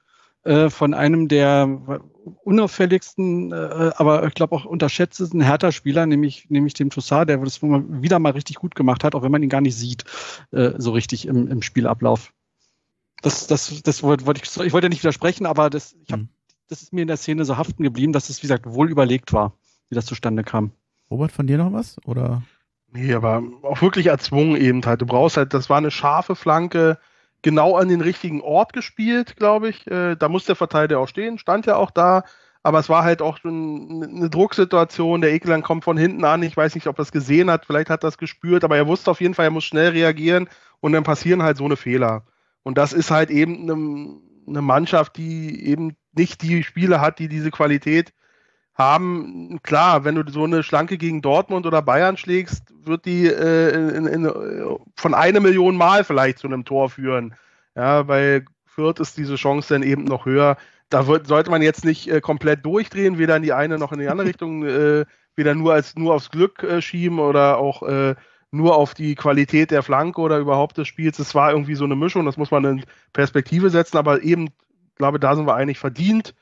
äh, 0.46 0.70
von 0.70 0.94
einem 0.94 1.26
der 1.26 2.00
unauffälligsten, 2.44 3.52
äh, 3.52 3.90
aber 3.96 4.24
ich 4.26 4.34
glaube 4.34 4.54
auch 4.54 4.64
unterschätztesten 4.64 5.40
Hertha-Spieler, 5.40 6.06
nämlich, 6.06 6.48
nämlich 6.50 6.74
dem 6.74 6.90
Toussaint, 6.90 7.28
der 7.28 7.38
das 7.38 7.62
wieder 7.62 8.18
mal 8.20 8.30
richtig 8.30 8.56
gut 8.56 8.74
gemacht 8.76 9.02
hat, 9.02 9.14
auch 9.14 9.22
wenn 9.22 9.32
man 9.32 9.42
ihn 9.42 9.48
gar 9.48 9.60
nicht 9.60 9.76
sieht, 9.76 10.04
äh, 10.52 10.72
so 10.78 10.92
richtig 10.92 11.26
im, 11.26 11.48
im 11.48 11.62
Spielablauf. 11.62 12.32
Das, 13.22 13.46
das, 13.48 13.82
das 13.82 14.02
wollte 14.02 14.26
wollt 14.26 14.40
ich, 14.40 14.56
ich 14.60 14.72
wollte 14.72 14.88
nicht 14.88 15.02
widersprechen, 15.02 15.46
aber 15.46 15.68
das, 15.68 15.96
ich 16.04 16.12
hab, 16.12 16.20
mhm. 16.20 16.28
das 16.68 16.82
ist 16.82 16.92
mir 16.92 17.02
in 17.02 17.08
der 17.08 17.16
Szene 17.16 17.44
so 17.44 17.56
haften 17.56 17.82
geblieben, 17.82 18.12
dass 18.12 18.28
es, 18.28 18.38
wie 18.38 18.46
gesagt, 18.46 18.66
wohl 18.66 18.90
überlegt 18.90 19.32
war, 19.32 19.52
wie 19.88 19.96
das 19.96 20.06
zustande 20.06 20.44
kam. 20.44 20.70
Robert, 21.10 21.32
von 21.32 21.46
dir 21.46 21.58
noch 21.58 21.72
was? 21.72 21.96
Oder? 22.04 22.42
Nee, 22.92 23.14
aber 23.14 23.42
auch 23.62 23.82
wirklich 23.82 24.06
erzwungen 24.06 24.56
eben 24.56 24.84
halt. 24.84 25.00
Du 25.00 25.06
brauchst 25.06 25.36
halt, 25.36 25.54
das 25.54 25.68
war 25.68 25.78
eine 25.78 25.90
scharfe 25.90 26.36
Flanke, 26.36 26.98
genau 27.46 27.76
an 27.76 27.86
den 27.86 28.00
richtigen 28.00 28.40
Ort 28.40 28.72
gespielt, 28.72 29.36
glaube 29.36 29.68
ich. 29.68 29.86
Äh, 29.86 30.16
da 30.16 30.28
muss 30.28 30.46
der 30.46 30.56
Verteidiger 30.56 30.98
auch 30.98 31.06
stehen, 31.06 31.38
stand 31.38 31.64
ja 31.64 31.76
auch 31.76 31.92
da. 31.92 32.24
Aber 32.64 32.80
es 32.80 32.88
war 32.88 33.04
halt 33.04 33.22
auch 33.22 33.38
schon 33.38 34.02
eine 34.02 34.28
Drucksituation. 34.28 35.20
Der 35.20 35.32
Ekeland 35.32 35.62
kommt 35.62 35.84
von 35.84 35.96
hinten 35.96 36.24
an. 36.24 36.42
Ich 36.42 36.56
weiß 36.56 36.74
nicht, 36.74 36.88
ob 36.88 36.98
er 36.98 37.02
es 37.02 37.12
gesehen 37.12 37.48
hat. 37.48 37.64
Vielleicht 37.64 37.88
hat 37.88 38.02
er 38.02 38.08
es 38.08 38.18
gespürt. 38.18 38.64
Aber 38.64 38.76
er 38.76 38.88
wusste 38.88 39.12
auf 39.12 39.20
jeden 39.20 39.34
Fall, 39.34 39.44
er 39.44 39.52
muss 39.52 39.62
schnell 39.62 39.90
reagieren. 39.90 40.48
Und 40.80 40.92
dann 40.92 41.04
passieren 41.04 41.44
halt 41.44 41.56
so 41.56 41.66
eine 41.66 41.76
Fehler. 41.76 42.24
Und 42.64 42.78
das 42.78 42.92
ist 42.92 43.12
halt 43.12 43.30
eben 43.30 43.70
eine, 43.70 44.18
eine 44.48 44.62
Mannschaft, 44.62 45.16
die 45.16 45.68
eben 45.68 45.94
nicht 46.16 46.42
die 46.42 46.64
Spiele 46.64 47.00
hat, 47.00 47.20
die 47.20 47.28
diese 47.28 47.52
Qualität 47.52 48.12
haben, 48.76 49.58
klar, 49.62 50.04
wenn 50.04 50.16
du 50.16 50.30
so 50.30 50.44
eine 50.44 50.62
Schlanke 50.62 50.98
gegen 50.98 51.22
Dortmund 51.22 51.66
oder 51.66 51.80
Bayern 51.80 52.16
schlägst, 52.16 52.64
wird 52.84 53.06
die 53.06 53.26
äh, 53.26 53.70
in, 53.70 54.06
in, 54.06 54.32
von 54.94 55.14
einer 55.14 55.40
Million 55.40 55.76
Mal 55.76 56.04
vielleicht 56.04 56.38
zu 56.38 56.46
einem 56.46 56.64
Tor 56.64 56.90
führen. 56.90 57.34
Ja, 57.74 58.02
bei 58.02 58.44
Fürth 58.66 59.00
ist 59.00 59.16
diese 59.16 59.36
Chance 59.36 59.72
dann 59.72 59.82
eben 59.82 60.04
noch 60.04 60.26
höher. 60.26 60.56
Da 60.90 61.06
wird, 61.06 61.26
sollte 61.26 61.50
man 61.50 61.62
jetzt 61.62 61.84
nicht 61.84 62.08
äh, 62.08 62.20
komplett 62.20 62.64
durchdrehen, 62.66 63.18
weder 63.18 63.36
in 63.36 63.42
die 63.42 63.54
eine 63.54 63.78
noch 63.78 63.92
in 63.92 63.98
die 63.98 64.08
andere 64.08 64.28
Richtung, 64.28 64.64
äh, 64.64 65.06
weder 65.34 65.54
nur 65.54 65.72
als 65.72 65.96
nur 65.96 66.14
aufs 66.14 66.30
Glück 66.30 66.62
äh, 66.62 66.82
schieben 66.82 67.18
oder 67.18 67.56
auch 67.56 67.82
äh, 67.82 68.14
nur 68.50 68.76
auf 68.76 68.92
die 68.92 69.14
Qualität 69.14 69.70
der 69.70 69.82
Flanke 69.82 70.20
oder 70.20 70.38
überhaupt 70.38 70.76
des 70.76 70.86
Spiels. 70.86 71.18
Es 71.18 71.34
war 71.34 71.50
irgendwie 71.50 71.74
so 71.74 71.84
eine 71.84 71.96
Mischung, 71.96 72.26
das 72.26 72.36
muss 72.36 72.50
man 72.50 72.64
in 72.64 72.84
Perspektive 73.14 73.70
setzen, 73.70 73.96
aber 73.96 74.22
eben, 74.22 74.50
glaube 74.96 75.18
da 75.18 75.34
sind 75.34 75.46
wir 75.46 75.54
eigentlich 75.54 75.78
verdient. 75.78 76.34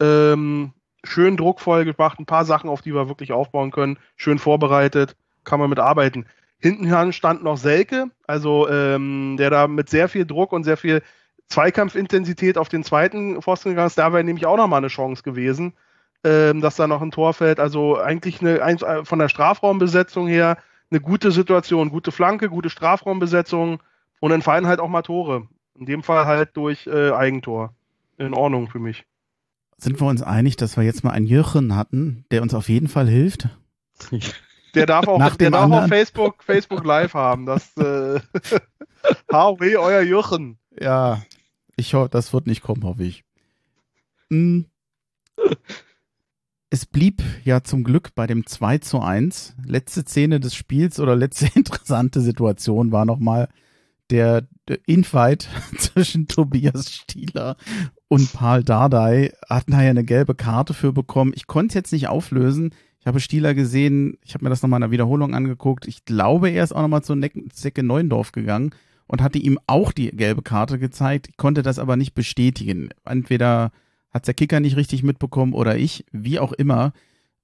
Ähm, 0.00 0.72
schön 1.04 1.36
druckvoll 1.36 1.84
gemacht, 1.84 2.18
ein 2.18 2.26
paar 2.26 2.44
Sachen, 2.44 2.68
auf 2.68 2.82
die 2.82 2.94
wir 2.94 3.08
wirklich 3.08 3.32
aufbauen 3.32 3.70
können, 3.70 3.98
schön 4.16 4.38
vorbereitet, 4.38 5.16
kann 5.44 5.60
man 5.60 5.70
mit 5.70 5.78
arbeiten. 5.78 6.26
Hinten 6.58 7.12
stand 7.12 7.44
noch 7.44 7.58
Selke, 7.58 8.06
also 8.26 8.68
ähm, 8.68 9.36
der 9.38 9.50
da 9.50 9.68
mit 9.68 9.90
sehr 9.90 10.08
viel 10.08 10.24
Druck 10.24 10.52
und 10.52 10.64
sehr 10.64 10.78
viel 10.78 11.02
Zweikampfintensität 11.48 12.56
auf 12.56 12.68
den 12.68 12.84
zweiten 12.84 13.40
Pfosten 13.42 13.70
gegangen 13.70 13.88
ist. 13.88 13.98
Da 13.98 14.12
wäre 14.12 14.24
nämlich 14.24 14.46
auch 14.46 14.56
nochmal 14.56 14.78
eine 14.78 14.88
Chance 14.88 15.22
gewesen, 15.22 15.74
ähm, 16.24 16.60
dass 16.62 16.76
da 16.76 16.86
noch 16.86 17.02
ein 17.02 17.10
Tor 17.10 17.34
fällt. 17.34 17.60
Also 17.60 17.98
eigentlich 17.98 18.40
eine, 18.40 18.62
ein, 18.62 18.78
von 19.04 19.18
der 19.18 19.28
Strafraumbesetzung 19.28 20.26
her 20.26 20.56
eine 20.90 21.00
gute 21.00 21.32
Situation, 21.32 21.90
gute 21.90 22.12
Flanke, 22.12 22.48
gute 22.48 22.70
Strafraumbesetzung 22.70 23.82
und 24.20 24.30
dann 24.30 24.42
fallen 24.42 24.66
halt 24.66 24.80
auch 24.80 24.88
mal 24.88 25.02
Tore. 25.02 25.48
In 25.78 25.86
dem 25.86 26.02
Fall 26.02 26.24
halt 26.24 26.56
durch 26.56 26.86
äh, 26.86 27.10
Eigentor. 27.10 27.74
In 28.16 28.32
Ordnung 28.32 28.68
für 28.68 28.78
mich. 28.78 29.04
Sind 29.84 30.00
wir 30.00 30.06
uns 30.06 30.22
einig, 30.22 30.56
dass 30.56 30.78
wir 30.78 30.82
jetzt 30.82 31.04
mal 31.04 31.10
einen 31.10 31.26
Jürgen 31.26 31.76
hatten, 31.76 32.24
der 32.30 32.40
uns 32.40 32.54
auf 32.54 32.70
jeden 32.70 32.88
Fall 32.88 33.06
hilft? 33.06 33.50
Der 34.74 34.86
darf 34.86 35.06
auch, 35.06 35.20
Nach 35.20 35.36
der 35.36 35.52
darf 35.52 35.70
auch 35.70 35.86
Facebook, 35.86 36.42
Facebook 36.42 36.84
Live 36.84 37.14
haben. 37.14 37.46
Das 37.46 37.76
äh, 37.76 38.18
HW, 39.32 39.76
euer 39.76 40.00
Jürgen. 40.00 40.58
Ja, 40.80 41.22
ich 41.76 41.94
hoffe, 41.94 42.08
das 42.08 42.32
wird 42.32 42.48
nicht 42.48 42.60
kommen, 42.60 42.82
hoffe 42.82 43.04
ich. 43.04 43.22
Hm. 44.30 44.66
Es 46.70 46.86
blieb 46.86 47.22
ja 47.44 47.62
zum 47.62 47.84
Glück 47.84 48.16
bei 48.16 48.26
dem 48.26 48.46
2 48.46 48.78
zu 48.78 49.00
1. 49.00 49.54
Letzte 49.64 50.02
Szene 50.02 50.40
des 50.40 50.56
Spiels 50.56 50.98
oder 50.98 51.14
letzte 51.14 51.46
interessante 51.54 52.20
Situation 52.20 52.90
war 52.90 53.04
nochmal 53.04 53.48
der, 54.10 54.46
der 54.68 54.78
Infight 54.86 55.48
zwischen 55.78 56.28
Tobias 56.28 56.92
Stieler 56.92 57.56
und 58.08 58.32
Paul 58.32 58.62
Dardai. 58.62 59.32
Da 59.48 59.62
ja 59.82 59.90
eine 59.90 60.04
gelbe 60.04 60.34
Karte 60.34 60.74
für 60.74 60.92
bekommen. 60.92 61.32
Ich 61.34 61.46
konnte 61.46 61.68
es 61.68 61.74
jetzt 61.74 61.92
nicht 61.92 62.08
auflösen. 62.08 62.74
Ich 63.00 63.06
habe 63.06 63.20
Stieler 63.20 63.54
gesehen, 63.54 64.16
ich 64.22 64.34
habe 64.34 64.44
mir 64.44 64.50
das 64.50 64.62
nochmal 64.62 64.78
in 64.78 64.82
der 64.82 64.90
Wiederholung 64.90 65.34
angeguckt. 65.34 65.86
Ich 65.86 66.04
glaube, 66.04 66.48
er 66.48 66.64
ist 66.64 66.72
auch 66.72 66.80
nochmal 66.80 67.02
zu 67.02 67.14
Zecke 67.50 67.82
Neuendorf 67.82 68.32
gegangen 68.32 68.70
und 69.06 69.20
hatte 69.20 69.38
ihm 69.38 69.58
auch 69.66 69.92
die 69.92 70.10
gelbe 70.10 70.42
Karte 70.42 70.78
gezeigt, 70.78 71.36
konnte 71.36 71.62
das 71.62 71.78
aber 71.78 71.96
nicht 71.96 72.14
bestätigen. 72.14 72.88
Entweder 73.04 73.72
hat 74.10 74.26
der 74.26 74.34
Kicker 74.34 74.60
nicht 74.60 74.76
richtig 74.76 75.02
mitbekommen 75.02 75.52
oder 75.52 75.76
ich, 75.76 76.06
wie 76.12 76.38
auch 76.38 76.52
immer. 76.52 76.92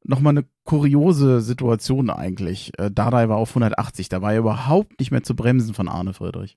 Nochmal 0.02 0.32
eine 0.32 0.46
kuriose 0.64 1.40
Situation 1.40 2.10
eigentlich. 2.10 2.72
Äh, 2.78 2.90
Dardai 2.90 3.28
war 3.28 3.36
auf 3.36 3.50
180, 3.50 4.08
da 4.08 4.22
war 4.22 4.32
er 4.32 4.38
überhaupt 4.38 4.98
nicht 4.98 5.10
mehr 5.10 5.22
zu 5.22 5.36
bremsen 5.36 5.74
von 5.74 5.88
Arne 5.88 6.14
Friedrich. 6.14 6.56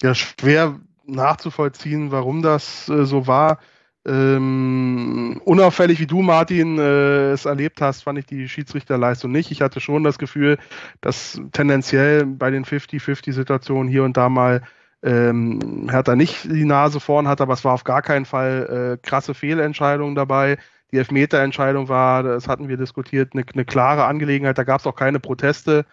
Ja, 0.00 0.14
schwer 0.14 0.78
nachzuvollziehen, 1.04 2.10
warum 2.10 2.42
das 2.42 2.88
äh, 2.88 3.04
so 3.04 3.26
war. 3.26 3.58
Ähm, 4.06 5.40
unauffällig 5.44 6.00
wie 6.00 6.06
du, 6.06 6.22
Martin, 6.22 6.78
äh, 6.78 7.32
es 7.32 7.44
erlebt 7.44 7.80
hast, 7.80 8.02
fand 8.02 8.18
ich 8.18 8.26
die 8.26 8.48
Schiedsrichterleistung 8.48 9.30
nicht. 9.30 9.50
Ich 9.50 9.60
hatte 9.60 9.80
schon 9.80 10.04
das 10.04 10.18
Gefühl, 10.18 10.58
dass 11.00 11.40
tendenziell 11.52 12.24
bei 12.24 12.50
den 12.50 12.64
50-50-Situationen 12.64 13.90
hier 13.90 14.04
und 14.04 14.16
da 14.16 14.28
mal 14.28 14.62
ähm, 15.02 15.88
Hertha 15.90 16.16
nicht 16.16 16.44
die 16.44 16.64
Nase 16.64 17.00
vorn 17.00 17.28
hat, 17.28 17.40
aber 17.40 17.52
es 17.52 17.64
war 17.64 17.74
auf 17.74 17.84
gar 17.84 18.02
keinen 18.02 18.24
Fall 18.24 18.98
äh, 19.00 19.06
krasse 19.06 19.34
Fehlentscheidungen 19.34 20.14
dabei. 20.14 20.58
Die 20.92 20.98
Elfmeterentscheidung 20.98 21.88
war, 21.88 22.22
das 22.22 22.48
hatten 22.48 22.68
wir 22.68 22.76
diskutiert, 22.76 23.34
eine, 23.34 23.44
eine 23.52 23.64
klare 23.64 24.04
Angelegenheit. 24.04 24.58
Da 24.58 24.64
gab 24.64 24.80
es 24.80 24.86
auch 24.86 24.96
keine 24.96 25.20
Proteste. 25.20 25.84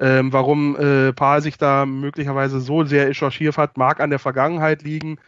Ähm, 0.00 0.32
warum 0.32 0.76
äh, 0.76 1.12
Paul 1.12 1.40
sich 1.42 1.58
da 1.58 1.84
möglicherweise 1.84 2.60
so 2.60 2.84
sehr 2.84 3.08
echauffiert 3.08 3.58
hat, 3.58 3.76
mag 3.76 4.00
an 4.00 4.10
der 4.10 4.20
Vergangenheit 4.20 4.82
liegen 4.82 5.18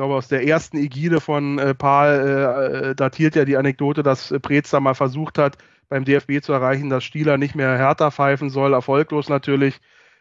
glaube, 0.00 0.14
aus 0.14 0.28
der 0.28 0.46
ersten 0.46 0.78
Ägide 0.78 1.20
von 1.20 1.58
äh, 1.58 1.74
Paul 1.74 2.08
äh, 2.08 2.94
datiert 2.94 3.36
ja 3.36 3.44
die 3.44 3.58
Anekdote, 3.58 4.02
dass 4.02 4.30
äh, 4.30 4.40
Preetz 4.40 4.70
da 4.70 4.80
mal 4.80 4.94
versucht 4.94 5.36
hat, 5.36 5.58
beim 5.90 6.06
DFB 6.06 6.40
zu 6.40 6.54
erreichen, 6.54 6.88
dass 6.88 7.04
Stieler 7.04 7.36
nicht 7.36 7.54
mehr 7.54 7.76
härter 7.76 8.10
pfeifen 8.10 8.48
soll, 8.48 8.72
erfolglos 8.72 9.28
natürlich. 9.28 9.78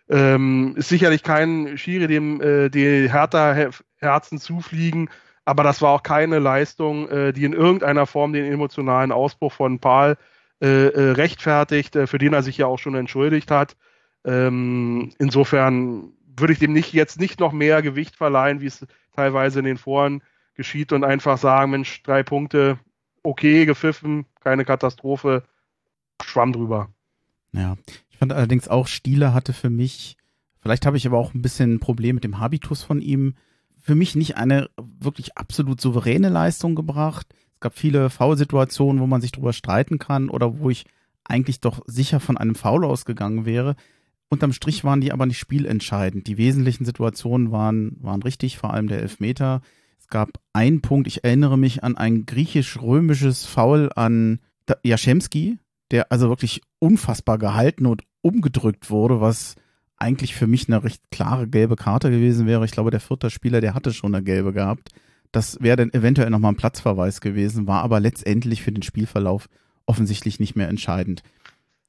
Ähm, 0.10 0.74
ist 0.76 0.90
sicherlich 0.90 1.24
kein 1.24 1.78
Schiri, 1.78 2.08
dem 2.08 2.42
äh, 2.42 2.68
die 2.68 3.10
härter 3.10 3.72
Herzen 4.00 4.38
zufliegen, 4.38 5.10
aber 5.50 5.64
das 5.64 5.82
war 5.82 5.94
auch 5.94 6.04
keine 6.04 6.38
Leistung, 6.38 7.10
äh, 7.10 7.34
die 7.34 7.44
in 7.44 7.54
irgendeiner 7.54 8.06
Form 8.06 8.34
den 8.34 8.46
emotionalen 8.46 9.12
Ausbruch 9.12 9.52
von 9.52 9.80
Paul 9.80 10.16
äh, 10.62 10.68
äh 10.68 11.12
rechtfertigt, 11.12 11.98
für 12.06 12.20
den 12.20 12.34
er 12.34 12.44
sich 12.44 12.58
ja 12.58 12.68
auch 12.68 12.78
schon 12.78 12.94
entschuldigt 12.94 13.50
hat. 13.50 13.76
Ähm, 14.24 15.12
insofern 15.18 16.14
würde 16.38 16.54
ich 16.54 16.60
dem 16.60 16.74
nicht 16.74 16.94
jetzt 16.94 17.20
nicht 17.20 17.40
noch 17.40 17.52
mehr 17.52 17.82
Gewicht 17.82 18.16
verleihen, 18.16 18.62
wie 18.62 18.68
es 18.68 18.86
teilweise 19.16 19.58
in 19.58 19.66
den 19.66 19.78
Foren 19.78 20.22
geschieht 20.54 20.94
und 20.94 21.04
einfach 21.04 21.40
sagen, 21.40 21.72
Mensch, 21.72 22.04
drei 22.04 22.22
Punkte, 22.22 22.78
okay, 23.24 23.66
gepfiffen, 23.66 24.28
keine 24.42 24.66
Katastrophe, 24.66 25.44
schwamm 26.24 26.54
drüber. 26.54 26.90
Ja, 27.54 27.76
ich 28.12 28.18
fand 28.18 28.34
allerdings 28.34 28.68
auch, 28.68 28.86
Stieler 28.86 29.34
hatte 29.34 29.54
für 29.54 29.72
mich, 29.72 30.16
vielleicht 30.62 30.86
habe 30.86 30.98
ich 30.98 31.08
aber 31.08 31.18
auch 31.18 31.34
ein 31.34 31.42
bisschen 31.42 31.76
ein 31.76 31.80
Problem 31.80 32.16
mit 32.16 32.24
dem 32.24 32.40
Habitus 32.40 32.84
von 32.84 33.02
ihm, 33.02 33.34
für 33.80 33.96
mich 33.96 34.16
nicht 34.16 34.38
eine 34.38 34.70
wirklich 34.78 35.38
absolut 35.38 35.82
souveräne 35.82 36.30
Leistung 36.30 36.76
gebracht. 36.76 37.28
Es 37.56 37.60
gab 37.60 37.78
viele 37.78 38.10
Foul-Situationen, 38.10 39.02
wo 39.02 39.08
man 39.08 39.22
sich 39.22 39.32
drüber 39.32 39.54
streiten 39.54 40.00
kann 40.00 40.30
oder 40.30 40.60
wo 40.60 40.70
ich 40.70 40.86
eigentlich 41.24 41.60
doch 41.60 41.82
sicher 41.86 42.20
von 42.20 42.38
einem 42.38 42.56
Foul 42.56 42.86
ausgegangen 42.86 43.46
wäre. 43.46 43.76
Unterm 44.30 44.54
Strich 44.54 44.84
waren 44.84 45.02
die 45.02 45.12
aber 45.12 45.26
nicht 45.26 45.40
spielentscheidend. 45.40 46.28
Die 46.28 46.38
wesentlichen 46.38 46.86
Situationen 46.86 47.52
waren, 47.52 47.98
waren 48.02 48.22
richtig, 48.22 48.58
vor 48.58 48.74
allem 48.74 48.88
der 48.88 49.02
Elfmeter. 49.02 49.62
Es 50.00 50.08
gab 50.08 50.40
einen 50.54 50.82
Punkt, 50.82 51.08
ich 51.08 51.24
erinnere 51.24 51.58
mich 51.58 51.84
an 51.84 51.98
ein 51.98 52.26
griechisch-römisches 52.26 53.46
Foul 53.46 53.92
an 53.96 54.40
Jaschemski, 54.84 55.58
der 55.92 56.12
also 56.12 56.30
wirklich 56.30 56.62
unfassbar 56.78 57.38
gehalten 57.40 57.86
und 57.88 58.04
umgedrückt 58.22 58.92
wurde, 58.92 59.20
was 59.20 59.56
eigentlich 60.00 60.34
für 60.34 60.48
mich 60.48 60.68
eine 60.68 60.84
recht 60.84 61.02
klare 61.12 61.48
gelbe 61.48 61.76
Karte 61.76 62.10
gewesen 62.10 62.48
wäre. 62.48 62.66
Ich 62.66 62.72
glaube, 62.72 62.92
der 62.92 63.00
vierte 63.00 63.30
Spieler, 63.30 63.62
der 63.62 63.74
hatte 63.74 63.94
schon 63.94 64.16
eine 64.16 64.24
gelbe 64.24 64.54
gehabt. 64.54 64.90
Das 65.32 65.62
wäre 65.62 65.78
dann 65.78 65.94
eventuell 65.94 66.30
nochmal 66.30 66.54
ein 66.54 66.58
Platzverweis 66.58 67.22
gewesen, 67.22 67.68
war 67.68 67.84
aber 67.84 68.00
letztendlich 68.00 68.64
für 68.64 68.72
den 68.72 68.82
Spielverlauf 68.82 69.48
offensichtlich 69.86 70.40
nicht 70.40 70.56
mehr 70.56 70.70
entscheidend. 70.70 71.22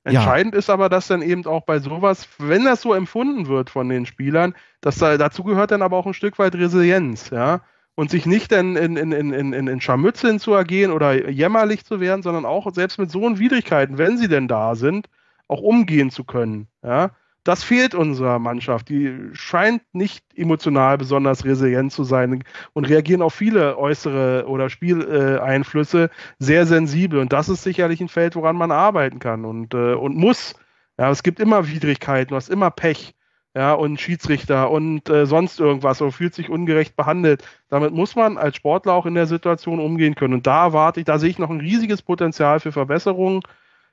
Entscheidend 0.04 0.54
ja. 0.54 0.58
ist 0.58 0.70
aber, 0.70 0.88
dass 0.88 1.08
dann 1.08 1.22
eben 1.22 1.44
auch 1.46 1.62
bei 1.62 1.78
sowas, 1.78 2.28
wenn 2.38 2.64
das 2.64 2.82
so 2.82 2.94
empfunden 2.94 3.48
wird 3.48 3.70
von 3.70 3.88
den 3.88 4.06
Spielern, 4.06 4.54
dass 4.80 4.96
da, 4.96 5.16
dazu 5.18 5.44
gehört 5.44 5.70
dann 5.70 5.82
aber 5.82 5.96
auch 5.96 6.06
ein 6.06 6.14
Stück 6.14 6.38
weit 6.38 6.54
Resilienz, 6.54 7.30
ja. 7.30 7.62
Und 7.96 8.10
sich 8.10 8.24
nicht 8.24 8.50
dann 8.50 8.76
in, 8.76 8.96
in, 8.96 9.12
in, 9.12 9.52
in, 9.52 9.66
in 9.66 9.80
Scharmützeln 9.80 10.38
zu 10.38 10.54
ergehen 10.54 10.90
oder 10.90 11.28
jämmerlich 11.28 11.84
zu 11.84 12.00
werden, 12.00 12.22
sondern 12.22 12.46
auch 12.46 12.72
selbst 12.72 12.98
mit 12.98 13.10
so 13.10 13.20
Widrigkeiten, 13.38 13.98
wenn 13.98 14.16
sie 14.16 14.28
denn 14.28 14.48
da 14.48 14.74
sind, 14.74 15.08
auch 15.48 15.60
umgehen 15.60 16.10
zu 16.10 16.24
können, 16.24 16.68
ja. 16.82 17.10
Das 17.44 17.64
fehlt 17.64 17.94
unserer 17.94 18.38
Mannschaft. 18.38 18.88
Die 18.90 19.30
scheint 19.32 19.82
nicht 19.92 20.24
emotional 20.36 20.98
besonders 20.98 21.44
resilient 21.44 21.92
zu 21.92 22.04
sein 22.04 22.44
und 22.74 22.88
reagieren 22.88 23.22
auf 23.22 23.34
viele 23.34 23.78
äußere 23.78 24.44
oder 24.46 24.68
Spieleinflüsse 24.68 26.10
sehr 26.38 26.66
sensibel. 26.66 27.18
Und 27.18 27.32
das 27.32 27.48
ist 27.48 27.62
sicherlich 27.62 28.00
ein 28.00 28.08
Feld, 28.08 28.36
woran 28.36 28.56
man 28.56 28.70
arbeiten 28.70 29.18
kann 29.20 29.44
und, 29.44 29.74
äh, 29.74 29.94
und 29.94 30.16
muss. 30.16 30.54
Ja, 30.98 31.10
es 31.10 31.22
gibt 31.22 31.40
immer 31.40 31.66
Widrigkeiten, 31.66 32.30
du 32.30 32.36
hast 32.36 32.50
immer 32.50 32.70
Pech. 32.70 33.14
Ja, 33.52 33.72
und 33.72 34.00
Schiedsrichter 34.00 34.70
und 34.70 35.10
äh, 35.10 35.26
sonst 35.26 35.58
irgendwas 35.58 36.00
oder 36.00 36.12
fühlt 36.12 36.34
sich 36.34 36.50
ungerecht 36.50 36.94
behandelt. 36.94 37.42
Damit 37.68 37.92
muss 37.92 38.14
man 38.14 38.38
als 38.38 38.54
Sportler 38.54 38.92
auch 38.92 39.06
in 39.06 39.14
der 39.14 39.26
Situation 39.26 39.80
umgehen 39.80 40.14
können. 40.14 40.34
Und 40.34 40.46
da 40.46 40.66
erwarte 40.66 41.00
ich, 41.00 41.06
da 41.06 41.18
sehe 41.18 41.30
ich 41.30 41.38
noch 41.40 41.50
ein 41.50 41.58
riesiges 41.58 42.00
Potenzial 42.00 42.60
für 42.60 42.70
Verbesserungen. 42.70 43.42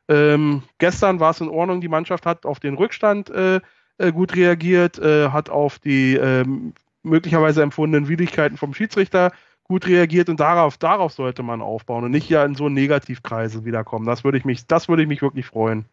Ähm, 0.08 0.64
gestern 0.78 1.20
war 1.20 1.32
es 1.32 1.42
in 1.42 1.50
Ordnung, 1.50 1.82
die 1.82 1.88
Mannschaft 1.88 2.26
hat 2.26 2.46
auf 2.46 2.60
den 2.60 2.76
Rückstand 2.76 3.30
äh, 3.30 3.60
äh, 3.98 4.12
gut 4.12 4.36
reagiert, 4.36 5.00
äh, 5.00 5.30
hat 5.30 5.50
auf 5.50 5.80
die 5.80 6.16
ähm, 6.16 6.74
möglicherweise 7.04 7.62
empfundenen 7.62 8.08
Widrigkeiten 8.08 8.58
vom 8.58 8.74
Schiedsrichter 8.74 9.32
gut 9.64 9.86
reagiert 9.86 10.30
und 10.30 10.40
darauf, 10.40 10.78
darauf 10.78 11.14
sollte 11.14 11.44
man 11.44 11.62
aufbauen 11.62 12.06
und 12.06 12.12
nicht 12.12 12.30
ja 12.30 12.46
in 12.46 12.56
so 12.56 12.66
einen 12.66 12.76
Negativkreisel 12.76 13.66
wiederkommen. 13.66 14.06
Das 14.06 14.24
würde 14.24 14.38
ich 14.38 14.46
mich, 14.46 14.66
das 14.66 14.88
würde 14.88 15.02
ich 15.02 15.08
mich 15.10 15.22
wirklich 15.22 15.46
freuen. 15.46 15.86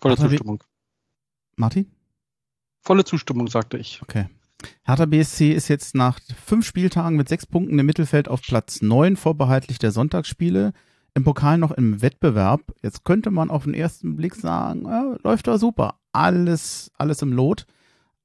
Volle 0.00 0.16
Zustimmung. 0.16 0.62
Martin? 1.56 1.90
Volle 2.82 3.04
Zustimmung, 3.04 3.48
sagte 3.48 3.78
ich. 3.78 4.02
Okay. 4.02 4.26
Hertha 4.84 5.06
BSC 5.06 5.52
ist 5.52 5.68
jetzt 5.68 5.94
nach 5.94 6.18
fünf 6.44 6.66
Spieltagen 6.66 7.16
mit 7.16 7.28
sechs 7.28 7.46
Punkten 7.46 7.78
im 7.78 7.86
Mittelfeld 7.86 8.28
auf 8.28 8.42
Platz 8.42 8.82
neun, 8.82 9.16
vorbehaltlich 9.16 9.78
der 9.78 9.90
Sonntagsspiele 9.90 10.72
im 11.16 11.24
Pokal 11.24 11.56
noch 11.56 11.72
im 11.72 12.02
Wettbewerb. 12.02 12.74
Jetzt 12.82 13.04
könnte 13.04 13.30
man 13.30 13.48
auf 13.50 13.64
den 13.64 13.72
ersten 13.72 14.16
Blick 14.16 14.34
sagen, 14.34 14.84
ja, 14.84 15.16
läuft 15.24 15.46
da 15.46 15.56
super. 15.56 15.98
Alles, 16.12 16.92
alles 16.98 17.22
im 17.22 17.32
Lot. 17.32 17.66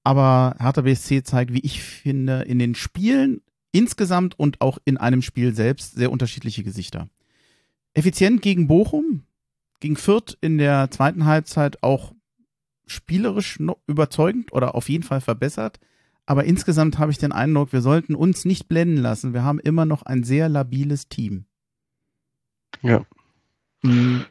Aber 0.04 0.58
Hertha 0.60 0.82
BSC 0.82 1.24
zeigt, 1.24 1.54
wie 1.54 1.62
ich 1.62 1.82
finde, 1.82 2.42
in 2.42 2.60
den 2.60 2.76
Spielen 2.76 3.42
insgesamt 3.72 4.38
und 4.38 4.60
auch 4.60 4.78
in 4.84 4.98
einem 4.98 5.22
Spiel 5.22 5.56
selbst 5.56 5.96
sehr 5.96 6.12
unterschiedliche 6.12 6.64
Gesichter. 6.64 7.08
Effizient 7.94 8.42
gegen 8.42 8.68
Bochum, 8.68 9.24
gegen 9.80 9.96
Fürth 9.96 10.38
in 10.42 10.58
der 10.58 10.92
zweiten 10.92 11.26
Halbzeit 11.26 11.82
auch 11.84 12.14
spielerisch 12.88 13.58
überzeugend 13.88 14.52
oder 14.52 14.76
auf 14.76 14.90
jeden 14.90 15.04
Fall 15.04 15.22
verbessert. 15.22 15.80
Aber 16.26 16.44
insgesamt 16.44 17.00
habe 17.00 17.12
ich 17.12 17.18
den 17.20 17.32
Eindruck, 17.32 17.72
wir 17.72 17.82
sollten 17.82 18.16
uns 18.16 18.44
nicht 18.44 18.68
blenden 18.68 18.98
lassen. 18.98 19.34
Wir 19.34 19.44
haben 19.44 19.60
immer 19.60 19.86
noch 19.86 20.02
ein 20.04 20.26
sehr 20.26 20.50
labiles 20.50 21.08
Team. 21.08 21.46
Ja. 22.82 23.02
Hm, 23.84 24.26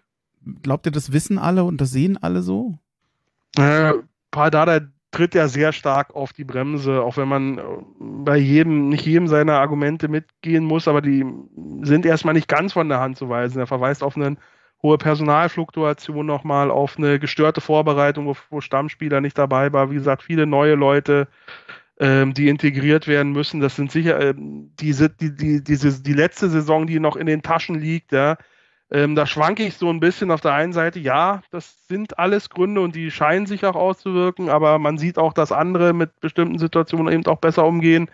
glaubt 0.62 0.86
ihr, 0.86 0.92
das 0.92 1.12
wissen 1.12 1.38
alle 1.38 1.64
und 1.64 1.80
das 1.80 1.90
sehen 1.90 2.16
alle 2.16 2.42
so? 2.42 2.78
Äh, 3.56 3.94
Pardada 4.30 4.80
tritt 5.10 5.34
ja 5.34 5.48
sehr 5.48 5.72
stark 5.72 6.14
auf 6.14 6.32
die 6.32 6.44
Bremse, 6.44 7.02
auch 7.02 7.16
wenn 7.16 7.28
man 7.28 7.58
äh, 7.58 7.62
bei 7.98 8.36
jedem, 8.36 8.88
nicht 8.88 9.06
jedem 9.06 9.26
seiner 9.26 9.58
Argumente 9.58 10.08
mitgehen 10.08 10.64
muss, 10.64 10.86
aber 10.86 11.02
die 11.02 11.24
sind 11.82 12.06
erstmal 12.06 12.34
nicht 12.34 12.48
ganz 12.48 12.72
von 12.72 12.88
der 12.88 13.00
Hand 13.00 13.18
zu 13.18 13.28
weisen. 13.28 13.58
Er 13.58 13.66
verweist 13.66 14.02
auf 14.02 14.16
eine 14.16 14.36
hohe 14.82 14.98
Personalfluktuation 14.98 16.24
nochmal, 16.24 16.70
auf 16.70 16.96
eine 16.96 17.18
gestörte 17.18 17.60
Vorbereitung, 17.60 18.26
wo, 18.26 18.36
wo 18.50 18.60
Stammspieler 18.60 19.20
nicht 19.20 19.36
dabei 19.36 19.72
war. 19.72 19.90
Wie 19.90 19.96
gesagt, 19.96 20.22
viele 20.22 20.46
neue 20.46 20.74
Leute, 20.74 21.28
ähm, 22.00 22.32
die 22.34 22.48
integriert 22.48 23.06
werden 23.06 23.32
müssen. 23.32 23.60
Das 23.60 23.76
sind 23.76 23.92
sicher 23.92 24.18
äh, 24.18 24.34
diese, 24.36 25.10
die, 25.10 25.36
die, 25.36 25.62
diese, 25.62 26.02
die 26.02 26.14
letzte 26.14 26.48
Saison, 26.48 26.86
die 26.86 26.98
noch 26.98 27.14
in 27.14 27.26
den 27.26 27.42
Taschen 27.42 27.78
liegt, 27.78 28.12
ja. 28.12 28.36
Ähm, 28.92 29.14
da 29.14 29.24
schwanke 29.24 29.64
ich 29.64 29.76
so 29.76 29.88
ein 29.88 30.00
bisschen 30.00 30.32
auf 30.32 30.40
der 30.40 30.54
einen 30.54 30.72
Seite, 30.72 30.98
ja, 30.98 31.42
das 31.52 31.86
sind 31.86 32.18
alles 32.18 32.50
Gründe 32.50 32.80
und 32.80 32.96
die 32.96 33.12
scheinen 33.12 33.46
sich 33.46 33.64
auch 33.64 33.76
auszuwirken, 33.76 34.48
aber 34.48 34.80
man 34.80 34.98
sieht 34.98 35.16
auch, 35.16 35.32
dass 35.32 35.52
andere 35.52 35.92
mit 35.92 36.18
bestimmten 36.20 36.58
Situationen 36.58 37.12
eben 37.12 37.26
auch 37.26 37.38
besser 37.38 37.64
umgehen. 37.64 38.10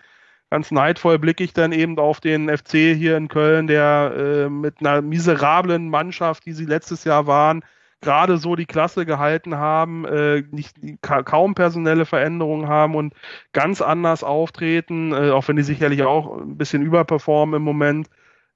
Ganz 0.51 0.69
neidvoll 0.69 1.17
blicke 1.17 1.43
ich 1.43 1.53
dann 1.53 1.71
eben 1.71 1.97
auf 1.97 2.19
den 2.21 2.55
FC 2.55 2.71
hier 2.95 3.17
in 3.17 3.27
Köln, 3.27 3.67
der 3.67 4.13
äh, 4.15 4.49
mit 4.49 4.75
einer 4.81 5.01
miserablen 5.01 5.89
Mannschaft, 5.89 6.45
die 6.45 6.53
sie 6.53 6.65
letztes 6.65 7.05
Jahr 7.05 7.25
waren, 7.25 7.63
gerade 8.01 8.37
so 8.37 8.55
die 8.55 8.65
Klasse 8.65 9.05
gehalten 9.05 9.55
haben, 9.57 10.05
äh, 10.05 10.43
nicht 10.51 10.77
ka 11.01 11.23
kaum 11.23 11.55
personelle 11.55 12.05
Veränderungen 12.05 12.67
haben 12.67 12.95
und 12.95 13.13
ganz 13.53 13.81
anders 13.81 14.23
auftreten, 14.23 15.11
äh, 15.13 15.31
auch 15.31 15.47
wenn 15.47 15.55
die 15.55 15.63
sicherlich 15.63 16.03
auch 16.03 16.37
ein 16.37 16.57
bisschen 16.57 16.83
überperformen 16.83 17.55
im 17.55 17.63
Moment. 17.63 18.09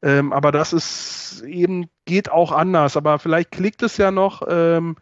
Ähm, 0.03 0.33
aber 0.33 0.51
das 0.51 0.73
ist 0.73 1.43
eben, 1.45 1.87
geht 2.05 2.31
auch 2.31 2.51
anders. 2.51 2.97
Aber 2.97 3.19
vielleicht 3.19 3.51
klickt 3.51 3.83
es 3.83 3.97
ja 3.97 4.11
noch. 4.11 4.41
Ähm, 4.47 4.95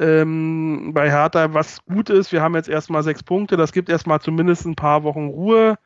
ähm, 0.00 0.92
bei 0.92 1.10
Hertha, 1.10 1.54
was 1.54 1.84
gut 1.86 2.10
ist. 2.10 2.32
Wir 2.32 2.42
haben 2.42 2.54
jetzt 2.54 2.68
erstmal 2.68 3.02
sechs 3.02 3.22
Punkte. 3.22 3.56
Das 3.56 3.72
gibt 3.72 3.88
erstmal 3.88 4.20
zumindest 4.20 4.66
ein 4.66 4.74
paar 4.74 5.04
Wochen 5.04 5.28
Ruhe. 5.28 5.78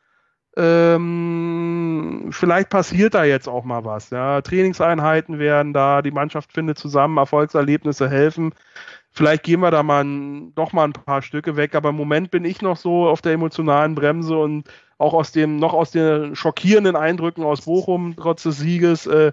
Ähm, 0.61 2.30
vielleicht 2.32 2.68
passiert 2.68 3.14
da 3.14 3.22
jetzt 3.22 3.48
auch 3.48 3.64
mal 3.64 3.84
was. 3.84 4.11
Ja. 4.11 4.42
Trainingseinheiten 4.42 5.38
werden 5.38 5.72
da, 5.72 6.02
die 6.02 6.11
Mannschaft 6.11 6.52
findet 6.52 6.78
zusammen, 6.78 7.16
Erfolgserlebnisse 7.16 8.11
helfen. 8.11 8.52
Vielleicht 9.12 9.44
gehen 9.44 9.61
wir 9.61 9.70
da 9.70 9.84
mal 9.84 10.04
doch 10.56 10.72
mal 10.72 10.84
ein 10.84 10.92
paar 10.92 11.22
Stücke 11.22 11.56
weg, 11.56 11.76
aber 11.76 11.90
im 11.90 11.96
Moment 11.96 12.32
bin 12.32 12.44
ich 12.44 12.61
noch 12.61 12.76
so 12.76 13.09
auf 13.09 13.22
der 13.22 13.34
emotionalen 13.34 13.94
Bremse 13.94 14.36
und 14.36 14.68
auch 14.98 15.14
aus 15.14 15.30
dem, 15.30 15.56
noch 15.56 15.74
aus 15.74 15.92
den 15.92 16.34
schockierenden 16.34 16.96
Eindrücken 16.96 17.44
aus 17.44 17.62
Bochum, 17.62 18.16
trotz 18.16 18.42
des 18.42 18.59
Sieges, 18.59 19.06
äh, 19.06 19.32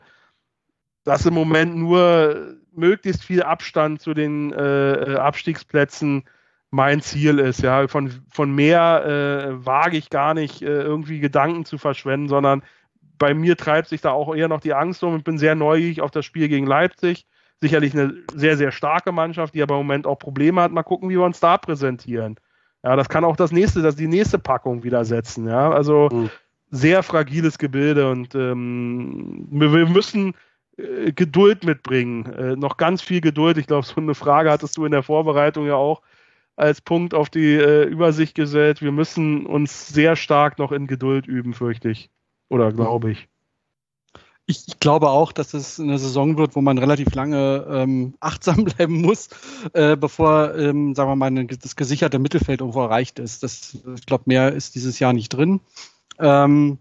dass 1.05 1.25
im 1.25 1.33
Moment 1.33 1.75
nur 1.75 2.55
möglichst 2.71 3.23
viel 3.23 3.41
Abstand 3.41 3.99
zu 3.99 4.13
den 4.13 4.53
äh, 4.53 5.13
äh, 5.13 5.15
Abstiegsplätzen 5.17 6.25
mein 6.75 6.99
Ziel 6.99 7.39
ist. 7.39 7.61
Ja, 7.61 7.87
von, 7.87 8.11
von 8.29 8.53
mehr 8.53 9.05
äh, 9.05 9.65
wage 9.65 9.97
ich 9.97 10.09
gar 10.09 10.33
nicht 10.33 10.61
äh, 10.61 10.65
irgendwie 10.65 11.19
Gedanken 11.21 11.63
zu 11.63 11.77
verschwenden, 11.77 12.27
sondern 12.27 12.63
bei 13.17 13.33
mir 13.33 13.55
treibt 13.55 13.87
sich 13.87 14.01
da 14.01 14.11
auch 14.11 14.35
eher 14.35 14.49
noch 14.49 14.59
die 14.59 14.73
Angst 14.73 15.01
um. 15.01 15.15
Ich 15.15 15.23
bin 15.23 15.37
sehr 15.37 15.55
neugierig 15.55 16.01
auf 16.01 16.11
das 16.11 16.25
Spiel 16.25 16.49
gegen 16.49 16.67
Leipzig. 16.67 17.25
Sicherlich 17.61 17.93
eine 17.93 18.13
sehr, 18.33 18.57
sehr 18.57 18.73
starke 18.73 19.13
Mannschaft, 19.13 19.55
die 19.55 19.61
aber 19.61 19.75
im 19.75 19.87
Moment 19.87 20.05
auch 20.05 20.19
Probleme 20.19 20.61
hat. 20.61 20.73
Mal 20.73 20.83
gucken, 20.83 21.09
wie 21.09 21.17
wir 21.17 21.23
uns 21.23 21.39
da 21.39 21.57
präsentieren. 21.57 22.35
Ja, 22.83 22.97
das 22.97 23.07
kann 23.07 23.23
auch 23.23 23.37
das 23.37 23.53
nächste, 23.53 23.81
das 23.81 23.95
die 23.95 24.07
nächste 24.07 24.37
Packung 24.37 24.83
wieder 24.83 25.05
setzen. 25.05 25.47
Ja, 25.47 25.71
also 25.71 26.09
mhm. 26.11 26.29
sehr 26.71 27.03
fragiles 27.03 27.57
Gebilde 27.57 28.11
und 28.11 28.35
ähm, 28.35 29.47
wir, 29.49 29.71
wir 29.71 29.87
müssen 29.87 30.33
äh, 30.75 31.13
Geduld 31.13 31.63
mitbringen. 31.63 32.25
Äh, 32.33 32.55
noch 32.57 32.75
ganz 32.75 33.01
viel 33.01 33.21
Geduld. 33.21 33.57
Ich 33.57 33.67
glaube, 33.67 33.87
so 33.87 33.95
eine 33.95 34.13
Frage 34.13 34.51
hattest 34.51 34.75
du 34.75 34.83
in 34.83 34.91
der 34.91 35.03
Vorbereitung 35.03 35.65
ja 35.65 35.75
auch 35.75 36.01
als 36.55 36.81
Punkt 36.81 37.13
auf 37.13 37.29
die 37.29 37.55
äh, 37.55 37.83
Übersicht 37.83 38.35
gesetzt. 38.35 38.81
Wir 38.81 38.91
müssen 38.91 39.45
uns 39.45 39.89
sehr 39.89 40.15
stark 40.15 40.57
noch 40.57 40.71
in 40.71 40.87
Geduld 40.87 41.27
üben, 41.27 41.53
fürchte 41.53 41.89
ich. 41.89 42.09
Oder 42.49 42.71
glaube 42.71 43.11
ich. 43.11 43.27
ich. 44.45 44.67
Ich, 44.67 44.79
glaube 44.79 45.09
auch, 45.09 45.31
dass 45.31 45.53
es 45.53 45.79
eine 45.79 45.97
Saison 45.97 46.37
wird, 46.37 46.55
wo 46.55 46.61
man 46.61 46.77
relativ 46.77 47.13
lange 47.15 47.65
ähm, 47.69 48.15
achtsam 48.19 48.63
bleiben 48.65 49.01
muss, 49.01 49.29
äh, 49.73 49.97
bevor, 49.97 50.55
ähm, 50.55 50.95
sagen 50.95 51.09
wir 51.09 51.15
mal, 51.15 51.45
das 51.45 51.75
gesicherte 51.75 52.19
Mittelfeld 52.19 52.61
irgendwo 52.61 52.83
erreicht 52.83 53.19
ist. 53.19 53.43
Das, 53.43 53.77
ich 53.95 54.05
glaube, 54.05 54.25
mehr 54.27 54.53
ist 54.53 54.75
dieses 54.75 54.99
Jahr 54.99 55.13
nicht 55.13 55.29
drin. 55.29 55.61
Ähm, 56.19 56.77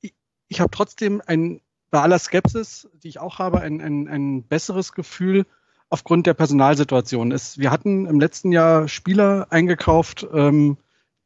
ich, 0.00 0.14
ich 0.48 0.60
habe 0.60 0.70
trotzdem 0.70 1.22
ein 1.26 1.60
bei 1.90 2.00
aller 2.00 2.18
Skepsis, 2.18 2.88
die 3.04 3.08
ich 3.08 3.20
auch 3.20 3.38
habe, 3.38 3.60
ein, 3.60 3.80
ein, 3.80 4.08
ein 4.08 4.42
besseres 4.42 4.94
Gefühl 4.94 5.46
aufgrund 5.94 6.26
der 6.26 6.34
Personalsituation. 6.34 7.30
Es, 7.30 7.56
wir 7.56 7.70
hatten 7.70 8.06
im 8.06 8.18
letzten 8.18 8.50
Jahr 8.50 8.88
Spieler 8.88 9.46
eingekauft, 9.50 10.26
ähm, 10.34 10.76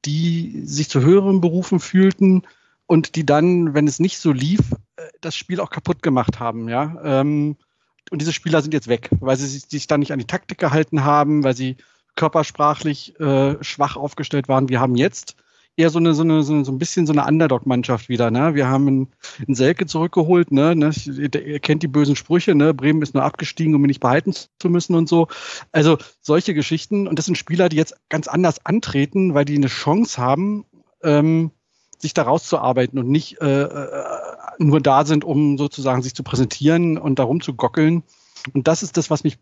die 0.05 0.61
sich 0.66 0.91
zu 0.91 1.01
höheren 1.01 1.41
Berufen 1.41 1.81
fühlten 1.81 2.43
und 2.87 3.16
die 3.16 3.25
dann, 3.25 3.73
wenn 3.73 3.89
es 3.89 3.99
nicht 3.99 4.19
so 4.19 4.31
lief, 4.31 4.61
äh, 4.97 5.03
das 5.23 5.35
Spiel 5.35 5.61
auch 5.61 5.71
kaputt 5.71 6.03
gemacht 6.03 6.39
haben. 6.39 6.69
Ja? 6.69 6.99
Ähm, 7.03 7.57
und 8.11 8.21
diese 8.21 8.35
Spieler 8.35 8.61
sind 8.61 8.75
jetzt 8.75 8.89
weg, 8.89 9.09
weil 9.21 9.39
sie 9.39 9.47
sich 9.47 9.87
dann 9.87 10.01
nicht 10.01 10.12
an 10.12 10.19
die 10.19 10.27
Taktik 10.27 10.59
gehalten 10.59 11.03
haben, 11.03 11.45
weil 11.45 11.57
sie 11.57 11.79
körpersprachlich 12.14 13.19
äh, 13.19 13.57
schwach 13.64 13.97
aufgestellt 13.97 14.49
waren. 14.49 14.69
Wir 14.69 14.81
haben 14.81 14.97
jetzt 14.97 15.35
eher 15.79 15.91
so 15.91 15.99
eine, 15.99 16.12
so 16.12 16.22
eine, 16.22 16.43
so 16.43 16.53
ein 16.53 16.79
bisschen 16.79 17.07
so 17.07 17.12
eine 17.12 17.24
Underdog-Mannschaft 17.24 18.09
wieder. 18.09 18.31
Ne? 18.31 18.55
Wir 18.55 18.68
haben 18.68 18.89
einen, 18.89 19.55
Selke 19.55 19.87
zurückgeholt, 19.87 20.51
ne? 20.51 20.74
ne? 20.74 20.91
Ihr 21.07 21.61
kennt 21.61 21.83
die 21.83 21.89
bösen 21.89 22.16
Sprüche, 22.16 22.55
ne? 22.55 22.74
Bremen 22.74 23.01
ist 23.03 23.14
nur 23.14 23.22
abgestiegen, 23.22 23.74
um 23.74 23.85
ihn 23.85 23.89
nicht 23.89 24.01
behalten 24.01 24.33
zu 24.33 24.68
müssen 24.68 24.95
und 24.95 25.09
so. 25.09 25.29
Also 25.70 25.97
solche 26.20 26.55
Geschichten. 26.55 27.07
Und 27.07 27.18
das 27.18 27.26
sind 27.26 27.39
Spieler, 27.39 27.68
die 27.68 27.76
jetzt 27.76 27.95
ganz 28.09 28.26
anders 28.26 28.64
antreten, 28.66 29.35
weil 29.35 29.45
die 29.45 29.57
eine 29.57 29.68
Chance 29.68 30.20
haben, 30.20 30.64
ähm, 31.03 31.53
sich 31.99 32.14
da 32.14 32.22
rauszuarbeiten 32.22 32.99
und 32.99 33.09
nicht 33.09 33.41
äh, 33.41 33.62
äh 33.62 34.18
nur 34.61 34.81
da 34.81 35.05
sind, 35.05 35.24
um 35.24 35.57
sozusagen 35.57 36.03
sich 36.03 36.16
zu 36.16 36.24
präsentieren 36.24 36.99
und 36.99 37.20
darum 37.20 37.41
zu 37.41 37.55
gockeln. 37.55 38.03
Und 38.55 38.66
das 38.66 38.83
ist 38.83 38.97
das, 38.97 39.09
was 39.09 39.22
mich 39.22 39.39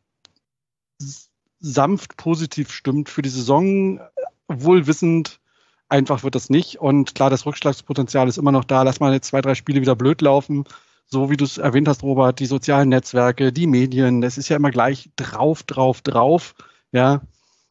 sanft 1.59 2.19
positiv 2.19 2.71
stimmt 2.71 3.09
für 3.09 3.23
die 3.23 3.31
Saison, 3.31 3.99
wohl 4.47 4.87
wissend, 4.87 5.41
Einfach 5.89 6.25
wird 6.25 6.35
das 6.35 6.51
nicht. 6.51 6.81
Und 6.81 7.15
klar, 7.15 7.31
das 7.31 7.47
Rückschlagspotenzial 7.47 8.29
ist 8.29 8.39
immer 8.39 8.53
noch 8.53 8.65
da. 8.65 8.83
Lass 8.83 9.01
mal 9.01 9.13
jetzt 9.13 9.29
zwei, 9.29 9.41
drei 9.41 9.55
Spiele 9.55 9.81
wieder 9.81 9.95
blöd 9.95 10.21
laufen. 10.21 10.65
So 11.07 11.31
wie 11.31 11.37
du 11.37 11.45
es 11.45 11.59
erwähnt 11.59 11.87
hast, 11.87 12.03
Robert, 12.03 12.41
die 12.41 12.47
sozialen 12.47 12.89
Netzwerke, 12.89 13.53
die 13.53 13.69
Medien, 13.69 14.21
das 14.21 14.39
ist 14.39 14.49
ja 14.49 14.57
immer 14.57 14.73
gleich 14.73 15.11
drauf, 15.15 15.63
drauf, 15.63 16.03
drauf. 16.03 16.57
Ja. 16.91 17.23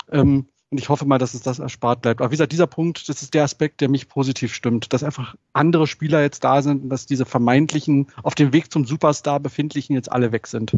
Ähm, 0.10 0.48
und 0.72 0.78
ich 0.80 0.90
hoffe 0.90 1.06
mal, 1.06 1.18
dass 1.18 1.34
es 1.34 1.42
das 1.42 1.60
erspart 1.60 2.02
bleibt. 2.02 2.22
Aber 2.22 2.32
wie 2.32 2.36
gesagt, 2.36 2.52
dieser 2.52 2.68
Punkt, 2.68 3.08
das 3.08 3.22
ist 3.22 3.34
der 3.34 3.44
Aspekt, 3.44 3.82
der 3.82 3.90
mich 3.90 4.08
positiv 4.08 4.54
stimmt, 4.54 4.94
dass 4.94 5.04
einfach 5.04 5.36
andere 5.54 5.86
Spieler 5.86 6.22
jetzt 6.22 6.44
da 6.44 6.62
sind 6.62 6.84
und 6.84 6.90
dass 6.90 7.06
diese 7.06 7.26
vermeintlichen, 7.26 8.08
auf 8.24 8.36
dem 8.36 8.54
Weg 8.54 8.72
zum 8.72 8.86
Superstar 8.86 9.40
befindlichen 9.40 9.96
jetzt 9.96 10.12
alle 10.12 10.32
weg 10.32 10.48
sind. 10.48 10.72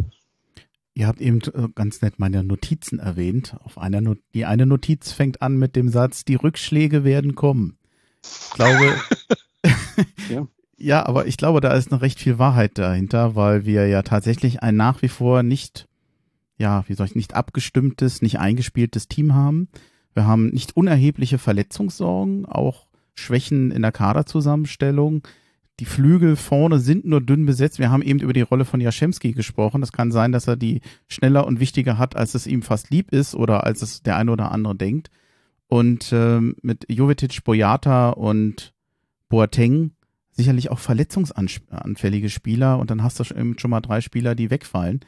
Ihr 0.98 1.06
habt 1.06 1.22
eben 1.22 1.42
äh, 1.54 1.68
ganz 1.76 2.02
nett 2.02 2.18
meine 2.18 2.44
Notizen 2.44 2.98
erwähnt. 2.98 3.56
Auf 3.64 3.78
einer 3.78 4.02
Not 4.02 4.18
die 4.34 4.46
eine 4.46 4.66
Notiz 4.66 5.12
fängt 5.12 5.44
an 5.44 5.56
mit 5.56 5.76
dem 5.76 5.90
Satz, 5.90 6.26
die 6.26 6.34
Rückschläge 6.34 7.04
werden 7.04 7.36
kommen. 7.36 7.78
Ich 8.24 8.56
glaube, 8.56 8.96
ja. 10.32 10.48
ja, 10.76 11.06
aber 11.06 11.28
ich 11.28 11.38
glaube, 11.38 11.62
da 11.62 11.74
ist 11.74 11.92
noch 11.92 12.02
recht 12.02 12.20
viel 12.20 12.40
Wahrheit 12.40 12.80
dahinter, 12.80 13.36
weil 13.36 13.64
wir 13.64 13.86
ja 13.86 14.02
tatsächlich 14.02 14.64
ein 14.64 14.76
nach 14.76 15.04
wie 15.04 15.08
vor 15.08 15.44
nicht, 15.44 15.88
ja, 16.58 16.84
wie 16.88 16.96
soll 16.96 17.06
ich, 17.06 17.16
nicht 17.16 17.36
abgestimmtes, 17.36 18.24
nicht 18.24 18.40
eingespieltes 18.40 19.08
Team 19.08 19.36
haben. 19.36 19.68
Wir 20.16 20.26
haben 20.26 20.48
nicht 20.48 20.76
unerhebliche 20.76 21.38
Verletzungssorgen, 21.38 22.48
auch 22.48 22.88
Schwächen 23.14 23.70
in 23.70 23.84
der 23.84 23.92
Kaderzusammenstellung 23.92 25.22
die 25.80 25.86
Flügel 25.86 26.36
vorne 26.36 26.80
sind 26.80 27.06
nur 27.06 27.22
dünn 27.22 27.46
besetzt. 27.46 27.78
Wir 27.78 27.92
haben 27.92 28.02
eben 28.02 28.20
über 28.20 28.34
die 28.34 28.42
Rolle 28.42 28.66
von 28.66 28.82
Jaschemski 28.82 29.34
gesprochen. 29.34 29.82
Das 29.82 29.92
kann 29.92 30.12
sein, 30.12 30.32
dass 30.32 30.48
er 30.48 30.56
die 30.56 30.82
schneller 31.08 31.46
und 31.46 31.60
wichtiger 31.60 31.98
hat, 31.98 32.16
als 32.16 32.34
es 32.34 32.48
ihm 32.48 32.64
fast 32.64 32.90
lieb 32.90 33.12
ist 33.12 33.36
oder 33.36 33.64
als 33.64 33.82
es 33.82 34.02
der 34.02 34.18
eine 34.18 34.32
oder 34.32 34.52
andere 34.52 34.76
denkt. 34.76 35.12
Und 35.68 36.12
ähm, 36.14 36.56
mit 36.62 36.86
Jovetic, 36.90 37.44
Boyata 37.44 38.10
und 38.10 38.74
Boateng 39.30 39.92
sicherlich 40.32 40.72
auch 40.72 40.80
verletzungsanfällige 40.80 42.30
Spieler. 42.30 42.80
Und 42.80 42.90
dann 42.90 43.04
hast 43.04 43.20
du 43.20 43.24
schon 43.24 43.70
mal 43.70 43.82
drei 43.82 44.02
Spieler, 44.02 44.34
die 44.34 44.50
wegfallen. 44.50 45.02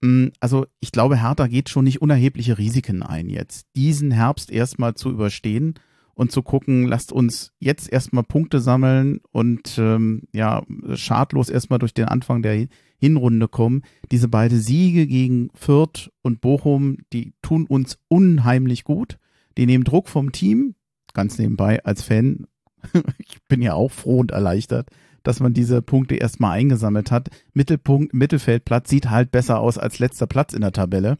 Mm, 0.00 0.28
also 0.40 0.66
ich 0.80 0.92
glaube, 0.92 1.20
Hertha 1.20 1.46
geht 1.46 1.68
schon 1.68 1.84
nicht 1.84 2.00
unerhebliche 2.00 2.56
Risiken 2.56 3.02
ein 3.02 3.28
jetzt. 3.28 3.66
Diesen 3.76 4.12
Herbst 4.12 4.50
erstmal 4.50 4.94
zu 4.94 5.10
überstehen 5.10 5.74
und 6.16 6.32
zu 6.32 6.42
gucken, 6.42 6.86
lasst 6.86 7.12
uns 7.12 7.52
jetzt 7.60 7.92
erstmal 7.92 8.24
Punkte 8.24 8.58
sammeln 8.58 9.20
und 9.32 9.76
ähm, 9.78 10.22
ja, 10.32 10.62
schadlos 10.94 11.50
erstmal 11.50 11.78
durch 11.78 11.92
den 11.92 12.06
Anfang 12.06 12.42
der 12.42 12.68
Hinrunde 12.96 13.48
kommen. 13.48 13.82
Diese 14.10 14.26
beiden 14.26 14.58
Siege 14.58 15.06
gegen 15.06 15.50
Fürth 15.54 16.10
und 16.22 16.40
Bochum, 16.40 16.96
die 17.12 17.34
tun 17.42 17.66
uns 17.66 17.98
unheimlich 18.08 18.84
gut. 18.84 19.18
Die 19.58 19.66
nehmen 19.66 19.84
Druck 19.84 20.08
vom 20.08 20.32
Team, 20.32 20.74
ganz 21.12 21.38
nebenbei 21.38 21.84
als 21.84 22.02
Fan. 22.02 22.46
ich 23.18 23.42
bin 23.46 23.60
ja 23.60 23.74
auch 23.74 23.90
froh 23.92 24.20
und 24.20 24.30
erleichtert, 24.30 24.88
dass 25.22 25.40
man 25.40 25.52
diese 25.52 25.82
Punkte 25.82 26.14
erstmal 26.14 26.52
eingesammelt 26.52 27.10
hat. 27.10 27.28
Mittelpunkt, 27.52 28.14
Mittelfeldplatz 28.14 28.88
sieht 28.88 29.10
halt 29.10 29.32
besser 29.32 29.60
aus 29.60 29.76
als 29.76 29.98
letzter 29.98 30.26
Platz 30.26 30.54
in 30.54 30.62
der 30.62 30.72
Tabelle 30.72 31.18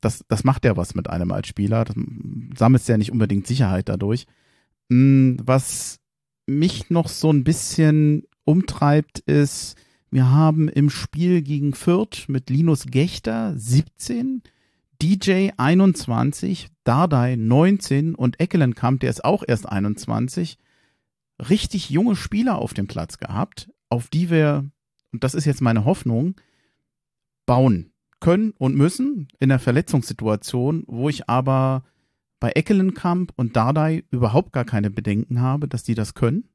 das, 0.00 0.24
das 0.28 0.44
macht 0.44 0.64
ja 0.64 0.76
was 0.76 0.94
mit 0.94 1.10
einem 1.10 1.32
als 1.32 1.48
Spieler. 1.48 1.84
Das 1.84 1.96
sammelst 2.56 2.88
ja 2.88 2.98
nicht 2.98 3.12
unbedingt 3.12 3.46
Sicherheit 3.46 3.88
dadurch. 3.88 4.26
Hm, 4.90 5.38
was 5.42 5.98
mich 6.46 6.90
noch 6.90 7.08
so 7.08 7.30
ein 7.30 7.44
bisschen 7.44 8.24
umtreibt, 8.44 9.18
ist, 9.20 9.76
wir 10.10 10.30
haben 10.30 10.68
im 10.68 10.88
Spiel 10.88 11.42
gegen 11.42 11.74
Fürth 11.74 12.28
mit 12.28 12.48
Linus 12.48 12.86
Gechter 12.86 13.52
17, 13.56 14.42
DJ 15.02 15.50
21, 15.56 16.68
Dardai 16.84 17.36
19 17.36 18.14
und 18.14 18.40
Eckelenkamp, 18.40 19.00
der 19.00 19.10
ist 19.10 19.24
auch 19.24 19.44
erst 19.46 19.68
21, 19.68 20.58
richtig 21.50 21.90
junge 21.90 22.16
Spieler 22.16 22.56
auf 22.56 22.72
dem 22.72 22.86
Platz 22.86 23.18
gehabt, 23.18 23.70
auf 23.90 24.08
die 24.08 24.30
wir, 24.30 24.70
und 25.12 25.24
das 25.24 25.34
ist 25.34 25.44
jetzt 25.44 25.60
meine 25.60 25.84
Hoffnung, 25.84 26.34
bauen 27.44 27.92
können 28.20 28.52
und 28.58 28.76
müssen 28.76 29.28
in 29.38 29.48
der 29.48 29.58
Verletzungssituation, 29.58 30.84
wo 30.86 31.08
ich 31.08 31.28
aber 31.28 31.84
bei 32.40 32.50
Eckelenkamp 32.52 33.32
und 33.36 33.56
Dardai 33.56 34.04
überhaupt 34.10 34.52
gar 34.52 34.64
keine 34.64 34.90
Bedenken 34.90 35.40
habe, 35.40 35.68
dass 35.68 35.82
die 35.82 35.94
das 35.94 36.14
können. 36.14 36.48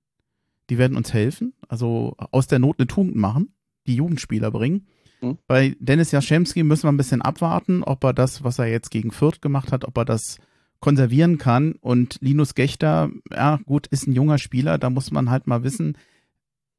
Die 0.70 0.78
werden 0.78 0.96
uns 0.96 1.14
helfen, 1.14 1.54
also 1.68 2.16
aus 2.18 2.48
der 2.48 2.60
Not 2.60 2.80
eine 2.80 2.88
Tugend 2.88 3.16
machen, 3.16 3.54
die 3.86 3.96
Jugendspieler 3.96 4.50
bringen. 4.50 4.88
Mhm. 5.22 5.38
Bei 5.46 5.76
Dennis 5.80 6.12
Jaschemski 6.12 6.64
müssen 6.64 6.84
wir 6.84 6.92
ein 6.92 6.98
bisschen 6.98 7.22
abwarten, 7.22 7.84
ob 7.84 8.04
er 8.04 8.14
das, 8.14 8.44
was 8.44 8.60
er 8.60 8.68
jetzt 8.68 8.92
gegen 8.92 9.12
Fürth 9.12 9.42
gemacht 9.42 9.72
hat, 9.72 9.86
ob 9.86 9.98
er 9.98 10.06
das 10.06 10.38
konservieren 10.80 11.38
kann. 11.38 11.74
Und 11.74 12.18
Linus 12.22 12.56
Gechter, 12.56 13.10
ja 13.32 13.60
gut, 13.66 13.88
ist 13.88 14.08
ein 14.08 14.14
junger 14.14 14.38
Spieler, 14.38 14.78
da 14.78 14.90
muss 14.90 15.12
man 15.12 15.30
halt 15.30 15.48
mal 15.48 15.64
wissen, 15.64 15.98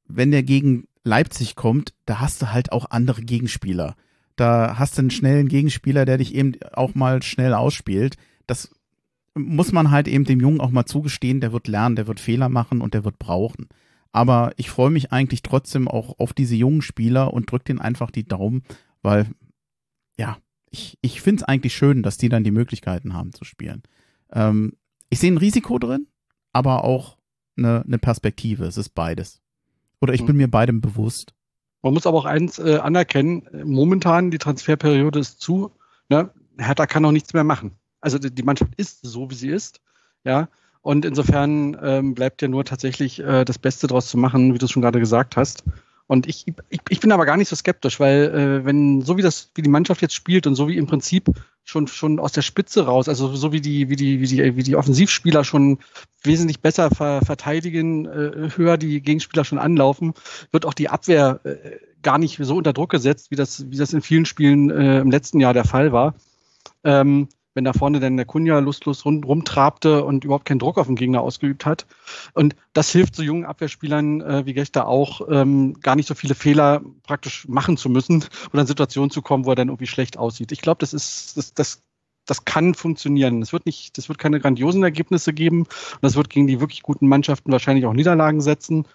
wenn 0.06 0.30
der 0.30 0.42
gegen 0.42 0.86
Leipzig 1.02 1.56
kommt, 1.56 1.94
da 2.06 2.20
hast 2.20 2.40
du 2.40 2.52
halt 2.52 2.72
auch 2.72 2.90
andere 2.90 3.22
Gegenspieler 3.22 3.96
Da 4.36 4.78
hast 4.78 4.96
du 4.96 5.02
einen 5.02 5.10
schnellen 5.10 5.48
Gegenspieler, 5.48 6.04
der 6.04 6.18
dich 6.18 6.34
eben 6.34 6.54
auch 6.72 6.94
mal 6.94 7.22
schnell 7.22 7.54
ausspielt. 7.54 8.16
Das 8.46 8.70
muss 9.34 9.72
man 9.72 9.90
halt 9.90 10.08
eben 10.08 10.24
dem 10.24 10.40
Jungen 10.40 10.60
auch 10.60 10.70
mal 10.70 10.86
zugestehen, 10.86 11.40
der 11.40 11.52
wird 11.52 11.68
lernen, 11.68 11.96
der 11.96 12.06
wird 12.06 12.20
Fehler 12.20 12.48
machen 12.48 12.80
und 12.80 12.94
der 12.94 13.04
wird 13.04 13.18
brauchen. 13.18 13.68
Aber 14.12 14.52
ich 14.56 14.70
freue 14.70 14.90
mich 14.90 15.12
eigentlich 15.12 15.42
trotzdem 15.42 15.88
auch 15.88 16.18
auf 16.18 16.32
diese 16.32 16.54
jungen 16.54 16.82
Spieler 16.82 17.34
und 17.34 17.50
drücke 17.50 17.64
denen 17.64 17.80
einfach 17.80 18.12
die 18.12 18.26
Daumen, 18.26 18.62
weil, 19.02 19.26
ja, 20.16 20.38
ich, 20.70 20.98
ich 21.02 21.20
finde 21.20 21.42
es 21.42 21.48
eigentlich 21.48 21.74
schön, 21.74 22.02
dass 22.02 22.16
die 22.16 22.28
dann 22.28 22.44
die 22.44 22.52
Möglichkeiten 22.52 23.12
haben 23.12 23.32
zu 23.32 23.44
spielen. 23.44 23.82
Ähm, 24.32 24.74
ich 25.10 25.18
sehe 25.18 25.32
ein 25.32 25.38
Risiko 25.38 25.78
drin, 25.78 26.06
aber 26.52 26.84
auch 26.84 27.18
eine, 27.56 27.82
eine 27.84 27.98
Perspektive. 27.98 28.64
Es 28.66 28.76
ist 28.76 28.90
beides. 28.90 29.40
Oder 30.00 30.14
ich 30.14 30.20
hm. 30.20 30.26
bin 30.28 30.36
mir 30.36 30.48
beidem 30.48 30.80
bewusst. 30.80 31.33
Man 31.84 31.92
muss 31.92 32.06
aber 32.06 32.16
auch 32.16 32.24
eins 32.24 32.58
äh, 32.58 32.78
anerkennen, 32.78 33.46
momentan 33.62 34.30
die 34.30 34.38
Transferperiode 34.38 35.18
ist 35.18 35.42
zu. 35.42 35.70
Ne? 36.08 36.30
Hertha 36.56 36.86
kann 36.86 37.04
auch 37.04 37.12
nichts 37.12 37.34
mehr 37.34 37.44
machen. 37.44 37.72
Also 38.00 38.18
die 38.18 38.42
Mannschaft 38.42 38.72
ist 38.78 39.00
so, 39.02 39.30
wie 39.30 39.34
sie 39.34 39.50
ist. 39.50 39.82
Ja. 40.24 40.48
Und 40.80 41.04
insofern 41.04 41.76
ähm, 41.82 42.14
bleibt 42.14 42.40
ja 42.40 42.48
nur 42.48 42.64
tatsächlich 42.64 43.20
äh, 43.20 43.44
das 43.44 43.58
Beste 43.58 43.86
daraus 43.86 44.08
zu 44.08 44.16
machen, 44.16 44.54
wie 44.54 44.58
du 44.58 44.64
es 44.64 44.70
schon 44.70 44.80
gerade 44.80 44.98
gesagt 44.98 45.36
hast. 45.36 45.62
Und 46.06 46.26
ich, 46.26 46.46
ich, 46.68 46.80
ich 46.88 47.00
bin 47.00 47.12
aber 47.12 47.24
gar 47.24 47.36
nicht 47.36 47.48
so 47.48 47.56
skeptisch, 47.56 47.98
weil 47.98 48.24
äh, 48.24 48.64
wenn 48.64 49.00
so 49.00 49.16
wie 49.16 49.22
das, 49.22 49.50
wie 49.54 49.62
die 49.62 49.70
Mannschaft 49.70 50.02
jetzt 50.02 50.14
spielt 50.14 50.46
und 50.46 50.54
so 50.54 50.68
wie 50.68 50.76
im 50.76 50.86
Prinzip 50.86 51.30
schon 51.64 51.86
schon 51.86 52.20
aus 52.20 52.32
der 52.32 52.42
Spitze 52.42 52.84
raus, 52.84 53.08
also 53.08 53.34
so 53.34 53.52
wie 53.52 53.62
die 53.62 53.88
wie 53.88 53.96
die 53.96 54.20
wie 54.20 54.26
die 54.26 54.56
wie 54.56 54.62
die 54.62 54.76
Offensivspieler 54.76 55.44
schon 55.44 55.78
wesentlich 56.22 56.60
besser 56.60 56.90
ver 56.90 57.22
verteidigen, 57.24 58.04
äh, 58.04 58.50
höher 58.54 58.76
die 58.76 59.00
Gegenspieler 59.00 59.44
schon 59.44 59.58
anlaufen, 59.58 60.12
wird 60.52 60.66
auch 60.66 60.74
die 60.74 60.90
Abwehr 60.90 61.40
äh, 61.44 61.78
gar 62.02 62.18
nicht 62.18 62.38
so 62.38 62.56
unter 62.56 62.74
Druck 62.74 62.90
gesetzt, 62.90 63.30
wie 63.30 63.36
das 63.36 63.70
wie 63.70 63.78
das 63.78 63.94
in 63.94 64.02
vielen 64.02 64.26
Spielen 64.26 64.70
äh, 64.70 65.00
im 65.00 65.10
letzten 65.10 65.40
Jahr 65.40 65.54
der 65.54 65.64
Fall 65.64 65.90
war. 65.92 66.14
Ähm, 66.84 67.28
wenn 67.54 67.64
da 67.64 67.72
vorne 67.72 68.00
dann 68.00 68.16
der 68.16 68.26
Kunja 68.26 68.58
lustlos 68.58 69.04
rund, 69.04 69.24
rumtrabte 69.24 70.04
und 70.04 70.24
überhaupt 70.24 70.44
keinen 70.44 70.58
Druck 70.58 70.76
auf 70.76 70.86
den 70.86 70.96
Gegner 70.96 71.20
ausgeübt 71.20 71.64
hat. 71.64 71.86
Und 72.34 72.56
das 72.72 72.90
hilft 72.90 73.14
so 73.14 73.22
jungen 73.22 73.44
Abwehrspielern 73.44 74.20
äh, 74.20 74.46
wie 74.46 74.54
Gechter 74.54 74.88
auch, 74.88 75.22
ähm, 75.30 75.74
gar 75.80 75.96
nicht 75.96 76.08
so 76.08 76.14
viele 76.14 76.34
Fehler 76.34 76.82
praktisch 77.04 77.46
machen 77.48 77.76
zu 77.76 77.88
müssen 77.88 78.24
oder 78.52 78.62
in 78.62 78.66
Situationen 78.66 79.10
zu 79.10 79.22
kommen, 79.22 79.44
wo 79.46 79.50
er 79.50 79.56
dann 79.56 79.68
irgendwie 79.68 79.86
schlecht 79.86 80.18
aussieht. 80.18 80.52
Ich 80.52 80.60
glaube, 80.60 80.78
das 80.80 80.92
ist, 80.92 81.36
das, 81.36 81.54
das, 81.54 81.82
das 82.26 82.44
kann 82.44 82.74
funktionieren. 82.74 83.40
Es 83.40 83.52
wird 83.52 83.66
nicht, 83.66 83.96
das 83.98 84.08
wird 84.08 84.18
keine 84.18 84.40
grandiosen 84.40 84.82
Ergebnisse 84.82 85.32
geben 85.32 85.60
und 85.60 86.02
das 86.02 86.16
wird 86.16 86.30
gegen 86.30 86.46
die 86.46 86.60
wirklich 86.60 86.82
guten 86.82 87.06
Mannschaften 87.08 87.52
wahrscheinlich 87.52 87.86
auch 87.86 87.92
Niederlagen 87.92 88.40
setzen. 88.40 88.86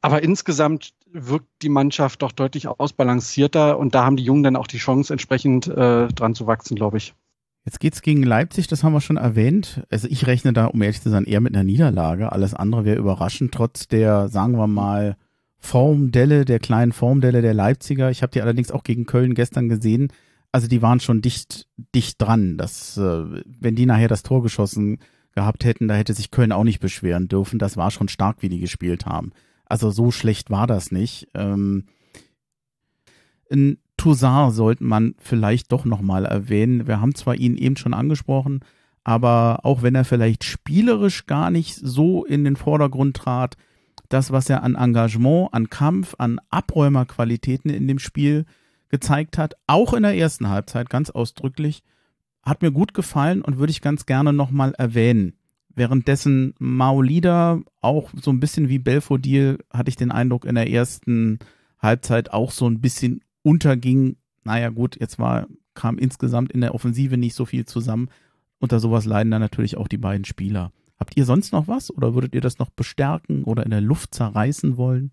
Aber 0.00 0.22
insgesamt 0.22 0.94
wirkt 1.12 1.46
die 1.62 1.68
Mannschaft 1.68 2.22
doch 2.22 2.32
deutlich 2.32 2.66
ausbalancierter 2.66 3.78
und 3.78 3.94
da 3.94 4.04
haben 4.04 4.16
die 4.16 4.24
Jungen 4.24 4.42
dann 4.42 4.56
auch 4.56 4.66
die 4.66 4.78
Chance, 4.78 5.12
entsprechend 5.12 5.68
äh, 5.68 6.08
dran 6.08 6.34
zu 6.34 6.46
wachsen, 6.46 6.74
glaube 6.74 6.96
ich. 6.96 7.14
Jetzt 7.64 7.78
geht's 7.78 8.02
gegen 8.02 8.24
Leipzig, 8.24 8.66
das 8.66 8.82
haben 8.82 8.92
wir 8.92 9.00
schon 9.00 9.16
erwähnt. 9.16 9.84
Also 9.88 10.08
ich 10.08 10.26
rechne 10.26 10.52
da, 10.52 10.66
um 10.66 10.82
ehrlich 10.82 11.00
zu 11.00 11.10
sein, 11.10 11.24
eher 11.24 11.40
mit 11.40 11.54
einer 11.54 11.64
Niederlage. 11.64 12.32
Alles 12.32 12.54
andere 12.54 12.84
wäre 12.84 12.98
überraschend, 12.98 13.52
trotz 13.52 13.86
der, 13.86 14.28
sagen 14.28 14.56
wir 14.56 14.66
mal, 14.66 15.16
Formdelle, 15.58 16.44
der 16.44 16.58
kleinen 16.58 16.90
Formdelle 16.90 17.40
der 17.40 17.54
Leipziger. 17.54 18.10
Ich 18.10 18.22
habe 18.22 18.32
die 18.32 18.42
allerdings 18.42 18.72
auch 18.72 18.82
gegen 18.82 19.06
Köln 19.06 19.34
gestern 19.34 19.68
gesehen. 19.68 20.08
Also 20.50 20.66
die 20.66 20.82
waren 20.82 20.98
schon 20.98 21.22
dicht, 21.22 21.68
dicht 21.94 22.20
dran. 22.20 22.58
Dass, 22.58 22.96
äh, 22.96 23.42
wenn 23.60 23.76
die 23.76 23.86
nachher 23.86 24.08
das 24.08 24.24
Tor 24.24 24.42
geschossen 24.42 24.98
gehabt 25.34 25.64
hätten, 25.64 25.86
da 25.86 25.94
hätte 25.94 26.14
sich 26.14 26.32
Köln 26.32 26.50
auch 26.50 26.64
nicht 26.64 26.80
beschweren 26.80 27.28
dürfen. 27.28 27.60
Das 27.60 27.76
war 27.76 27.92
schon 27.92 28.08
stark, 28.08 28.38
wie 28.40 28.48
die 28.48 28.58
gespielt 28.58 29.06
haben. 29.06 29.30
Also 29.64 29.92
so 29.92 30.10
schlecht 30.10 30.50
war 30.50 30.66
das 30.66 30.90
nicht. 30.90 31.28
Ähm, 31.34 31.84
ein 33.52 33.78
Toussaint 34.02 34.52
sollte 34.52 34.82
man 34.82 35.14
vielleicht 35.18 35.70
doch 35.70 35.84
nochmal 35.84 36.24
erwähnen. 36.24 36.88
Wir 36.88 37.00
haben 37.00 37.14
zwar 37.14 37.36
ihn 37.36 37.56
eben 37.56 37.76
schon 37.76 37.94
angesprochen, 37.94 38.58
aber 39.04 39.60
auch 39.62 39.82
wenn 39.82 39.94
er 39.94 40.04
vielleicht 40.04 40.42
spielerisch 40.42 41.26
gar 41.26 41.52
nicht 41.52 41.76
so 41.76 42.24
in 42.24 42.42
den 42.42 42.56
Vordergrund 42.56 43.16
trat, 43.16 43.56
das, 44.08 44.32
was 44.32 44.50
er 44.50 44.64
an 44.64 44.74
Engagement, 44.74 45.54
an 45.54 45.70
Kampf, 45.70 46.16
an 46.18 46.40
Abräumerqualitäten 46.50 47.70
in 47.70 47.86
dem 47.86 48.00
Spiel 48.00 48.44
gezeigt 48.88 49.38
hat, 49.38 49.54
auch 49.68 49.94
in 49.94 50.02
der 50.02 50.16
ersten 50.16 50.48
Halbzeit 50.48 50.90
ganz 50.90 51.10
ausdrücklich, 51.10 51.84
hat 52.42 52.60
mir 52.60 52.72
gut 52.72 52.94
gefallen 52.94 53.40
und 53.40 53.58
würde 53.58 53.70
ich 53.70 53.82
ganz 53.82 54.04
gerne 54.04 54.32
nochmal 54.32 54.74
erwähnen. 54.78 55.34
Währenddessen 55.76 56.54
Maolida 56.58 57.60
auch 57.80 58.10
so 58.20 58.32
ein 58.32 58.40
bisschen 58.40 58.68
wie 58.68 58.80
Belfodil 58.80 59.58
hatte 59.72 59.90
ich 59.90 59.96
den 59.96 60.10
Eindruck 60.10 60.44
in 60.44 60.56
der 60.56 60.68
ersten 60.68 61.38
Halbzeit 61.78 62.32
auch 62.32 62.50
so 62.50 62.66
ein 62.66 62.80
bisschen 62.80 63.20
unterging. 63.42 64.16
Naja, 64.44 64.70
gut, 64.70 64.96
jetzt 65.00 65.18
war, 65.18 65.46
kam 65.74 65.98
insgesamt 65.98 66.52
in 66.52 66.60
der 66.60 66.74
Offensive 66.74 67.16
nicht 67.16 67.34
so 67.34 67.44
viel 67.44 67.64
zusammen. 67.64 68.08
Unter 68.58 68.80
sowas 68.80 69.04
leiden 69.04 69.30
dann 69.30 69.40
natürlich 69.40 69.76
auch 69.76 69.88
die 69.88 69.98
beiden 69.98 70.24
Spieler. 70.24 70.72
Habt 70.98 71.16
ihr 71.16 71.24
sonst 71.24 71.52
noch 71.52 71.66
was 71.66 71.90
oder 71.92 72.14
würdet 72.14 72.34
ihr 72.34 72.40
das 72.40 72.58
noch 72.58 72.70
bestärken 72.70 73.42
oder 73.42 73.64
in 73.64 73.70
der 73.70 73.80
Luft 73.80 74.14
zerreißen 74.14 74.76
wollen? 74.76 75.10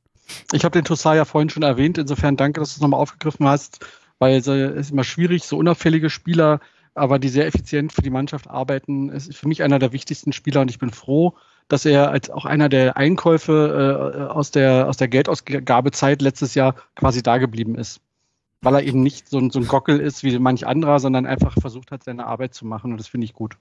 Ich 0.51 0.63
habe 0.63 0.73
den 0.73 0.85
Tossar 0.85 1.15
ja 1.15 1.25
vorhin 1.25 1.49
schon 1.49 1.63
erwähnt. 1.63 1.97
Insofern 1.97 2.37
danke, 2.37 2.59
dass 2.59 2.75
du 2.75 2.77
es 2.77 2.81
nochmal 2.81 2.99
aufgegriffen 2.99 3.47
hast, 3.47 3.83
weil 4.19 4.37
es 4.37 4.45
ist 4.45 4.91
immer 4.91 5.03
schwierig, 5.03 5.45
so 5.45 5.57
unauffällige 5.57 6.11
Spieler, 6.11 6.59
aber 6.93 7.17
die 7.17 7.29
sehr 7.29 7.47
effizient 7.47 7.91
für 7.91 8.03
die 8.03 8.11
Mannschaft 8.11 8.47
arbeiten. 8.47 9.09
Ist 9.09 9.35
für 9.35 9.47
mich 9.47 9.63
einer 9.63 9.79
der 9.79 9.91
wichtigsten 9.91 10.31
Spieler 10.31 10.61
und 10.61 10.69
ich 10.69 10.77
bin 10.77 10.91
froh, 10.91 11.35
dass 11.69 11.85
er 11.85 12.11
als 12.11 12.29
auch 12.29 12.45
einer 12.45 12.69
der 12.69 12.97
Einkäufe 12.97 14.13
äh, 14.15 14.31
aus, 14.31 14.51
der, 14.51 14.87
aus 14.87 14.97
der 14.97 15.07
Geldausgabezeit 15.07 16.21
letztes 16.21 16.53
Jahr 16.53 16.75
quasi 16.93 17.23
da 17.23 17.39
geblieben 17.39 17.73
ist 17.73 18.01
weil 18.61 18.75
er 18.75 18.83
eben 18.83 19.01
nicht 19.01 19.29
so 19.29 19.37
ein, 19.37 19.49
so 19.51 19.59
ein 19.59 19.67
Gockel 19.67 19.99
ist 19.99 20.23
wie 20.23 20.37
manch 20.39 20.67
anderer, 20.67 20.99
sondern 20.99 21.25
einfach 21.25 21.55
versucht 21.59 21.91
hat, 21.91 22.03
seine 22.03 22.25
Arbeit 22.25 22.53
zu 22.53 22.65
machen. 22.65 22.91
Und 22.91 22.97
das 22.97 23.07
finde 23.07 23.25
ich 23.25 23.33
gut. 23.33 23.57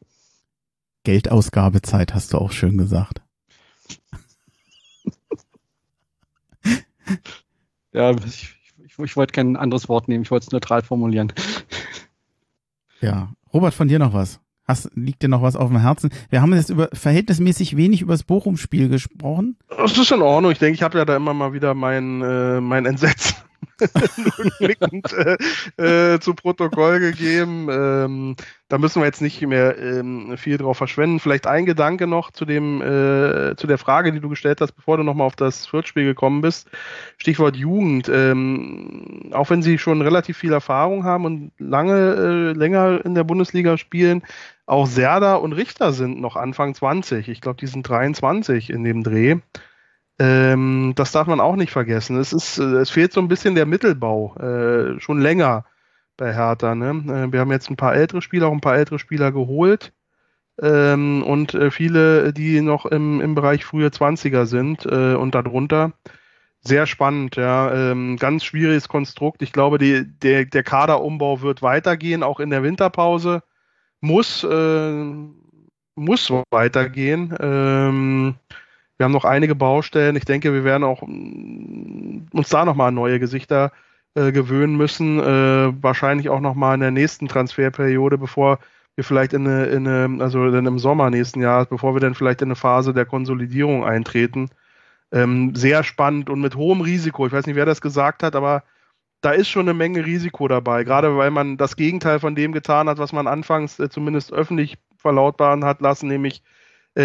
Geldausgabezeit 1.04 2.14
hast 2.14 2.32
du 2.32 2.38
auch 2.38 2.50
schön 2.52 2.76
gesagt. 2.76 3.22
ja, 7.92 8.10
ich, 8.10 8.56
ich, 8.84 8.98
ich 8.98 9.16
wollte 9.16 9.32
kein 9.32 9.56
anderes 9.56 9.88
Wort 9.88 10.08
nehmen, 10.08 10.24
ich 10.24 10.30
wollte 10.30 10.46
es 10.46 10.52
neutral 10.52 10.82
formulieren. 10.82 11.32
Ja, 13.00 13.32
Robert, 13.52 13.74
von 13.74 13.86
dir 13.88 14.00
noch 14.00 14.12
was? 14.12 14.40
Hast, 14.66 14.90
liegt 14.94 15.22
dir 15.22 15.28
noch 15.28 15.40
was 15.40 15.56
auf 15.56 15.68
dem 15.68 15.80
Herzen? 15.80 16.10
Wir 16.28 16.42
haben 16.42 16.52
jetzt 16.52 16.68
über 16.68 16.90
verhältnismäßig 16.92 17.76
wenig 17.76 18.02
über 18.02 18.12
das 18.12 18.24
Bochum-Spiel 18.24 18.90
gesprochen. 18.90 19.56
Das 19.68 19.96
ist 19.96 20.10
in 20.10 20.20
Ordnung. 20.20 20.52
Ich 20.52 20.58
denke, 20.58 20.74
ich 20.74 20.82
habe 20.82 20.98
ja 20.98 21.06
da 21.06 21.16
immer 21.16 21.32
mal 21.32 21.54
wieder 21.54 21.72
mein, 21.72 22.20
äh, 22.20 22.60
mein 22.60 22.84
Entsetzen 22.84 23.47
rückblickend 23.80 25.12
äh, 25.12 26.14
äh, 26.14 26.20
zu 26.20 26.34
Protokoll 26.34 27.00
gegeben. 27.00 27.68
Ähm, 27.70 28.36
da 28.68 28.78
müssen 28.78 29.00
wir 29.00 29.06
jetzt 29.06 29.22
nicht 29.22 29.40
mehr 29.42 29.78
ähm, 29.78 30.36
viel 30.36 30.58
drauf 30.58 30.76
verschwenden. 30.76 31.20
Vielleicht 31.20 31.46
ein 31.46 31.64
Gedanke 31.64 32.06
noch 32.06 32.30
zu 32.30 32.44
dem, 32.44 32.82
äh, 32.82 33.56
zu 33.56 33.66
der 33.66 33.78
Frage, 33.78 34.12
die 34.12 34.20
du 34.20 34.28
gestellt 34.28 34.60
hast, 34.60 34.72
bevor 34.72 34.96
du 34.98 35.02
nochmal 35.02 35.26
auf 35.26 35.36
das 35.36 35.66
Viertspiel 35.66 36.04
gekommen 36.04 36.40
bist. 36.40 36.68
Stichwort 37.16 37.56
Jugend. 37.56 38.10
Ähm, 38.12 39.30
auch 39.32 39.50
wenn 39.50 39.62
sie 39.62 39.78
schon 39.78 40.02
relativ 40.02 40.36
viel 40.36 40.52
Erfahrung 40.52 41.04
haben 41.04 41.24
und 41.24 41.52
lange, 41.58 42.14
äh, 42.14 42.52
länger 42.52 43.04
in 43.04 43.14
der 43.14 43.24
Bundesliga 43.24 43.78
spielen, 43.78 44.22
auch 44.66 44.86
Serda 44.86 45.36
und 45.36 45.54
Richter 45.54 45.92
sind 45.92 46.20
noch 46.20 46.36
Anfang 46.36 46.74
20. 46.74 47.28
Ich 47.28 47.40
glaube, 47.40 47.58
die 47.58 47.66
sind 47.66 47.88
23 47.88 48.68
in 48.68 48.84
dem 48.84 49.02
Dreh. 49.02 49.36
Ähm, 50.18 50.92
das 50.96 51.12
darf 51.12 51.26
man 51.28 51.40
auch 51.40 51.56
nicht 51.56 51.70
vergessen. 51.70 52.18
Es, 52.18 52.32
ist, 52.32 52.58
äh, 52.58 52.62
es 52.62 52.90
fehlt 52.90 53.12
so 53.12 53.20
ein 53.20 53.28
bisschen 53.28 53.54
der 53.54 53.66
Mittelbau, 53.66 54.34
äh, 54.36 55.00
schon 55.00 55.20
länger 55.20 55.64
bei 56.16 56.34
Hertha. 56.34 56.74
Ne? 56.74 56.90
Äh, 56.90 57.32
wir 57.32 57.40
haben 57.40 57.52
jetzt 57.52 57.70
ein 57.70 57.76
paar 57.76 57.94
ältere 57.94 58.20
Spieler, 58.20 58.48
auch 58.48 58.52
ein 58.52 58.60
paar 58.60 58.76
ältere 58.76 58.98
Spieler 58.98 59.32
geholt. 59.32 59.92
Ähm, 60.60 61.22
und 61.22 61.54
äh, 61.54 61.70
viele, 61.70 62.32
die 62.32 62.60
noch 62.60 62.84
im, 62.86 63.20
im 63.20 63.34
Bereich 63.34 63.64
frühe 63.64 63.88
20er 63.88 64.44
sind 64.46 64.84
äh, 64.86 65.14
und 65.14 65.34
darunter. 65.34 65.92
Sehr 66.60 66.86
spannend, 66.86 67.36
ja. 67.36 67.72
Ähm, 67.72 68.16
ganz 68.16 68.44
schwieriges 68.44 68.88
Konstrukt. 68.88 69.42
Ich 69.42 69.52
glaube, 69.52 69.78
die, 69.78 70.04
der, 70.04 70.44
der 70.46 70.64
Kaderumbau 70.64 71.42
wird 71.42 71.62
weitergehen, 71.62 72.24
auch 72.24 72.40
in 72.40 72.50
der 72.50 72.64
Winterpause. 72.64 73.44
Muss, 74.00 74.42
äh, 74.44 75.04
muss 75.94 76.32
weitergehen. 76.50 77.36
Ähm, 77.40 78.34
wir 78.98 79.04
haben 79.04 79.12
noch 79.12 79.24
einige 79.24 79.54
Baustellen. 79.54 80.16
Ich 80.16 80.24
denke, 80.24 80.52
wir 80.52 80.64
werden 80.64 80.84
auch 80.84 81.02
mm, 81.02 82.26
uns 82.32 82.48
da 82.48 82.64
nochmal 82.64 82.92
neue 82.92 83.20
Gesichter 83.20 83.72
äh, 84.14 84.32
gewöhnen 84.32 84.76
müssen. 84.76 85.20
Äh, 85.20 85.72
wahrscheinlich 85.82 86.28
auch 86.28 86.40
nochmal 86.40 86.74
in 86.74 86.80
der 86.80 86.90
nächsten 86.90 87.28
Transferperiode, 87.28 88.18
bevor 88.18 88.58
wir 88.96 89.04
vielleicht 89.04 89.32
in 89.32 89.46
eine, 89.46 89.66
in 89.66 89.86
eine, 89.86 90.22
also 90.22 90.50
dann 90.50 90.66
im 90.66 90.80
Sommer 90.80 91.10
nächsten 91.10 91.40
Jahres, 91.40 91.68
bevor 91.68 91.94
wir 91.94 92.00
dann 92.00 92.16
vielleicht 92.16 92.42
in 92.42 92.48
eine 92.48 92.56
Phase 92.56 92.92
der 92.92 93.06
Konsolidierung 93.06 93.84
eintreten. 93.84 94.50
Ähm, 95.12 95.54
sehr 95.54 95.84
spannend 95.84 96.28
und 96.28 96.40
mit 96.40 96.56
hohem 96.56 96.80
Risiko. 96.80 97.26
Ich 97.26 97.32
weiß 97.32 97.46
nicht, 97.46 97.56
wer 97.56 97.64
das 97.66 97.80
gesagt 97.80 98.24
hat, 98.24 98.34
aber 98.34 98.64
da 99.20 99.30
ist 99.30 99.48
schon 99.48 99.68
eine 99.68 99.74
Menge 99.74 100.04
Risiko 100.04 100.48
dabei, 100.48 100.84
gerade 100.84 101.16
weil 101.16 101.30
man 101.30 101.56
das 101.56 101.76
Gegenteil 101.76 102.18
von 102.20 102.34
dem 102.34 102.52
getan 102.52 102.88
hat, 102.88 102.98
was 102.98 103.12
man 103.12 103.28
anfangs 103.28 103.78
äh, 103.78 103.88
zumindest 103.88 104.32
öffentlich 104.32 104.78
verlautbaren 104.96 105.64
hat 105.64 105.80
lassen, 105.80 106.08
nämlich 106.08 106.42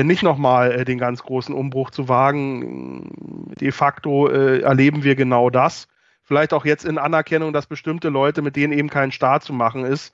nicht 0.02 0.24
nochmal 0.24 0.72
äh, 0.72 0.86
den 0.86 0.98
ganz 0.98 1.22
großen 1.22 1.54
Umbruch 1.54 1.92
zu 1.92 2.10
wagen. 2.10 3.54
De 3.60 3.72
facto 3.72 4.28
äh, 4.28 4.62
erleben 4.62 5.04
wir 5.04 5.16
genau 5.16 5.52
das. 5.52 5.88
vielleicht 6.24 6.54
auch 6.54 6.66
jetzt 6.66 6.86
in 6.86 6.98
Anerkennung, 6.98 7.54
dass 7.54 7.68
bestimmte 7.68 8.10
Leute, 8.10 8.42
mit 8.42 8.56
denen 8.56 8.74
eben 8.74 8.90
kein 8.90 9.12
Start 9.12 9.44
zu 9.44 9.54
machen 9.54 9.86
ist, 9.86 10.14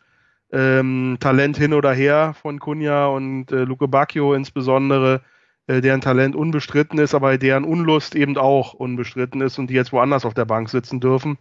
ähm, 0.52 1.18
Talent 1.20 1.58
hin 1.58 1.74
oder 1.74 1.94
her 1.94 2.34
von 2.42 2.60
Kunja 2.60 3.06
und 3.08 3.52
äh, 3.52 3.64
Luke 3.64 3.88
Bacchio 3.88 4.34
insbesondere, 4.34 5.22
äh, 5.68 5.82
deren 5.82 6.02
Talent 6.02 6.36
unbestritten 6.36 6.98
ist, 7.00 7.14
aber 7.14 7.38
deren 7.38 7.64
Unlust 7.64 8.16
eben 8.16 8.38
auch 8.38 8.74
unbestritten 8.74 9.42
ist 9.42 9.60
und 9.60 9.68
die 9.68 9.76
jetzt 9.76 9.94
woanders 9.94 10.26
auf 10.26 10.34
der 10.34 10.46
Bank 10.46 10.70
sitzen 10.70 11.00
dürfen, 11.00 11.38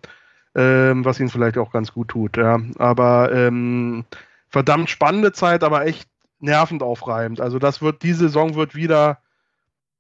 ähm, 0.54 1.04
was 1.04 1.18
ihnen 1.18 1.30
vielleicht 1.30 1.56
auch 1.56 1.72
ganz 1.72 1.92
gut 1.92 2.08
tut. 2.08 2.36
Ja. 2.36 2.60
Aber 2.78 3.32
ähm, 3.32 4.04
verdammt 4.48 4.90
spannende 4.90 5.32
Zeit, 5.32 5.64
aber 5.64 5.86
echt 5.86 6.08
nervend 6.40 6.82
aufreibend. 6.82 7.40
Also 7.40 7.58
das 7.58 7.82
wird, 7.82 8.02
die 8.02 8.12
Saison 8.12 8.54
wird 8.54 8.74
wieder 8.74 9.18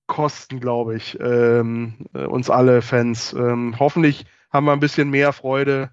kosten, 0.06 0.60
glaube 0.60 0.96
ich, 0.96 1.18
ähm, 1.20 1.94
äh, 2.14 2.24
uns 2.24 2.50
alle 2.50 2.82
Fans. 2.82 3.32
Ähm, 3.34 3.76
hoffentlich 3.78 4.26
haben 4.50 4.66
wir 4.66 4.72
ein 4.72 4.80
bisschen 4.80 5.10
mehr 5.10 5.32
Freude 5.32 5.90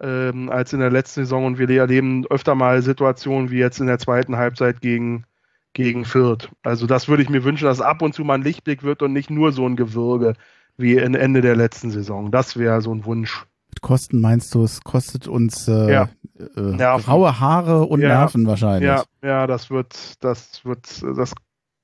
ähm, 0.00 0.50
als 0.50 0.72
in 0.72 0.80
der 0.80 0.90
letzten 0.90 1.22
Saison 1.22 1.46
und 1.46 1.58
wir 1.58 1.68
erleben 1.68 2.26
öfter 2.28 2.54
mal 2.54 2.82
Situationen 2.82 3.50
wie 3.50 3.58
jetzt 3.58 3.80
in 3.80 3.86
der 3.86 3.98
zweiten 3.98 4.36
Halbzeit 4.36 4.80
gegen, 4.80 5.24
gegen 5.72 6.04
Fürth. 6.04 6.50
Also 6.62 6.86
das 6.86 7.08
würde 7.08 7.22
ich 7.22 7.30
mir 7.30 7.44
wünschen, 7.44 7.64
dass 7.64 7.80
ab 7.80 8.02
und 8.02 8.14
zu 8.14 8.24
mal 8.24 8.34
ein 8.34 8.42
Lichtblick 8.42 8.82
wird 8.82 9.02
und 9.02 9.12
nicht 9.12 9.30
nur 9.30 9.52
so 9.52 9.66
ein 9.66 9.76
Gewürge 9.76 10.34
wie 10.76 10.96
in 10.96 11.14
Ende 11.14 11.40
der 11.40 11.56
letzten 11.56 11.90
Saison. 11.90 12.30
Das 12.30 12.56
wäre 12.56 12.80
so 12.82 12.94
ein 12.94 13.04
Wunsch. 13.04 13.46
Mit 13.70 13.80
Kosten 13.82 14.20
meinst 14.20 14.54
du, 14.54 14.64
es 14.64 14.82
kostet 14.82 15.28
uns 15.28 15.68
äh, 15.68 15.92
ja. 15.92 16.08
äh, 16.56 16.76
graue 16.76 17.40
Haare 17.40 17.84
und 17.84 18.00
Ja. 18.00 18.08
Nerven 18.08 18.46
wahrscheinlich. 18.46 18.88
Ja, 18.88 19.04
ja, 19.22 19.46
das 19.46 19.70
wird, 19.70 20.22
das 20.22 20.64
wird, 20.64 21.02
das 21.16 21.32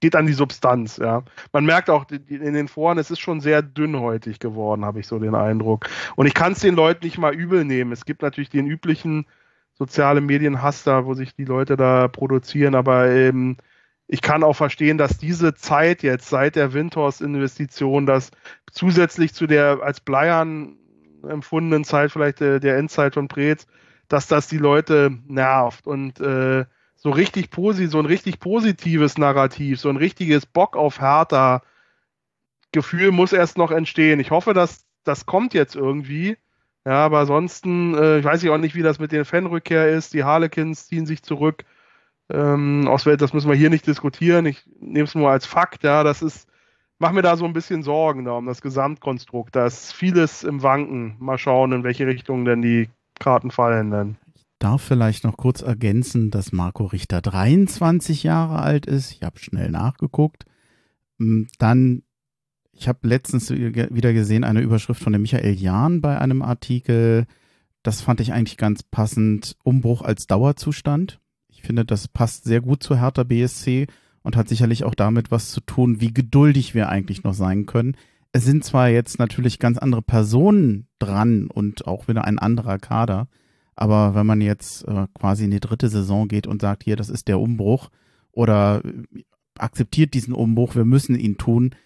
geht 0.01 0.15
an 0.15 0.27
die 0.27 0.33
Substanz, 0.33 0.99
ja. 0.99 1.23
Man 1.53 1.65
merkt 1.65 1.89
auch 1.89 2.07
in 2.11 2.53
den 2.53 2.69
Foren, 2.69 2.99
es 2.99 3.11
ist 3.11 3.21
schon 3.21 3.41
sehr 3.41 3.63
dünnhäutig 3.63 4.41
geworden, 4.41 4.85
habe 4.85 5.01
ich 5.01 5.07
so 5.07 5.19
den 5.19 5.35
Eindruck. 5.35 5.87
Und 6.17 6.27
ich 6.27 6.35
kann 6.35 6.53
es 6.53 6.61
den 6.61 6.75
Leuten 6.75 7.05
nicht 7.05 7.19
mal 7.19 7.35
übel 7.35 7.65
nehmen. 7.65 7.93
Es 7.93 8.05
gibt 8.05 8.23
natürlich 8.23 8.51
den 8.51 8.67
üblichen 8.67 9.27
soziale 9.75 10.21
Medienhass 10.21 10.85
da, 10.85 11.07
wo 11.07 11.15
sich 11.15 11.35
die 11.35 11.45
Leute 11.45 11.77
da 11.77 12.09
produzieren, 12.09 12.75
aber 12.75 13.11
ähm, 13.11 13.57
ich 14.09 14.23
kann 14.23 14.43
auch 14.43 14.55
verstehen, 14.55 14.99
dass 14.99 15.19
diese 15.19 15.55
Zeit 15.55 16.03
jetzt 16.03 16.29
seit 16.29 16.57
der 16.57 16.73
Windhorst-Investition, 16.73 18.07
dass 18.07 18.31
zusätzlich 18.71 19.35
zu 19.35 19.47
der 19.47 19.81
als 19.83 20.01
Bleiern 20.01 20.77
empfundenen 21.29 21.85
Zeit, 21.85 22.13
vielleicht 22.13 22.41
äh, 22.41 22.61
der 22.61 22.77
Endzeit 22.77 23.15
von 23.15 23.29
Preetz, 23.29 23.67
dass 24.09 24.27
das 24.27 24.49
die 24.49 24.59
Leute 24.59 25.17
nervt 25.27 25.87
und 25.87 26.21
äh, 26.21 26.65
so 26.97 27.11
richtig 27.11 27.51
posi, 27.51 27.87
so 27.87 27.99
ein 27.99 28.07
richtig 28.07 28.41
positives 28.41 29.19
Narrativ, 29.19 29.81
so 29.81 29.89
ein 29.89 29.97
richtiges 29.97 30.47
Bock 30.47 30.77
auf 30.77 31.01
Hertha 31.01 31.63
Gefühl 32.73 33.11
muss 33.11 33.33
erst 33.33 33.59
noch 33.59 33.71
entstehen. 33.71 34.21
Ich 34.21 34.31
hoffe, 34.31 34.53
dass 34.53 34.85
das 35.05 35.25
kommt 35.25 35.55
jetzt 35.55 35.77
irgendwie. 35.77 36.37
Ja, 36.85 37.05
aber 37.05 37.21
ansonsten, 37.21 37.95
äh, 37.95 38.19
ich 38.19 38.25
weiß 38.25 38.43
ich 38.43 38.51
auch 38.51 38.59
nicht, 38.59 38.75
wie 38.75 38.83
das 38.83 38.99
mit 38.99 39.13
den 39.13 39.25
Fanrückkehr 39.25 39.89
ist. 39.89 40.15
Die 40.15 40.25
Harlequins 40.25 40.87
ziehen 40.87 41.07
sich 41.07 41.23
zurück. 41.23 41.65
Ähm, 42.29 42.87
aus 42.87 43.07
Welt, 43.07 43.23
das 43.23 43.33
müssen 43.33 43.49
wir 43.49 43.57
hier 43.57 43.71
nicht 43.71 43.87
diskutieren. 43.87 44.47
Ich 44.47 44.65
nehme 44.81 45.05
es 45.05 45.15
nur 45.15 45.31
als 45.31 45.47
Fakt. 45.47 45.85
Ja, 45.85 46.05
das 46.05 46.23
ist, 46.23 46.49
mach 46.99 47.13
mir 47.13 47.23
da 47.23 47.37
so 47.37 47.45
ein 47.45 47.53
bisschen 47.53 47.83
Sorgen 47.83 48.25
da 48.25 48.33
um 48.33 48.47
das 48.47 48.63
Gesamtkonstrukt. 48.63 49.55
Da 49.55 49.67
ist 49.67 49.93
vieles 49.93 50.45
im 50.45 50.63
Wanken. 50.63 51.17
Mal 51.19 51.39
schauen, 51.39 51.73
in 51.73 51.85
welche 51.85 52.07
Richtung 52.07 52.45
denn 52.45 52.63
die 52.63 52.89
Karten 53.19 53.51
fallen 53.51 53.91
dann. 53.91 54.17
Darf 54.59 54.83
vielleicht 54.83 55.25
noch 55.25 55.37
kurz 55.37 55.61
ergänzen, 55.61 56.31
dass 56.31 56.53
Marco 56.53 56.87
Richter 56.87 57.21
23 57.21 58.23
Jahre 58.23 58.61
alt 58.61 58.87
ist. 58.87 59.13
Ich 59.13 59.23
habe 59.23 59.39
schnell 59.39 59.71
nachgeguckt. 59.71 60.45
Mm, 61.19 61.43
Dann, 61.59 62.03
ich 62.73 62.89
habe 62.89 63.07
letztens 63.07 63.51
wieder 63.51 64.13
gesehen 64.13 64.45
eine 64.45 64.61
Überschrift 64.61 65.03
von 65.03 65.13
dem 65.13 65.23
Michael 65.23 65.55
Jahn 65.55 66.01
bei 66.01 66.19
einem 66.19 66.43
Artikel. 66.43 67.27
Das 67.83 68.01
fand 68.01 68.21
ich 68.21 68.33
eigentlich 68.33 68.57
ganz 68.57 68.83
passend. 68.83 69.57
Umbruch 69.63 70.03
als 70.03 70.27
Dauerzustand. 70.27 71.21
Ich 71.49 71.63
finde, 71.63 71.85
das 71.85 72.09
passt 72.09 72.45
sehr 72.45 72.61
gut 72.61 72.83
zu 72.83 72.99
Hertha 72.99 73.25
BSC 73.25 73.87
und 74.27 74.37
hat 74.37 74.49
sicherlich 74.49 74.83
auch 74.83 74.97
damit 74.97 75.31
was 75.31 75.53
zu 75.53 75.61
tun, 75.61 76.01
wie 76.01 76.13
geduldig 76.13 76.75
wir 76.75 76.89
eigentlich 76.89 77.23
noch 77.23 77.33
sein 77.33 77.65
können. 77.65 77.97
Es 78.33 78.45
sind 78.45 78.65
zwar 78.65 78.89
jetzt 78.89 79.21
natürlich 79.21 79.61
ganz 79.61 79.79
andere 79.79 80.03
Personen 80.03 80.89
dran 80.99 81.47
und 81.47 81.87
auch 81.87 82.09
wieder 82.09 82.25
ein 82.25 82.41
anderer 82.41 82.79
Kader, 82.79 83.29
aber 83.77 84.17
wenn 84.17 84.27
man 84.27 84.41
jetzt 84.41 84.83
äh, 84.89 85.07
quasi 85.15 85.45
in 85.45 85.53
die 85.53 85.61
dritte 85.61 85.89
Saison 85.89 86.27
geht 86.27 86.49
und 86.49 86.61
sagt, 86.61 86.83
hier, 86.83 86.97
das 86.97 87.09
ist 87.09 87.29
der 87.29 87.39
Umbruch 87.39 87.89
oder 88.33 88.83
äh, 88.85 89.23
akzeptiert 89.59 90.13
diesen 90.13 90.35
Umbruch, 90.35 90.75
wir 90.75 90.85
müssen 90.85 91.17
ihn 91.17 91.39
tun, 91.39 91.77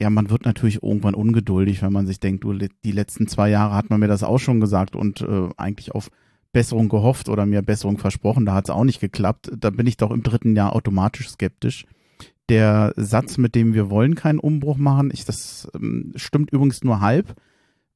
ja, 0.00 0.08
man 0.08 0.30
wird 0.30 0.44
natürlich 0.44 0.84
irgendwann 0.84 1.16
ungeduldig, 1.16 1.82
wenn 1.82 1.92
man 1.92 2.06
sich 2.06 2.20
denkt, 2.20 2.44
du, 2.44 2.52
die 2.52 2.92
letzten 2.92 3.26
zwei 3.26 3.50
Jahre 3.50 3.74
hat 3.74 3.90
man 3.90 3.98
mir 3.98 4.06
das 4.06 4.22
auch 4.22 4.38
schon 4.38 4.60
gesagt 4.60 4.94
und 4.94 5.22
äh, 5.22 5.48
eigentlich 5.56 5.96
auf 5.96 6.12
Besserung 6.52 6.88
gehofft 6.88 7.28
oder 7.28 7.46
mir 7.46 7.62
Besserung 7.62 7.98
versprochen, 7.98 8.46
da 8.46 8.54
hat 8.54 8.66
es 8.66 8.70
auch 8.70 8.84
nicht 8.84 9.00
geklappt. 9.00 9.50
Da 9.56 9.70
bin 9.70 9.86
ich 9.86 9.96
doch 9.96 10.10
im 10.10 10.22
dritten 10.22 10.56
Jahr 10.56 10.74
automatisch 10.74 11.28
skeptisch. 11.30 11.86
Der 12.48 12.94
Satz, 12.96 13.36
mit 13.36 13.54
dem 13.54 13.74
wir 13.74 13.90
wollen 13.90 14.14
keinen 14.14 14.38
Umbruch 14.38 14.78
machen, 14.78 15.10
ich, 15.12 15.24
das 15.26 15.68
ähm, 15.74 16.12
stimmt 16.16 16.50
übrigens 16.50 16.82
nur 16.82 17.00
halb. 17.00 17.34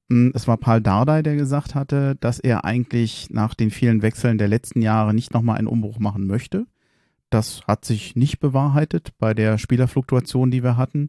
Mm, 0.09 0.29
Es 0.35 0.47
war 0.47 0.59
Paul 0.59 0.83
Dardai, 0.83 1.23
der 1.23 1.37
gesagt 1.37 1.75
hatte, 1.75 2.17
dass 2.21 2.39
er 2.39 2.65
eigentlich 2.67 3.29
nach 3.31 3.55
den 3.55 3.71
vielen 3.71 4.03
Wechseln 4.03 4.37
der 4.37 4.49
letzten 4.49 4.83
Jahre 4.83 5.15
nicht 5.15 5.33
nochmal 5.33 5.57
einen 5.57 5.69
Umbruch 5.69 5.99
machen 5.99 6.27
möchte. 6.27 6.67
Das 7.31 7.63
hat 7.67 7.87
sich 7.87 8.15
nicht 8.15 8.41
bewahrheitet 8.41 9.15
bei 9.19 9.33
der 9.33 9.57
Spielerfluktuation, 9.57 10.51
die 10.51 10.63
wir 10.63 10.77
hatten. 10.77 11.09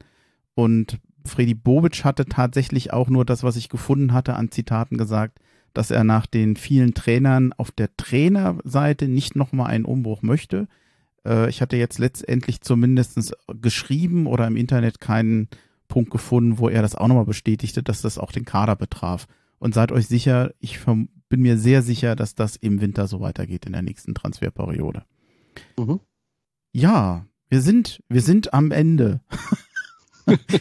Und 0.55 0.99
Freddy 1.25 1.53
Bobic 1.53 2.05
hatte 2.05 2.25
tatsächlich 2.25 2.93
auch 2.93 3.09
nur 3.09 3.25
das, 3.25 3.43
was 3.43 3.57
ich 3.57 3.67
gefunden 3.67 4.13
hatte, 4.13 4.35
an 4.35 4.51
Zitaten 4.51 4.97
gesagt, 4.97 5.39
dass 5.73 5.91
er 5.91 6.03
nach 6.03 6.25
den 6.25 6.55
vielen 6.55 6.93
Trainern 6.93 7.53
auf 7.53 7.71
der 7.71 7.95
Trainerseite 7.97 9.07
nicht 9.07 9.35
nochmal 9.35 9.67
einen 9.67 9.85
Umbruch 9.85 10.21
möchte. 10.21 10.67
Äh, 11.25 11.49
ich 11.49 11.61
hatte 11.61 11.77
jetzt 11.77 11.99
letztendlich 11.99 12.61
zumindest 12.61 13.35
geschrieben 13.61 14.27
oder 14.27 14.47
im 14.47 14.55
Internet 14.55 14.99
keinen 14.99 15.47
Punkt 15.87 16.11
gefunden, 16.11 16.57
wo 16.57 16.69
er 16.69 16.81
das 16.81 16.95
auch 16.95 17.07
nochmal 17.07 17.25
bestätigte, 17.25 17.83
dass 17.83 18.01
das 18.01 18.17
auch 18.17 18.31
den 18.31 18.45
Kader 18.45 18.75
betraf. 18.75 19.27
Und 19.59 19.73
seid 19.73 19.91
euch 19.91 20.07
sicher, 20.07 20.53
ich 20.59 20.79
bin 20.83 21.41
mir 21.41 21.57
sehr 21.57 21.81
sicher, 21.81 22.15
dass 22.15 22.35
das 22.35 22.55
im 22.55 22.81
Winter 22.81 23.07
so 23.07 23.21
weitergeht 23.21 23.65
in 23.65 23.73
der 23.73 23.81
nächsten 23.81 24.13
Transferperiode. 24.13 25.05
Mhm. 25.77 25.99
Ja, 26.73 27.25
wir 27.49 27.61
sind, 27.61 28.01
wir 28.09 28.21
sind 28.21 28.53
am 28.53 28.71
Ende. 28.71 29.21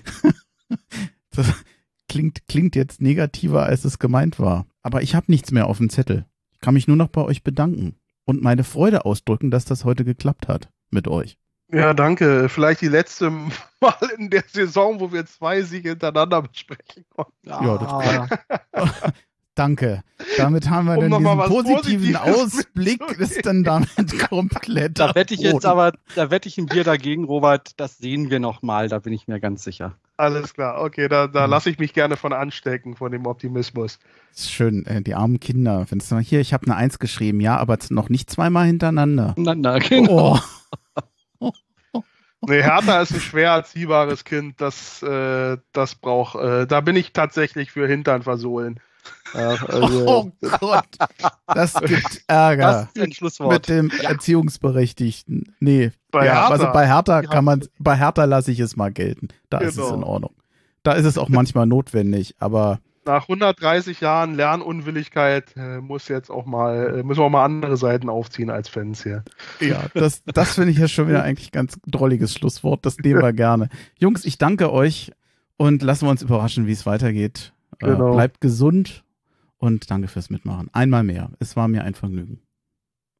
das 1.30 1.64
klingt, 2.12 2.46
klingt 2.46 2.76
jetzt 2.76 3.00
negativer, 3.00 3.64
als 3.64 3.84
es 3.84 3.98
gemeint 3.98 4.38
war. 4.38 4.66
Aber 4.82 5.02
ich 5.02 5.14
habe 5.14 5.30
nichts 5.30 5.50
mehr 5.50 5.66
auf 5.66 5.78
dem 5.78 5.88
Zettel. 5.88 6.26
Ich 6.52 6.60
kann 6.60 6.74
mich 6.74 6.86
nur 6.86 6.96
noch 6.96 7.08
bei 7.08 7.22
euch 7.22 7.42
bedanken 7.42 7.96
und 8.24 8.42
meine 8.42 8.64
Freude 8.64 9.04
ausdrücken, 9.06 9.50
dass 9.50 9.64
das 9.64 9.84
heute 9.84 10.04
geklappt 10.04 10.46
hat 10.46 10.68
mit 10.90 11.08
euch. 11.08 11.38
Ja, 11.72 11.94
danke. 11.94 12.50
Vielleicht 12.50 12.82
die 12.82 12.88
letzte 12.88 13.30
Mal 13.30 14.10
in 14.18 14.28
der 14.28 14.44
Saison, 14.46 15.00
wo 15.00 15.10
wir 15.10 15.24
zwei 15.24 15.62
Siege 15.62 15.90
hintereinander 15.90 16.42
besprechen 16.42 17.04
konnten. 17.08 17.48
Ja, 17.48 17.78
das 17.78 19.12
Danke. 19.54 20.02
Damit 20.38 20.70
haben 20.70 20.86
wir 20.86 20.96
Um 20.96 21.10
dann 21.10 21.22
diesen 21.22 21.38
positiven 21.38 22.12
Positives 22.14 22.16
Ausblick 22.16 23.02
ist 23.18 23.44
dann 23.44 23.64
damit 23.64 24.18
komplett. 24.30 24.98
Da 24.98 25.14
wette 25.14 25.34
ich 25.34 25.40
jetzt 25.40 25.66
aber, 25.66 25.92
da 26.14 26.30
wette 26.30 26.48
ich 26.48 26.56
ein 26.56 26.66
Bier 26.66 26.84
dagegen, 26.84 27.24
Robert. 27.24 27.78
Das 27.78 27.98
sehen 27.98 28.30
wir 28.30 28.40
noch 28.40 28.62
mal. 28.62 28.88
Da 28.88 28.98
bin 28.98 29.12
ich 29.12 29.28
mir 29.28 29.40
ganz 29.40 29.62
sicher. 29.62 29.94
Alles 30.16 30.54
klar, 30.54 30.80
okay, 30.80 31.08
da, 31.08 31.26
da 31.26 31.46
Mhm. 31.46 31.50
lasse 31.50 31.68
ich 31.70 31.78
mich 31.78 31.92
gerne 31.92 32.16
von 32.16 32.32
anstecken, 32.32 32.96
von 32.96 33.12
dem 33.12 33.26
Optimismus. 33.26 33.98
Ist 34.34 34.52
schön, 34.52 34.86
äh, 34.86 35.02
die 35.02 35.14
armen 35.14 35.38
Kinder. 35.40 35.84
Wenn 35.90 35.98
es 35.98 36.10
mal 36.10 36.22
hier, 36.22 36.40
ich 36.40 36.54
habe 36.54 36.66
eine 36.66 36.76
Eins 36.76 36.98
geschrieben, 36.98 37.40
ja, 37.40 37.56
aber 37.58 37.76
noch 37.90 38.08
nicht 38.08 38.30
zweimal 38.30 38.66
hintereinander. 38.66 39.34
Na, 39.36 39.54
na, 39.54 39.78
genau. 39.78 40.38
Oh, 41.40 41.52
Nee, 42.44 42.62
Hertha 42.62 43.02
ist 43.02 43.12
ein 43.12 43.20
schwer 43.20 43.50
erziehbares 43.50 44.24
Kind, 44.24 44.60
das, 44.60 45.00
äh, 45.02 45.58
das 45.72 45.94
braucht, 45.94 46.34
äh, 46.36 46.66
da 46.66 46.80
bin 46.80 46.96
ich 46.96 47.12
tatsächlich 47.12 47.70
für 47.70 47.86
Hintern 47.86 48.22
versohlen. 48.22 48.80
Ja, 49.34 49.48
also, 49.68 50.06
oh 50.06 50.32
Gott, 50.60 50.84
das 51.54 51.74
gibt 51.74 52.22
Ärger 52.26 52.72
Das 52.72 52.88
ist 52.94 53.02
ein 53.02 53.12
Schlusswort. 53.12 53.52
mit 53.52 53.68
dem 53.68 53.90
Erziehungsberechtigten. 53.90 55.54
Nee, 55.60 55.92
Bei 56.10 56.26
ja, 56.26 56.32
Hertha. 56.34 56.48
also 56.48 56.66
bei 56.72 56.86
Hertha 56.86 57.20
Ja. 57.22 57.28
kann 57.28 57.44
man, 57.44 57.64
bei 57.78 57.96
Hertha 57.96 58.24
lasse 58.24 58.50
ich 58.52 58.60
es 58.60 58.76
mal 58.76 58.92
gelten. 58.92 59.28
Da 59.50 59.58
ist 59.58 59.76
es 59.78 59.84
Genau. 59.84 59.94
in 59.94 60.04
Ordnung. 60.04 60.32
Da 60.82 60.92
ist 60.92 61.04
es 61.06 61.16
auch 61.18 61.28
manchmal 61.28 61.66
notwendig, 61.66 62.34
aber 62.38 62.80
nach 63.04 63.22
130 63.28 64.00
Jahren 64.00 64.34
Lernunwilligkeit 64.34 65.56
äh, 65.56 65.78
muss 65.80 66.06
jetzt 66.08 66.30
auch 66.30 66.46
mal, 66.46 66.98
äh, 66.98 67.02
müssen 67.02 67.20
wir 67.20 67.24
auch 67.24 67.30
mal 67.30 67.44
andere 67.44 67.76
Seiten 67.76 68.08
aufziehen 68.08 68.48
als 68.50 68.68
Fans 68.68 69.02
hier. 69.02 69.24
Ja, 69.60 69.86
das, 69.94 70.22
das 70.24 70.54
finde 70.54 70.70
ich 70.70 70.78
ja 70.78 70.86
schon 70.86 71.08
wieder 71.08 71.22
eigentlich 71.24 71.50
ganz 71.50 71.78
drolliges 71.86 72.32
Schlusswort. 72.34 72.86
Das 72.86 72.98
nehmen 72.98 73.20
wir 73.22 73.32
gerne. 73.32 73.70
Jungs, 73.98 74.24
ich 74.24 74.38
danke 74.38 74.72
euch 74.72 75.10
und 75.56 75.82
lassen 75.82 76.06
wir 76.06 76.10
uns 76.10 76.22
überraschen, 76.22 76.66
wie 76.68 76.72
es 76.72 76.86
weitergeht. 76.86 77.52
Äh, 77.82 77.86
genau. 77.86 78.12
Äh, 78.12 78.14
bleibt 78.14 78.40
gesund 78.40 79.04
und 79.58 79.90
danke 79.90 80.08
fürs 80.08 80.30
Mitmachen. 80.30 80.68
Einmal 80.72 81.02
mehr. 81.02 81.30
Es 81.38 81.56
war 81.56 81.68
mir 81.68 81.84
ein 81.84 81.94
Vergnügen. 81.94 82.40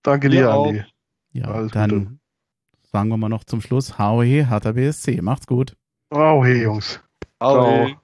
Danke 0.03 0.29
dir, 0.29 0.51
Andi. 0.53 0.85
Ja, 1.33 1.47
Alles 1.47 1.73
dann 1.73 1.91
Gute. 1.91 2.19
sagen 2.93 3.09
wir 3.09 3.17
mal 3.17 3.29
noch 3.29 3.45
zum 3.45 3.61
Schluss: 3.61 3.99
Hau 3.99 4.23
he, 4.23 4.47
harter 4.47 4.75
BSC. 4.75 5.21
Macht's 5.23 5.47
gut. 5.47 5.77
Hau 6.13 6.45
Jungs. 6.45 7.01
Hau 7.41 7.87
he. 7.87 7.97